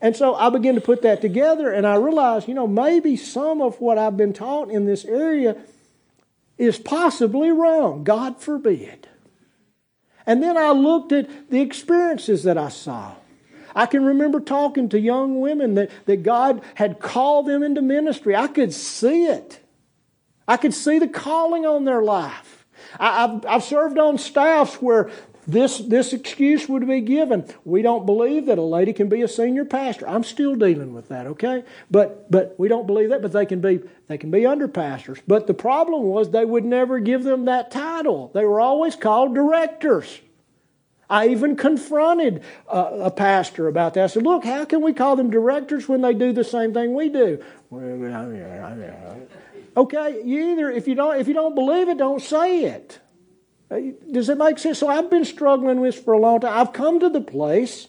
And 0.01 0.17
so 0.17 0.33
I 0.33 0.49
began 0.49 0.73
to 0.73 0.81
put 0.81 1.03
that 1.03 1.21
together 1.21 1.71
and 1.71 1.85
I 1.85 1.97
realized, 1.97 2.47
you 2.47 2.55
know, 2.55 2.65
maybe 2.65 3.15
some 3.15 3.61
of 3.61 3.79
what 3.79 3.99
I've 3.99 4.17
been 4.17 4.33
taught 4.33 4.71
in 4.71 4.85
this 4.85 5.05
area 5.05 5.55
is 6.57 6.79
possibly 6.79 7.51
wrong. 7.51 8.03
God 8.03 8.41
forbid. 8.41 9.07
And 10.25 10.41
then 10.41 10.57
I 10.57 10.71
looked 10.71 11.11
at 11.11 11.51
the 11.51 11.61
experiences 11.61 12.41
that 12.41 12.57
I 12.57 12.69
saw. 12.69 13.17
I 13.75 13.85
can 13.85 14.03
remember 14.05 14.39
talking 14.39 14.89
to 14.89 14.99
young 14.99 15.39
women 15.39 15.75
that, 15.75 15.91
that 16.05 16.23
God 16.23 16.61
had 16.75 16.99
called 16.99 17.47
them 17.47 17.63
into 17.63 17.81
ministry. 17.81 18.35
I 18.35 18.47
could 18.47 18.73
see 18.73 19.25
it. 19.25 19.59
I 20.47 20.57
could 20.57 20.73
see 20.73 20.99
the 20.99 21.07
calling 21.07 21.65
on 21.65 21.85
their 21.85 22.01
life. 22.01 22.65
I, 22.99 23.21
have 23.21 23.45
I've 23.47 23.63
served 23.63 23.99
on 23.99 24.17
staffs 24.17 24.81
where 24.81 25.11
this, 25.49 25.79
this 25.79 26.13
excuse 26.13 26.69
would 26.69 26.87
be 26.87 27.01
given. 27.01 27.45
We 27.65 27.81
don't 27.81 28.05
believe 28.05 28.45
that 28.45 28.57
a 28.57 28.63
lady 28.63 28.93
can 28.93 29.09
be 29.09 29.21
a 29.21 29.27
senior 29.27 29.65
pastor. 29.65 30.07
I'm 30.07 30.23
still 30.23 30.55
dealing 30.55 30.93
with 30.93 31.09
that, 31.09 31.25
okay? 31.25 31.63
But 31.89 32.29
but 32.29 32.55
we 32.59 32.67
don't 32.67 32.85
believe 32.85 33.09
that, 33.09 33.21
but 33.21 33.31
they 33.31 33.47
can 33.47 33.59
be 33.59 33.79
they 34.07 34.17
can 34.17 34.29
be 34.29 34.45
under 34.45 34.67
pastors. 34.67 35.19
But 35.27 35.47
the 35.47 35.55
problem 35.55 36.03
was 36.03 36.29
they 36.29 36.45
would 36.45 36.65
never 36.65 36.99
give 36.99 37.23
them 37.23 37.45
that 37.45 37.71
title. 37.71 38.29
They 38.33 38.45
were 38.45 38.61
always 38.61 38.95
called 38.95 39.33
directors. 39.33 40.19
I 41.09 41.29
even 41.29 41.55
confronted 41.55 42.43
a, 42.67 42.77
a 42.77 43.11
pastor 43.11 43.67
about 43.67 43.95
that. 43.95 44.03
I 44.03 44.07
said, 44.07 44.23
"Look, 44.23 44.45
how 44.45 44.65
can 44.65 44.81
we 44.81 44.93
call 44.93 45.15
them 45.15 45.29
directors 45.29 45.89
when 45.89 46.01
they 46.01 46.13
do 46.13 46.31
the 46.31 46.43
same 46.43 46.73
thing 46.73 46.93
we 46.93 47.09
do?" 47.09 47.43
Okay, 49.75 50.21
you 50.23 50.51
either 50.51 50.69
if 50.69 50.87
you 50.87 50.95
don't 50.95 51.19
if 51.19 51.27
you 51.27 51.33
don't 51.33 51.55
believe 51.55 51.89
it, 51.89 51.97
don't 51.97 52.21
say 52.21 52.65
it. 52.65 52.99
Uh, 53.71 53.79
does 54.11 54.29
it 54.29 54.37
make 54.37 54.57
sense? 54.57 54.79
So 54.79 54.87
I've 54.87 55.09
been 55.09 55.25
struggling 55.25 55.79
with 55.79 55.95
this 55.95 56.03
for 56.03 56.13
a 56.13 56.19
long 56.19 56.39
time. 56.39 56.57
I've 56.57 56.73
come 56.73 56.99
to 56.99 57.09
the 57.09 57.21
place 57.21 57.87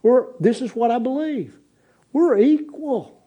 where 0.00 0.26
this 0.40 0.60
is 0.60 0.74
what 0.74 0.90
I 0.90 0.98
believe. 0.98 1.56
We're 2.12 2.38
equal. 2.38 3.18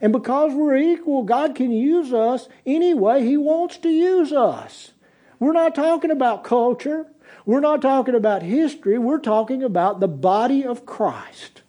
And 0.00 0.12
because 0.12 0.52
we're 0.52 0.76
equal, 0.76 1.22
God 1.22 1.54
can 1.54 1.70
use 1.70 2.12
us 2.12 2.48
any 2.66 2.92
way 2.92 3.24
He 3.24 3.36
wants 3.36 3.78
to 3.78 3.88
use 3.88 4.32
us. 4.32 4.90
We're 5.38 5.52
not 5.52 5.76
talking 5.76 6.10
about 6.10 6.42
culture. 6.44 7.06
We're 7.44 7.60
not 7.60 7.82
talking 7.82 8.14
about 8.14 8.42
history. 8.42 8.98
We're 8.98 9.18
talking 9.18 9.62
about 9.62 10.00
the 10.00 10.08
body 10.08 10.64
of 10.64 10.86
Christ 10.86 11.62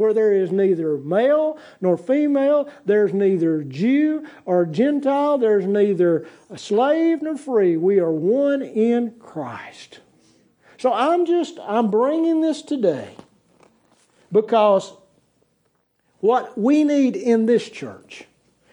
where 0.00 0.14
there 0.14 0.32
is 0.32 0.50
neither 0.50 0.96
male 0.96 1.58
nor 1.78 1.98
female, 1.98 2.66
there's 2.86 3.12
neither 3.12 3.62
Jew 3.62 4.26
or 4.46 4.64
Gentile, 4.64 5.36
there's 5.36 5.66
neither 5.66 6.26
slave 6.56 7.20
nor 7.20 7.36
free. 7.36 7.76
We 7.76 7.98
are 7.98 8.10
one 8.10 8.62
in 8.62 9.10
Christ. 9.20 10.00
So 10.78 10.90
I'm 10.90 11.26
just, 11.26 11.58
I'm 11.62 11.90
bringing 11.90 12.40
this 12.40 12.62
today 12.62 13.14
because 14.32 14.94
what 16.20 16.56
we 16.56 16.82
need 16.82 17.14
in 17.14 17.44
this 17.44 17.68
church 17.68 18.24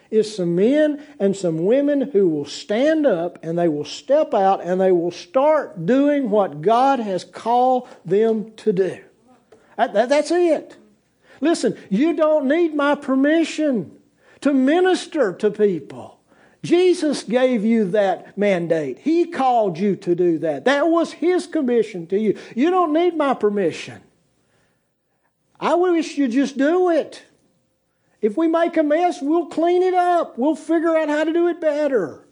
is 0.10 0.36
some 0.36 0.56
men 0.56 1.06
and 1.20 1.36
some 1.36 1.66
women 1.66 2.02
who 2.02 2.30
will 2.30 2.46
stand 2.46 3.06
up 3.06 3.40
and 3.44 3.58
they 3.58 3.68
will 3.68 3.86
step 3.86 4.34
out 4.34 4.64
and 4.64 4.80
they 4.80 4.92
will 4.92 5.12
start 5.12 5.86
doing 5.86 6.30
what 6.30 6.62
God 6.62 7.00
has 7.00 7.24
called 7.24 7.88
them 8.06 8.52
to 8.58 8.74
do. 8.74 9.00
That, 9.78 9.94
that, 9.94 10.10
that's 10.10 10.32
it. 10.32 10.76
Listen, 11.42 11.78
you 11.90 12.14
don't 12.14 12.48
need 12.48 12.74
my 12.74 12.96
permission 12.96 13.92
to 14.42 14.54
minister 14.54 15.34
to 15.34 15.52
people. 15.52 16.20
Jesus 16.64 17.24
gave 17.24 17.64
you 17.64 17.86
that 17.92 18.38
mandate. 18.38 19.00
He 19.00 19.28
called 19.28 19.78
you 19.78 19.96
to 19.98 20.16
do 20.16 20.40
that. 20.40 20.66
That 20.66 20.88
was 20.88 21.14
His 21.14 21.48
commission 21.48 22.08
to 22.08 22.20
you. 22.20 22.38
You 22.56 22.70
don't 22.72 22.94
need 22.94 23.16
my 23.16 23.34
permission. 23.34 24.02
I 25.60 25.76
wish 25.76 26.18
you'd 26.18 26.32
just 26.32 26.58
do 26.58 26.90
it. 26.90 27.24
If 28.22 28.36
we 28.36 28.48
make 28.48 28.78
a 28.78 28.84
mess, 28.84 29.22
we'll 29.22 29.46
clean 29.48 29.84
it 29.84 29.94
up. 29.94 30.38
We'll 30.38 30.56
figure 30.56 30.96
out 30.98 31.10
how 31.10 31.24
to 31.24 31.34
do 31.34 31.48
it 31.48 31.62
better. 31.62 32.24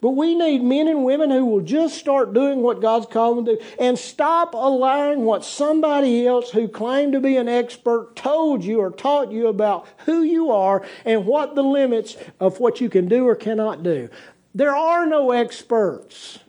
But 0.00 0.10
we 0.10 0.34
need 0.34 0.62
men 0.62 0.88
and 0.88 1.04
women 1.04 1.30
who 1.30 1.46
will 1.46 1.60
just 1.60 1.96
start 1.96 2.34
doing 2.34 2.60
what 2.60 2.80
God's 2.80 3.06
called 3.06 3.38
them 3.38 3.44
to 3.46 3.56
do 3.56 3.64
and 3.78 3.98
stop 3.98 4.54
allowing 4.54 5.24
what 5.24 5.44
somebody 5.44 6.26
else 6.26 6.50
who 6.50 6.68
claimed 6.68 7.12
to 7.12 7.20
be 7.20 7.36
an 7.36 7.48
expert 7.48 8.16
told 8.16 8.64
you 8.64 8.80
or 8.80 8.90
taught 8.90 9.30
you 9.30 9.46
about 9.46 9.86
who 10.04 10.22
you 10.22 10.50
are 10.50 10.84
and 11.04 11.26
what 11.26 11.54
the 11.54 11.62
limits 11.62 12.16
of 12.38 12.60
what 12.60 12.80
you 12.80 12.88
can 12.88 13.08
do 13.08 13.26
or 13.26 13.34
cannot 13.34 13.82
do. 13.82 14.08
There 14.54 14.74
are 14.74 15.06
no 15.06 15.30
experts. 15.30 16.40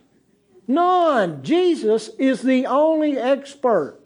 None. 0.66 1.42
Jesus 1.42 2.08
is 2.18 2.42
the 2.42 2.66
only 2.66 3.18
expert. 3.18 4.01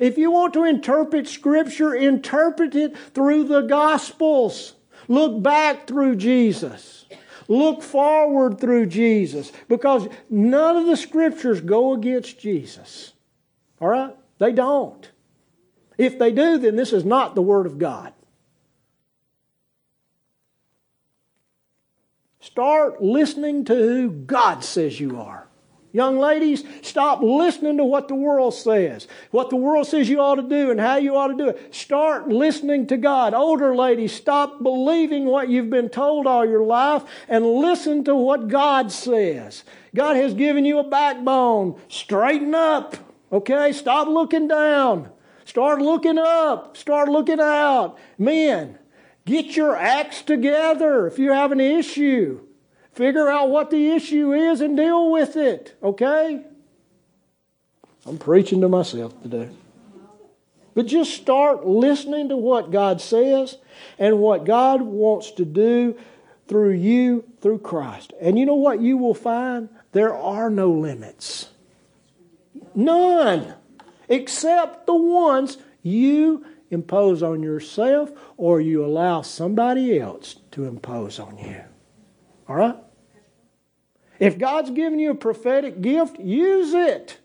If 0.00 0.18
you 0.18 0.30
want 0.30 0.54
to 0.54 0.64
interpret 0.64 1.28
Scripture, 1.28 1.94
interpret 1.94 2.74
it 2.74 2.96
through 3.14 3.44
the 3.44 3.62
Gospels. 3.62 4.74
Look 5.08 5.42
back 5.42 5.86
through 5.86 6.16
Jesus. 6.16 7.04
Look 7.48 7.82
forward 7.82 8.58
through 8.58 8.86
Jesus 8.86 9.52
because 9.68 10.08
none 10.30 10.76
of 10.76 10.86
the 10.86 10.96
scriptures 10.96 11.60
go 11.60 11.92
against 11.92 12.38
Jesus. 12.38 13.12
All 13.80 13.88
right? 13.88 14.16
They 14.38 14.52
don't. 14.52 15.10
If 15.98 16.18
they 16.18 16.32
do, 16.32 16.58
then 16.58 16.76
this 16.76 16.92
is 16.92 17.04
not 17.04 17.34
the 17.34 17.42
Word 17.42 17.66
of 17.66 17.78
God. 17.78 18.12
Start 22.40 23.02
listening 23.02 23.64
to 23.66 23.74
who 23.74 24.10
God 24.10 24.64
says 24.64 25.00
you 25.00 25.20
are. 25.20 25.43
Young 25.94 26.18
ladies, 26.18 26.64
stop 26.82 27.22
listening 27.22 27.76
to 27.76 27.84
what 27.84 28.08
the 28.08 28.16
world 28.16 28.52
says, 28.52 29.06
what 29.30 29.48
the 29.48 29.54
world 29.54 29.86
says 29.86 30.08
you 30.08 30.20
ought 30.20 30.34
to 30.34 30.42
do 30.42 30.72
and 30.72 30.80
how 30.80 30.96
you 30.96 31.14
ought 31.14 31.28
to 31.28 31.36
do 31.36 31.50
it. 31.50 31.72
Start 31.72 32.28
listening 32.28 32.88
to 32.88 32.96
God. 32.96 33.32
Older 33.32 33.76
ladies, 33.76 34.12
stop 34.12 34.60
believing 34.60 35.24
what 35.24 35.48
you've 35.48 35.70
been 35.70 35.88
told 35.88 36.26
all 36.26 36.44
your 36.44 36.64
life 36.64 37.04
and 37.28 37.46
listen 37.46 38.02
to 38.04 38.16
what 38.16 38.48
God 38.48 38.90
says. 38.90 39.62
God 39.94 40.16
has 40.16 40.34
given 40.34 40.64
you 40.64 40.80
a 40.80 40.88
backbone. 40.88 41.80
Straighten 41.88 42.56
up, 42.56 42.96
okay? 43.30 43.70
Stop 43.70 44.08
looking 44.08 44.48
down. 44.48 45.10
Start 45.44 45.80
looking 45.80 46.18
up. 46.18 46.76
Start 46.76 47.08
looking 47.08 47.38
out. 47.38 47.96
Men, 48.18 48.80
get 49.26 49.54
your 49.54 49.76
acts 49.76 50.22
together 50.22 51.06
if 51.06 51.20
you 51.20 51.30
have 51.30 51.52
an 51.52 51.60
issue. 51.60 52.40
Figure 52.94 53.28
out 53.28 53.50
what 53.50 53.70
the 53.70 53.90
issue 53.90 54.32
is 54.32 54.60
and 54.60 54.76
deal 54.76 55.10
with 55.10 55.36
it, 55.36 55.76
okay? 55.82 56.44
I'm 58.06 58.18
preaching 58.18 58.60
to 58.60 58.68
myself 58.68 59.20
today. 59.22 59.50
But 60.74 60.86
just 60.86 61.14
start 61.14 61.66
listening 61.66 62.28
to 62.28 62.36
what 62.36 62.70
God 62.70 63.00
says 63.00 63.58
and 63.98 64.18
what 64.20 64.44
God 64.44 64.82
wants 64.82 65.32
to 65.32 65.44
do 65.44 65.96
through 66.46 66.72
you, 66.72 67.24
through 67.40 67.60
Christ. 67.60 68.12
And 68.20 68.38
you 68.38 68.46
know 68.46 68.54
what 68.54 68.80
you 68.80 68.96
will 68.96 69.14
find? 69.14 69.68
There 69.92 70.14
are 70.14 70.50
no 70.50 70.70
limits. 70.70 71.48
None. 72.74 73.54
Except 74.08 74.86
the 74.86 74.94
ones 74.94 75.58
you 75.82 76.44
impose 76.70 77.22
on 77.22 77.42
yourself 77.42 78.12
or 78.36 78.60
you 78.60 78.84
allow 78.84 79.22
somebody 79.22 79.98
else 79.98 80.36
to 80.52 80.64
impose 80.64 81.18
on 81.18 81.38
you. 81.38 81.62
All 82.48 82.56
right? 82.56 82.76
If 84.18 84.38
God's 84.38 84.70
given 84.70 84.98
you 84.98 85.10
a 85.10 85.14
prophetic 85.14 85.80
gift, 85.80 86.18
use 86.20 86.72
it. 86.72 87.18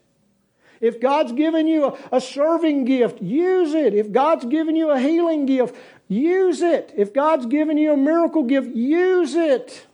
If 0.80 1.00
God's 1.00 1.32
given 1.32 1.66
you 1.66 1.86
a, 1.86 1.98
a, 2.12 2.20
serving 2.20 2.86
gift, 2.86 3.20
use 3.20 3.74
it. 3.74 3.94
If 3.94 4.12
God's 4.12 4.46
given 4.46 4.76
you 4.76 4.90
a 4.90 4.98
healing 4.98 5.44
gift, 5.44 5.74
use 6.08 6.62
it. 6.62 6.92
If 6.96 7.12
God's 7.12 7.46
given 7.46 7.76
you 7.76 7.92
a 7.92 7.96
miracle 7.96 8.44
gift, 8.44 8.74
use 8.74 9.34
it. 9.34 9.86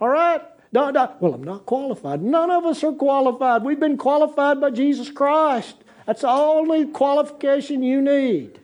All 0.00 0.08
right? 0.08 0.40
Don't, 0.72 0.94
don't, 0.94 1.20
well, 1.20 1.34
I'm 1.34 1.44
not 1.44 1.66
qualified. 1.66 2.22
None 2.22 2.50
of 2.50 2.64
us 2.64 2.82
are 2.84 2.92
qualified. 2.92 3.64
We've 3.64 3.80
been 3.80 3.98
qualified 3.98 4.60
by 4.60 4.70
Jesus 4.70 5.10
Christ. 5.10 5.76
That's 6.06 6.22
the 6.22 6.28
only 6.28 6.86
qualification 6.86 7.82
you 7.82 8.00
need. 8.00 8.59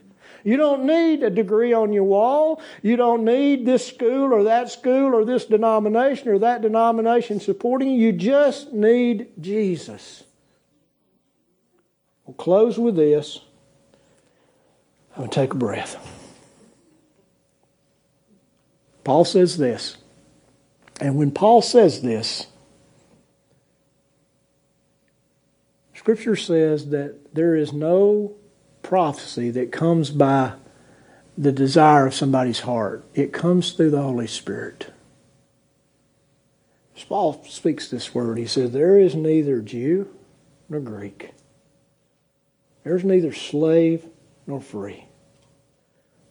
You 0.47 0.55
don't 0.55 0.85
need 0.85 1.23
a 1.23 1.29
degree 1.29 1.73
on 1.73 1.91
your 1.91 2.05
wall. 2.05 2.61
You 2.81 2.95
don't 2.95 3.25
need 3.25 3.65
this 3.65 3.85
school 3.85 4.33
or 4.33 4.45
that 4.45 4.71
school 4.71 5.13
or 5.13 5.25
this 5.25 5.43
denomination 5.43 6.29
or 6.29 6.39
that 6.39 6.61
denomination 6.61 7.41
supporting 7.41 7.89
you. 7.89 7.97
You 7.97 8.11
just 8.13 8.71
need 8.71 9.27
Jesus. 9.41 10.23
We'll 12.23 12.35
close 12.35 12.79
with 12.79 12.95
this. 12.95 13.41
I'm 15.17 15.23
going 15.23 15.29
to 15.31 15.35
take 15.35 15.51
a 15.51 15.57
breath. 15.57 15.97
Paul 19.03 19.25
says 19.25 19.57
this. 19.57 19.97
And 21.01 21.17
when 21.17 21.31
Paul 21.31 21.61
says 21.61 22.01
this, 22.01 22.47
Scripture 25.93 26.37
says 26.37 26.91
that 26.91 27.35
there 27.35 27.53
is 27.53 27.73
no 27.73 28.37
prophecy 28.81 29.49
that 29.51 29.71
comes 29.71 30.09
by 30.09 30.53
the 31.37 31.51
desire 31.51 32.07
of 32.07 32.13
somebody's 32.13 32.61
heart. 32.61 33.03
It 33.13 33.31
comes 33.31 33.73
through 33.73 33.91
the 33.91 34.01
Holy 34.01 34.27
Spirit. 34.27 34.91
Paul 37.07 37.43
speaks 37.47 37.89
this 37.89 38.13
word. 38.13 38.37
He 38.37 38.47
says, 38.47 38.71
There 38.71 38.99
is 38.99 39.15
neither 39.15 39.61
Jew 39.61 40.13
nor 40.67 40.79
Greek. 40.79 41.31
There's 42.83 43.03
neither 43.03 43.33
slave 43.33 44.05
nor 44.45 44.61
free. 44.61 45.05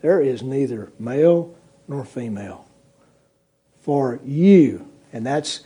There 0.02 0.20
is 0.20 0.43
neither 0.43 0.93
male 0.98 1.55
nor 1.89 2.05
female. 2.05 2.66
For 3.81 4.20
you, 4.24 4.89
and 5.12 5.24
that's 5.24 5.64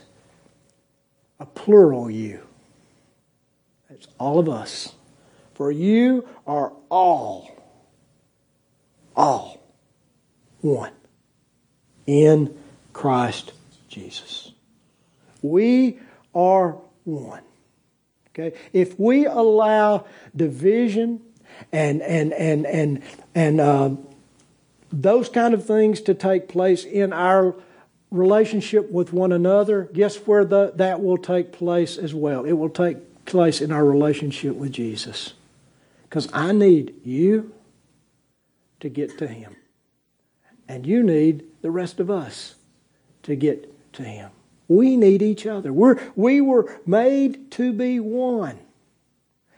a 1.39 1.45
plural 1.45 2.09
you. 2.09 2.47
That's 3.89 4.07
all 4.19 4.39
of 4.39 4.47
us 4.47 4.93
for 5.61 5.71
you 5.71 6.27
are 6.47 6.73
all, 6.89 7.47
all 9.15 9.61
one 10.61 10.91
in 12.07 12.57
Christ 12.93 13.53
Jesus. 13.87 14.53
We 15.43 15.99
are 16.33 16.79
one. 17.03 17.43
Okay? 18.29 18.57
If 18.73 18.99
we 18.99 19.27
allow 19.27 20.07
division 20.35 21.21
and 21.71 22.01
and 22.01 22.33
and 22.33 22.65
and 22.65 23.03
and 23.35 23.61
uh, 23.61 23.91
those 24.91 25.29
kind 25.29 25.53
of 25.53 25.63
things 25.63 26.01
to 26.01 26.15
take 26.15 26.47
place 26.47 26.85
in 26.85 27.13
our 27.13 27.53
relationship 28.09 28.89
with 28.89 29.13
one 29.13 29.31
another, 29.31 29.91
guess 29.93 30.15
where 30.25 30.43
the, 30.43 30.71
that 30.77 31.03
will 31.03 31.19
take 31.19 31.51
place 31.51 31.99
as 31.99 32.15
well? 32.15 32.45
It 32.45 32.53
will 32.53 32.69
take 32.69 33.25
place 33.25 33.61
in 33.61 33.71
our 33.71 33.85
relationship 33.85 34.55
with 34.55 34.71
Jesus. 34.71 35.35
Because 36.11 36.27
I 36.33 36.51
need 36.51 36.95
you 37.05 37.53
to 38.81 38.89
get 38.89 39.17
to 39.19 39.27
Him. 39.27 39.55
And 40.67 40.85
you 40.85 41.03
need 41.03 41.45
the 41.61 41.71
rest 41.71 42.01
of 42.01 42.11
us 42.11 42.55
to 43.23 43.33
get 43.37 43.93
to 43.93 44.03
Him. 44.03 44.29
We 44.67 44.97
need 44.97 45.21
each 45.21 45.47
other. 45.47 45.71
We're, 45.71 46.01
we 46.17 46.41
were 46.41 46.81
made 46.85 47.49
to 47.51 47.71
be 47.71 48.01
one. 48.01 48.59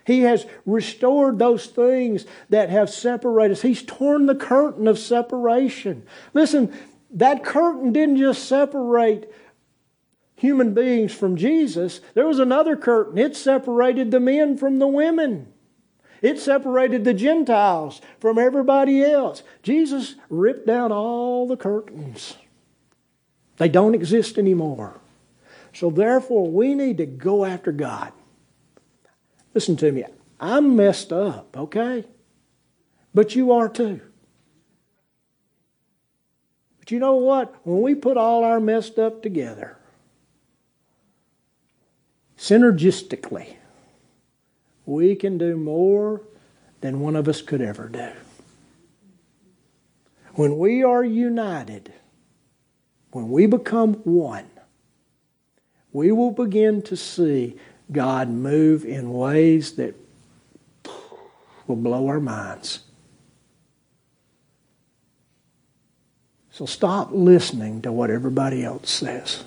He 0.05 0.19
has 0.21 0.45
restored 0.63 1.39
those 1.39 1.65
things 1.65 2.23
that 2.49 2.69
have 2.69 2.91
separated 2.91 3.53
us. 3.53 3.61
He's 3.63 3.81
torn 3.81 4.27
the 4.27 4.35
curtain 4.35 4.87
of 4.87 4.99
separation. 4.99 6.05
Listen, 6.35 6.71
that 7.09 7.43
curtain 7.43 7.93
didn't 7.93 8.17
just 8.17 8.47
separate 8.47 9.33
human 10.35 10.75
beings 10.75 11.13
from 11.15 11.35
Jesus, 11.35 11.99
there 12.13 12.27
was 12.27 12.37
another 12.37 12.75
curtain. 12.75 13.17
It 13.17 13.35
separated 13.35 14.11
the 14.11 14.19
men 14.19 14.55
from 14.55 14.77
the 14.77 14.87
women. 14.87 15.52
It 16.23 16.39
separated 16.39 17.03
the 17.03 17.13
Gentiles 17.13 17.99
from 18.17 18.39
everybody 18.39 19.03
else. 19.03 19.43
Jesus 19.61 20.15
ripped 20.29 20.65
down 20.65 20.89
all 20.93 21.45
the 21.45 21.57
curtains. 21.57 22.37
They 23.57 23.67
don't 23.67 23.93
exist 23.93 24.37
anymore. 24.37 25.01
So, 25.73 25.89
therefore, 25.89 26.49
we 26.49 26.75
need 26.75 26.97
to 26.99 27.05
go 27.05 27.43
after 27.43 27.73
God. 27.73 28.13
Listen 29.53 29.75
to 29.77 29.91
me. 29.91 30.05
I'm 30.39 30.77
messed 30.77 31.11
up, 31.11 31.57
okay? 31.57 32.05
But 33.13 33.35
you 33.35 33.51
are 33.51 33.67
too. 33.67 33.99
But 36.79 36.89
you 36.89 36.99
know 36.99 37.15
what? 37.15 37.53
When 37.65 37.81
we 37.81 37.95
put 37.95 38.15
all 38.15 38.45
our 38.45 38.61
messed 38.61 38.97
up 38.97 39.21
together, 39.21 39.77
synergistically, 42.37 43.57
we 44.85 45.15
can 45.15 45.37
do 45.37 45.55
more 45.55 46.21
than 46.81 46.99
one 46.99 47.15
of 47.15 47.27
us 47.27 47.41
could 47.41 47.61
ever 47.61 47.87
do. 47.87 48.09
When 50.35 50.57
we 50.57 50.83
are 50.83 51.03
united, 51.03 51.93
when 53.11 53.29
we 53.29 53.45
become 53.45 53.93
one, 54.03 54.49
we 55.91 56.11
will 56.11 56.31
begin 56.31 56.81
to 56.83 56.97
see 56.97 57.55
God 57.91 58.29
move 58.29 58.83
in 58.83 59.13
ways 59.13 59.73
that 59.73 59.95
will 61.67 61.75
blow 61.75 62.07
our 62.07 62.19
minds. 62.19 62.79
So 66.51 66.65
stop 66.65 67.09
listening 67.11 67.81
to 67.83 67.91
what 67.91 68.09
everybody 68.09 68.63
else 68.63 68.89
says. 68.89 69.43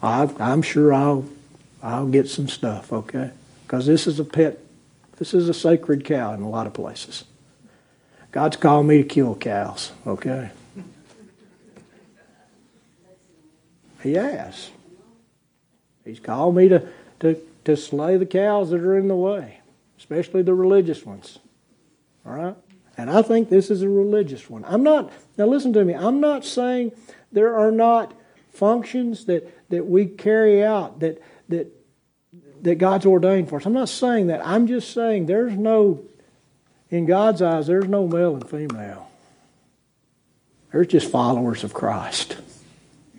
I, 0.00 0.30
am 0.38 0.62
sure 0.62 0.94
I'll 0.94 1.26
I'll 1.82 2.06
get 2.06 2.28
some 2.28 2.48
stuff, 2.48 2.92
okay? 2.92 3.30
Because 3.68 3.84
this 3.84 4.06
is 4.06 4.18
a 4.18 4.24
pet, 4.24 4.58
this 5.18 5.34
is 5.34 5.46
a 5.50 5.52
sacred 5.52 6.02
cow 6.02 6.32
in 6.32 6.40
a 6.40 6.48
lot 6.48 6.66
of 6.66 6.72
places. 6.72 7.24
God's 8.32 8.56
called 8.56 8.86
me 8.86 9.02
to 9.02 9.04
kill 9.04 9.34
cows, 9.34 9.92
okay? 10.06 10.50
He 14.02 14.14
has. 14.14 14.70
He's 16.02 16.18
called 16.18 16.56
me 16.56 16.70
to, 16.70 16.88
to, 17.20 17.38
to 17.66 17.76
slay 17.76 18.16
the 18.16 18.24
cows 18.24 18.70
that 18.70 18.80
are 18.80 18.96
in 18.96 19.06
the 19.06 19.16
way, 19.16 19.60
especially 19.98 20.40
the 20.40 20.54
religious 20.54 21.04
ones. 21.04 21.38
All 22.24 22.32
right? 22.32 22.56
And 22.96 23.10
I 23.10 23.20
think 23.20 23.50
this 23.50 23.70
is 23.70 23.82
a 23.82 23.88
religious 23.88 24.48
one. 24.48 24.64
I'm 24.66 24.82
not, 24.82 25.12
now 25.36 25.44
listen 25.44 25.74
to 25.74 25.84
me, 25.84 25.92
I'm 25.92 26.20
not 26.20 26.42
saying 26.42 26.92
there 27.32 27.54
are 27.54 27.70
not 27.70 28.14
functions 28.50 29.26
that, 29.26 29.68
that 29.68 29.86
we 29.86 30.06
carry 30.06 30.64
out 30.64 31.00
that, 31.00 31.22
that, 31.50 31.77
that 32.62 32.76
God's 32.76 33.06
ordained 33.06 33.48
for 33.48 33.56
us. 33.56 33.66
I'm 33.66 33.72
not 33.72 33.88
saying 33.88 34.28
that. 34.28 34.46
I'm 34.46 34.66
just 34.66 34.92
saying 34.92 35.26
there's 35.26 35.52
no, 35.52 36.00
in 36.90 37.06
God's 37.06 37.42
eyes, 37.42 37.66
there's 37.66 37.88
no 37.88 38.06
male 38.06 38.34
and 38.34 38.48
female. 38.48 39.10
There's 40.72 40.86
just 40.86 41.10
followers 41.10 41.64
of 41.64 41.72
Christ. 41.72 42.36